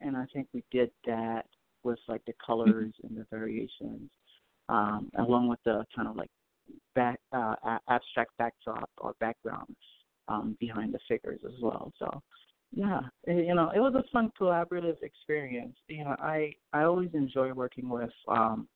and 0.01 0.17
I 0.17 0.25
think 0.33 0.49
we 0.53 0.65
did 0.71 0.91
that 1.07 1.47
with 1.85 1.99
like 2.09 2.25
the 2.27 2.33
colors 2.45 2.93
and 3.03 3.17
the 3.17 3.27
variations, 3.31 4.11
um, 4.69 5.11
along 5.19 5.49
with 5.49 5.61
the 5.65 5.85
kind 5.95 6.09
of 6.09 6.17
like 6.17 6.31
back 6.95 7.19
uh, 7.33 7.55
abstract 7.89 8.33
backdrop 8.39 8.91
or 8.99 9.15
background 9.21 9.75
um, 10.29 10.57
behind 10.61 10.95
the 10.95 11.01
figures 11.09 11.41
as 11.45 11.61
well. 11.61 11.93
So 11.99 12.23
yeah, 12.73 13.01
it, 13.25 13.47
you 13.47 13.55
know, 13.55 13.71
it 13.75 13.81
was 13.81 13.95
a 13.95 14.05
fun 14.13 14.31
collaborative 14.41 15.03
experience. 15.03 15.77
You 15.89 16.05
know, 16.05 16.17
I 16.19 16.53
I 16.73 16.85
always 16.85 17.11
enjoy 17.15 17.53
working 17.53 17.89
with 17.89 18.11
um, 18.29 18.69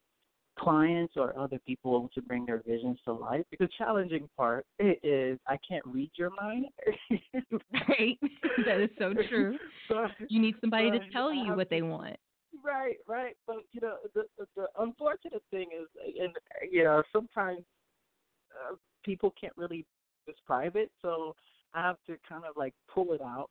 clients 0.57 1.13
or 1.17 1.37
other 1.37 1.59
people 1.65 2.09
to 2.13 2.21
bring 2.21 2.45
their 2.45 2.61
visions 2.65 2.97
to 3.05 3.13
life. 3.13 3.45
The 3.59 3.67
challenging 3.77 4.29
part 4.37 4.65
is 4.79 5.37
I 5.47 5.57
can't 5.67 5.85
read 5.85 6.11
your 6.15 6.31
mind. 6.31 6.65
Right, 7.89 8.17
that 8.65 8.79
is 8.81 8.89
so 8.97 9.13
true. 9.29 9.57
But- 9.89 10.11
You 10.29 10.39
need 10.41 10.55
somebody 10.61 10.89
to 10.91 10.99
tell 11.11 11.33
you 11.33 11.55
what 11.55 11.69
they 11.69 11.81
want. 11.81 12.15
Right, 12.63 12.95
right. 13.07 13.35
But 13.45 13.57
you 13.73 13.81
know, 13.81 13.95
the 14.13 14.23
the, 14.37 14.45
the 14.55 14.67
unfortunate 14.79 15.43
thing 15.51 15.67
is, 15.79 15.87
and 16.19 16.33
you 16.71 16.83
know, 16.85 17.03
sometimes 17.11 17.59
uh, 18.51 18.75
people 19.03 19.33
can't 19.39 19.53
really 19.57 19.85
describe 20.25 20.75
it, 20.77 20.89
so 21.01 21.35
I 21.73 21.81
have 21.81 21.97
to 22.07 22.17
kind 22.27 22.43
of 22.45 22.55
like 22.55 22.73
pull 22.93 23.11
it 23.13 23.21
out. 23.21 23.49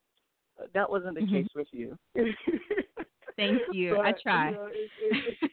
Uh, 0.61 0.67
That 0.75 0.89
wasn't 0.91 1.17
the 1.17 1.21
Mhm. 1.23 1.31
case 1.31 1.49
with 1.55 1.69
you. 1.73 1.99
Thank 3.37 3.61
you. 3.73 3.99
I 4.01 4.13
But, 4.13 4.21
try. 4.23 4.51
know, 4.53 4.67
it, 4.73 4.91
it, 5.01 5.51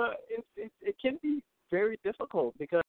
but 0.00 0.20
it, 0.30 0.44
it 0.56 0.72
it 0.80 0.96
can 1.00 1.18
be 1.22 1.42
very 1.70 1.98
difficult 2.02 2.54
because 2.58 2.82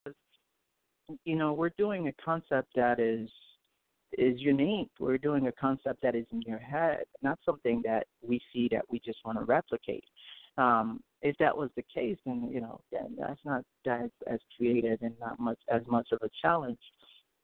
you 1.26 1.36
know 1.36 1.52
we're 1.52 1.74
doing 1.78 2.08
a 2.08 2.14
concept 2.24 2.70
that 2.76 3.02
is 3.02 3.30
is 4.18 4.40
unique. 4.40 4.90
We're 4.98 5.18
doing 5.18 5.48
a 5.48 5.52
concept 5.52 6.02
that 6.04 6.16
is 6.16 6.26
in 6.32 6.42
your 6.42 6.60
head, 6.60 7.04
not 7.22 7.38
something 7.46 7.82
that 7.84 8.08
we 8.26 8.40
see 8.54 8.70
that 8.72 8.84
we 8.90 9.00
just 9.00 9.20
want 9.26 9.38
to 9.40 9.44
replicate. 9.44 10.06
Um, 10.58 11.02
if 11.22 11.38
that 11.38 11.56
was 11.56 11.70
the 11.76 11.84
case, 11.94 12.18
then 12.26 12.50
you 12.50 12.62
know 12.62 12.80
then 12.94 13.18
that's 13.20 13.44
not 13.44 13.64
that 13.84 14.10
as 14.28 14.40
creative 14.56 15.00
and 15.02 15.16
not 15.20 15.38
much 15.38 15.60
as 15.70 15.82
much 15.88 16.08
of 16.14 16.20
a 16.22 16.30
challenge. 16.42 16.80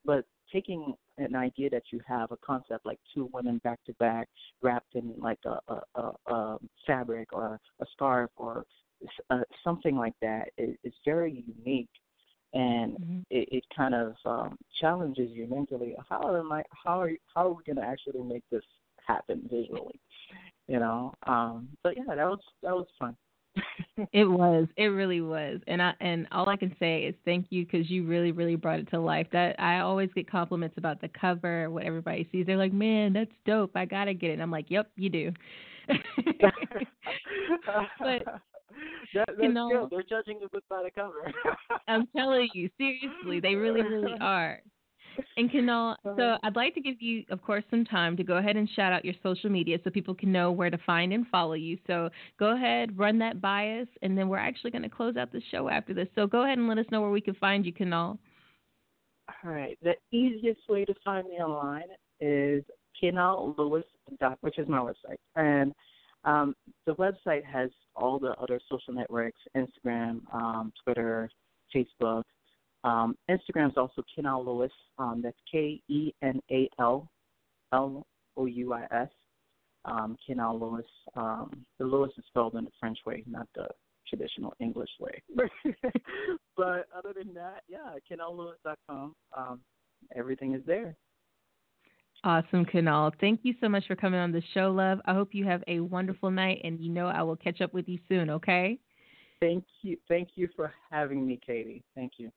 But 0.06 0.24
taking 0.54 0.94
an 1.18 1.36
idea 1.36 1.70
that 1.72 1.84
you 1.92 2.00
have 2.08 2.32
a 2.32 2.38
concept 2.38 2.86
like 2.86 3.00
two 3.14 3.30
women 3.34 3.60
back 3.66 3.80
to 3.86 3.94
back 3.96 4.30
wrapped 4.62 4.96
in 4.96 5.14
like 5.18 5.40
a, 5.46 5.60
a, 5.68 5.82
a, 5.96 6.34
a 6.34 6.58
fabric 6.86 7.34
or 7.34 7.60
a 7.82 7.86
scarf 7.94 8.30
or 8.38 8.66
uh, 9.30 9.42
something 9.64 9.96
like 9.96 10.14
that 10.22 10.50
is, 10.58 10.76
is 10.84 10.94
very 11.06 11.44
unique 11.58 11.90
and 12.54 12.98
Mhm. 12.98 13.26
it, 13.30 13.50
it 13.52 13.64
kind 13.76 13.94
of 13.94 14.16
um, 14.26 14.58
challenges 14.80 15.30
you 15.32 15.48
mentally. 15.48 15.96
How 16.10 16.36
am 16.36 16.52
I? 16.52 16.64
How 16.72 17.02
are 17.02 17.12
how 17.34 17.48
are 17.48 17.54
we 17.54 17.64
going 17.64 17.78
to 17.78 17.84
actually 17.84 18.24
make 18.24 18.44
this 18.50 18.64
happen 19.06 19.48
visually? 19.52 20.00
You 20.68 20.80
know. 20.80 21.14
Um, 21.26 21.70
but 21.84 21.96
yeah, 21.98 22.16
that 22.16 22.26
was 22.26 22.40
that 22.64 22.76
was 22.76 22.88
fun. 23.00 23.16
It 24.14 24.26
was. 24.26 24.68
It 24.78 24.88
really 24.88 25.22
was. 25.22 25.60
And 25.66 25.82
I 25.82 25.94
and 26.00 26.28
all 26.32 26.48
I 26.48 26.56
can 26.56 26.76
say 26.80 27.06
is 27.06 27.16
thank 27.26 27.48
you 27.50 27.66
because 27.66 27.90
you 27.90 28.06
really, 28.06 28.32
really 28.32 28.56
brought 28.56 28.80
it 28.80 28.90
to 28.92 29.00
life. 29.00 29.28
That 29.32 29.60
I 29.60 29.80
always 29.80 30.12
get 30.14 30.30
compliments 30.30 30.78
about 30.78 31.02
the 31.02 31.10
cover, 31.10 31.72
what 31.72 31.84
everybody 31.84 32.28
sees. 32.32 32.46
They're 32.46 32.58
like, 32.58 32.74
"Man, 32.74 33.14
that's 33.14 33.32
dope. 33.46 33.76
I 33.76 33.86
gotta 33.86 34.14
get 34.14 34.30
it." 34.30 34.34
And 34.34 34.42
I'm 34.42 34.52
like, 34.52 34.70
"Yep, 34.70 34.92
you 34.98 35.10
do." 35.10 35.34
but 38.00 38.42
that, 39.14 39.26
that's 39.28 39.40
you 39.42 39.52
know- 39.52 39.88
good. 39.90 39.90
They're 39.92 40.20
judging 40.20 40.40
the 40.40 40.48
book 40.50 40.64
by 40.70 40.84
the 40.84 40.92
cover. 40.92 41.32
I'm 41.88 42.08
telling 42.16 42.50
you, 42.54 42.70
seriously, 42.78 43.40
they 43.40 43.56
really, 43.56 43.82
really 43.82 44.16
are. 44.22 44.62
And 45.36 45.52
Kenal, 45.52 45.98
so 46.04 46.10
uh-huh. 46.12 46.38
I'd 46.44 46.56
like 46.56 46.76
to 46.76 46.82
give 46.82 47.02
you, 47.02 47.24
of 47.32 47.42
course, 47.42 47.64
some 47.72 47.86
time 47.86 48.16
to 48.18 48.24
go 48.24 48.38
ahead 48.38 48.56
and 48.56 48.70
shout 48.76 48.94
out 48.94 49.04
your 49.04 49.16
social 49.24 49.50
media 49.50 49.80
so 49.84 49.90
people 49.90 50.14
can 50.14 50.32
know 50.32 50.52
where 50.52 50.70
to 50.70 50.78
find 50.86 51.12
and 51.12 51.26
follow 51.28 51.54
you. 51.54 51.78
So 51.88 52.10
go 52.38 52.56
ahead, 52.56 52.96
run 52.98 53.18
that 53.20 53.42
bias, 53.42 53.88
and 54.04 54.16
then 54.16 54.30
we're 54.30 54.38
actually 54.38 54.70
going 54.70 54.84
to 54.84 54.90
close 54.90 55.18
out 55.18 55.32
the 55.32 55.42
show 55.50 55.70
after 55.70 55.96
this. 55.96 56.08
So 56.14 56.28
go 56.28 56.44
ahead 56.44 56.60
and 56.60 56.68
let 56.68 56.78
us 56.78 56.86
know 56.92 57.02
where 57.02 57.10
we 57.10 57.22
can 57.22 57.34
find 57.34 57.66
you, 57.66 57.74
Kenal. 57.74 58.20
All 59.44 59.52
right. 59.52 59.78
The 59.82 59.96
easiest 60.12 60.62
way 60.70 60.86
to 60.86 60.94
find 61.04 61.28
me 61.28 61.36
online 61.36 61.90
is 62.20 62.64
KenalLouis, 63.02 63.84
dot, 64.20 64.38
which 64.42 64.58
is 64.58 64.68
my 64.68 64.80
website, 64.80 65.18
and 65.36 65.74
Um, 66.24 66.56
the 66.86 66.96
website 66.96 67.46
has 67.46 67.70
all 67.96 68.20
the 68.20 68.34
other 68.34 68.60
social 68.70 68.94
networks: 68.94 69.40
Instagram, 69.56 70.22
um, 70.34 70.74
Twitter, 70.84 71.30
Facebook. 71.76 72.24
Um, 72.84 73.16
Instagram 73.30 73.70
is 73.70 73.78
also 73.78 74.04
Kenal 74.14 74.46
Louis. 74.46 74.72
Um, 74.98 75.22
that's 75.24 75.38
K 75.52 75.82
E 75.90 76.14
N 76.22 76.40
A 76.52 76.70
L 76.80 77.10
L 77.74 78.06
O 78.36 78.46
U 78.46 78.74
I 78.74 78.86
S. 78.92 79.10
Um, 79.86 80.18
Kenal 80.26 80.60
Louis. 80.60 80.86
Um, 81.16 81.66
the 81.80 81.86
Louis 81.86 82.12
is 82.18 82.24
spelled 82.28 82.56
in 82.56 82.66
the 82.66 82.72
French 82.80 83.00
way, 83.06 83.24
not 83.26 83.48
the 83.56 83.68
traditional 84.08 84.54
English 84.60 84.90
way. 85.00 85.22
but 86.58 86.88
other 86.96 87.14
than 87.16 87.34
that, 87.34 87.64
yeah, 87.68 87.92
KenalLouis.com. 88.10 89.16
Um, 89.36 89.60
everything 90.16 90.54
is 90.54 90.62
there. 90.66 90.96
Awesome, 92.28 92.66
Kenal. 92.66 93.14
Thank 93.22 93.40
you 93.44 93.54
so 93.62 93.70
much 93.70 93.88
for 93.88 93.96
coming 93.96 94.20
on 94.20 94.34
the 94.34 94.44
show, 94.54 94.70
love. 94.70 95.00
I 95.06 95.14
hope 95.14 95.30
you 95.32 95.46
have 95.46 95.64
a 95.70 95.80
wonderful 95.80 96.30
night, 96.30 96.60
and 96.66 96.78
you 96.78 96.90
know 96.90 97.08
I 97.08 97.24
will 97.24 97.38
catch 97.38 97.62
up 97.62 97.74
with 97.74 97.88
you 97.88 98.00
soon, 98.10 98.30
okay? 98.30 98.78
Thank 99.40 99.64
you. 99.82 99.96
Thank 100.10 100.32
you 100.36 100.50
for 100.54 100.74
having 100.92 101.26
me, 101.26 101.40
Katy. 101.48 101.86
Thank 101.96 102.14
you. 102.18 102.30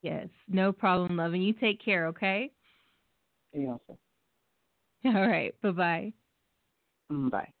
Yes, 0.00 0.28
no 0.48 0.72
problem, 0.72 1.18
love. 1.18 1.34
And 1.34 1.44
you 1.44 1.52
take 1.52 1.84
care, 1.84 2.06
okay? 2.06 2.52
You 3.52 3.72
also. 3.72 3.98
All 5.14 5.28
right. 5.28 5.54
Bye 5.60 5.70
bye. 5.72 6.12
Mm, 7.12 7.30
Bye. 7.30 7.52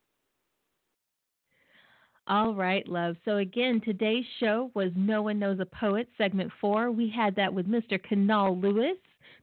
All 2.26 2.54
right, 2.54 2.88
love. 2.88 3.16
So 3.26 3.36
again, 3.36 3.82
today's 3.84 4.24
show 4.40 4.70
was 4.72 4.90
No 4.96 5.20
One 5.20 5.38
Knows 5.38 5.60
a 5.60 5.66
Poet, 5.66 6.08
segment 6.16 6.50
four. 6.62 6.90
We 6.90 7.12
had 7.14 7.36
that 7.36 7.52
with 7.52 7.68
Mr. 7.68 8.02
Kenal 8.02 8.58
Louis, 8.58 8.94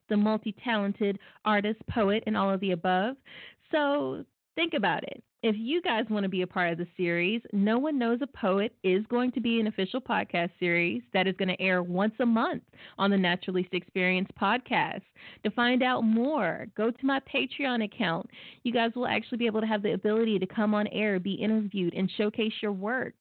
the 0.10 0.18
multi-talented 0.18 1.20
artist, 1.46 1.80
poet, 1.90 2.24
and 2.28 2.38
all 2.38 2.52
of 2.52 2.60
the 2.60 2.72
above. 2.72 3.16
So 3.72 4.26
think 4.56 4.74
about 4.74 5.04
it. 5.04 5.24
If 5.44 5.56
you 5.58 5.82
guys 5.82 6.06
want 6.08 6.22
to 6.22 6.30
be 6.30 6.44
a 6.44 6.48
part 6.48 6.72
of 6.72 6.78
the 6.78 6.86
series, 6.96 7.42
No 7.52 7.80
One 7.80 7.98
Knows 7.98 8.20
a 8.22 8.28
Poet 8.28 8.76
is 8.84 9.04
going 9.08 9.32
to 9.32 9.40
be 9.40 9.60
an 9.60 9.66
official 9.66 10.00
podcast 10.00 10.52
series 10.60 11.02
that 11.14 11.26
is 11.26 11.36
going 11.36 11.50
to 11.50 11.60
air 11.60 11.82
once 11.82 12.14
a 12.20 12.26
month 12.28 12.62
on 13.00 13.10
the 13.10 13.18
Naturalist 13.18 13.70
Experience 13.74 14.30
podcast. 14.40 15.02
To 15.44 15.50
find 15.50 15.82
out 15.82 16.02
more, 16.02 16.68
go 16.78 16.92
to 16.92 17.06
my 17.06 17.20
Patreon 17.22 17.84
account. 17.84 18.30
You 18.62 18.72
guys 18.72 18.92
will 18.96 19.08
actually 19.08 19.40
be 19.40 19.48
able 19.48 19.62
to 19.62 19.68
have 19.68 19.82
the 19.82 19.94
ability 19.94 20.38
to 20.38 20.46
come 20.46 20.76
on 20.76 20.86
air, 20.90 21.20
be 21.20 21.34
interviewed, 21.34 21.96
and 21.96 22.12
showcase 22.18 22.54
your 22.62 22.74
work. 22.74 23.16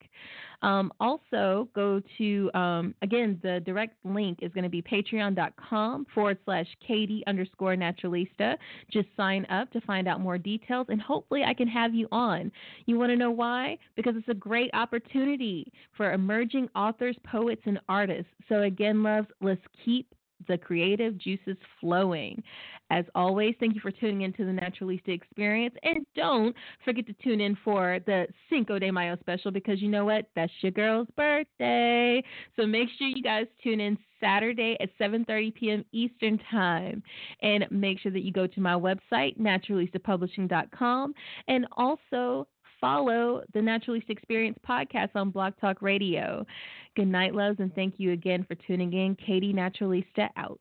Um, 0.63 0.93
also, 1.01 1.69
go 1.75 2.03
to, 2.19 2.51
um, 2.55 2.95
again, 3.03 3.39
the 3.43 3.61
direct 3.61 3.95
link 4.05 4.39
is 4.43 4.53
going 4.53 4.65
to 4.65 4.71
be 4.71 4.83
patreon.com 4.83 6.07
forward 6.15 6.39
slash 6.45 6.67
Katy 6.87 7.23
underscore 7.27 7.77
naturalista. 7.77 8.57
Just 8.93 9.09
sign 9.17 9.47
up 9.51 9.71
to 9.73 9.81
find 9.83 10.07
out 10.07 10.21
more 10.21 10.39
details, 10.39 10.87
and 10.91 11.01
hopefully, 11.01 11.43
I 11.45 11.55
can 11.55 11.69
have 11.69 11.95
you 11.95 12.09
on. 12.13 12.53
You 12.87 12.99
want 12.99 13.11
to 13.11 13.17
know 13.17 13.31
why? 13.31 13.79
Because 13.97 14.15
it's 14.17 14.29
a 14.29 14.35
great 14.35 14.71
opportunity 14.75 15.73
for 15.97 16.13
emerging 16.13 16.69
authors, 16.75 17.17
poets, 17.25 17.63
and 17.65 17.81
artists. 17.89 18.31
So, 18.49 18.63
again, 18.63 19.03
loves, 19.03 19.29
let's 19.41 19.61
keep 19.85 20.07
the 20.49 20.59
creative 20.59 21.19
juices 21.19 21.57
flowing. 21.81 22.43
As 22.91 23.05
always, 23.15 23.55
thank 23.61 23.75
you 23.75 23.81
for 23.81 23.93
tuning 23.93 24.23
into 24.23 24.45
the 24.45 24.53
Naturalista 24.53 25.09
Experience. 25.09 25.75
And 25.83 26.05
don't 26.17 26.55
forget 26.85 27.07
to 27.07 27.13
tune 27.23 27.41
in 27.41 27.57
for 27.65 28.01
the 28.07 28.27
Cinco 28.49 28.79
de 28.79 28.91
Mayo 28.91 29.17
special 29.21 29.51
because 29.51 29.81
you 29.81 29.89
know 29.89 30.05
what? 30.05 30.27
That's 30.35 30.53
your 30.61 30.73
girl's 30.73 31.09
birthday. 31.17 32.23
So 32.57 32.67
make 32.67 32.89
sure 32.99 33.07
you 33.07 33.23
guys 33.23 33.47
tune 33.63 33.81
in 33.81 33.97
Saturday 34.21 34.77
at 34.81 34.91
7:30 34.99 35.55
p.m. 35.55 35.85
Eastern 35.93 36.39
Time 36.51 37.03
and 37.43 37.65
make 37.71 38.01
sure 38.01 38.13
that 38.13 38.23
you 38.23 38.33
go 38.33 38.47
to 38.47 38.61
my 38.61 38.75
website 38.75 39.39
naturalistapublishing.com 39.39 41.15
and 41.49 41.67
also 41.77 42.47
follow 42.81 43.43
the 43.53 43.63
Naturalist 43.63 44.09
Experience 44.09 44.59
podcast 44.67 45.11
on 45.15 45.31
Blog 45.31 45.53
Talk 45.61 45.83
Radio. 45.83 46.47
Good 46.97 47.09
night, 47.09 47.35
loves, 47.35 47.61
and 47.61 47.75
thank 47.75 47.95
you 47.99 48.13
again 48.13 48.45
for 48.49 48.55
tuning 48.67 48.93
in. 48.93 49.17
Katy 49.17 49.53
Naturalista 49.53 50.29
out. 50.37 50.61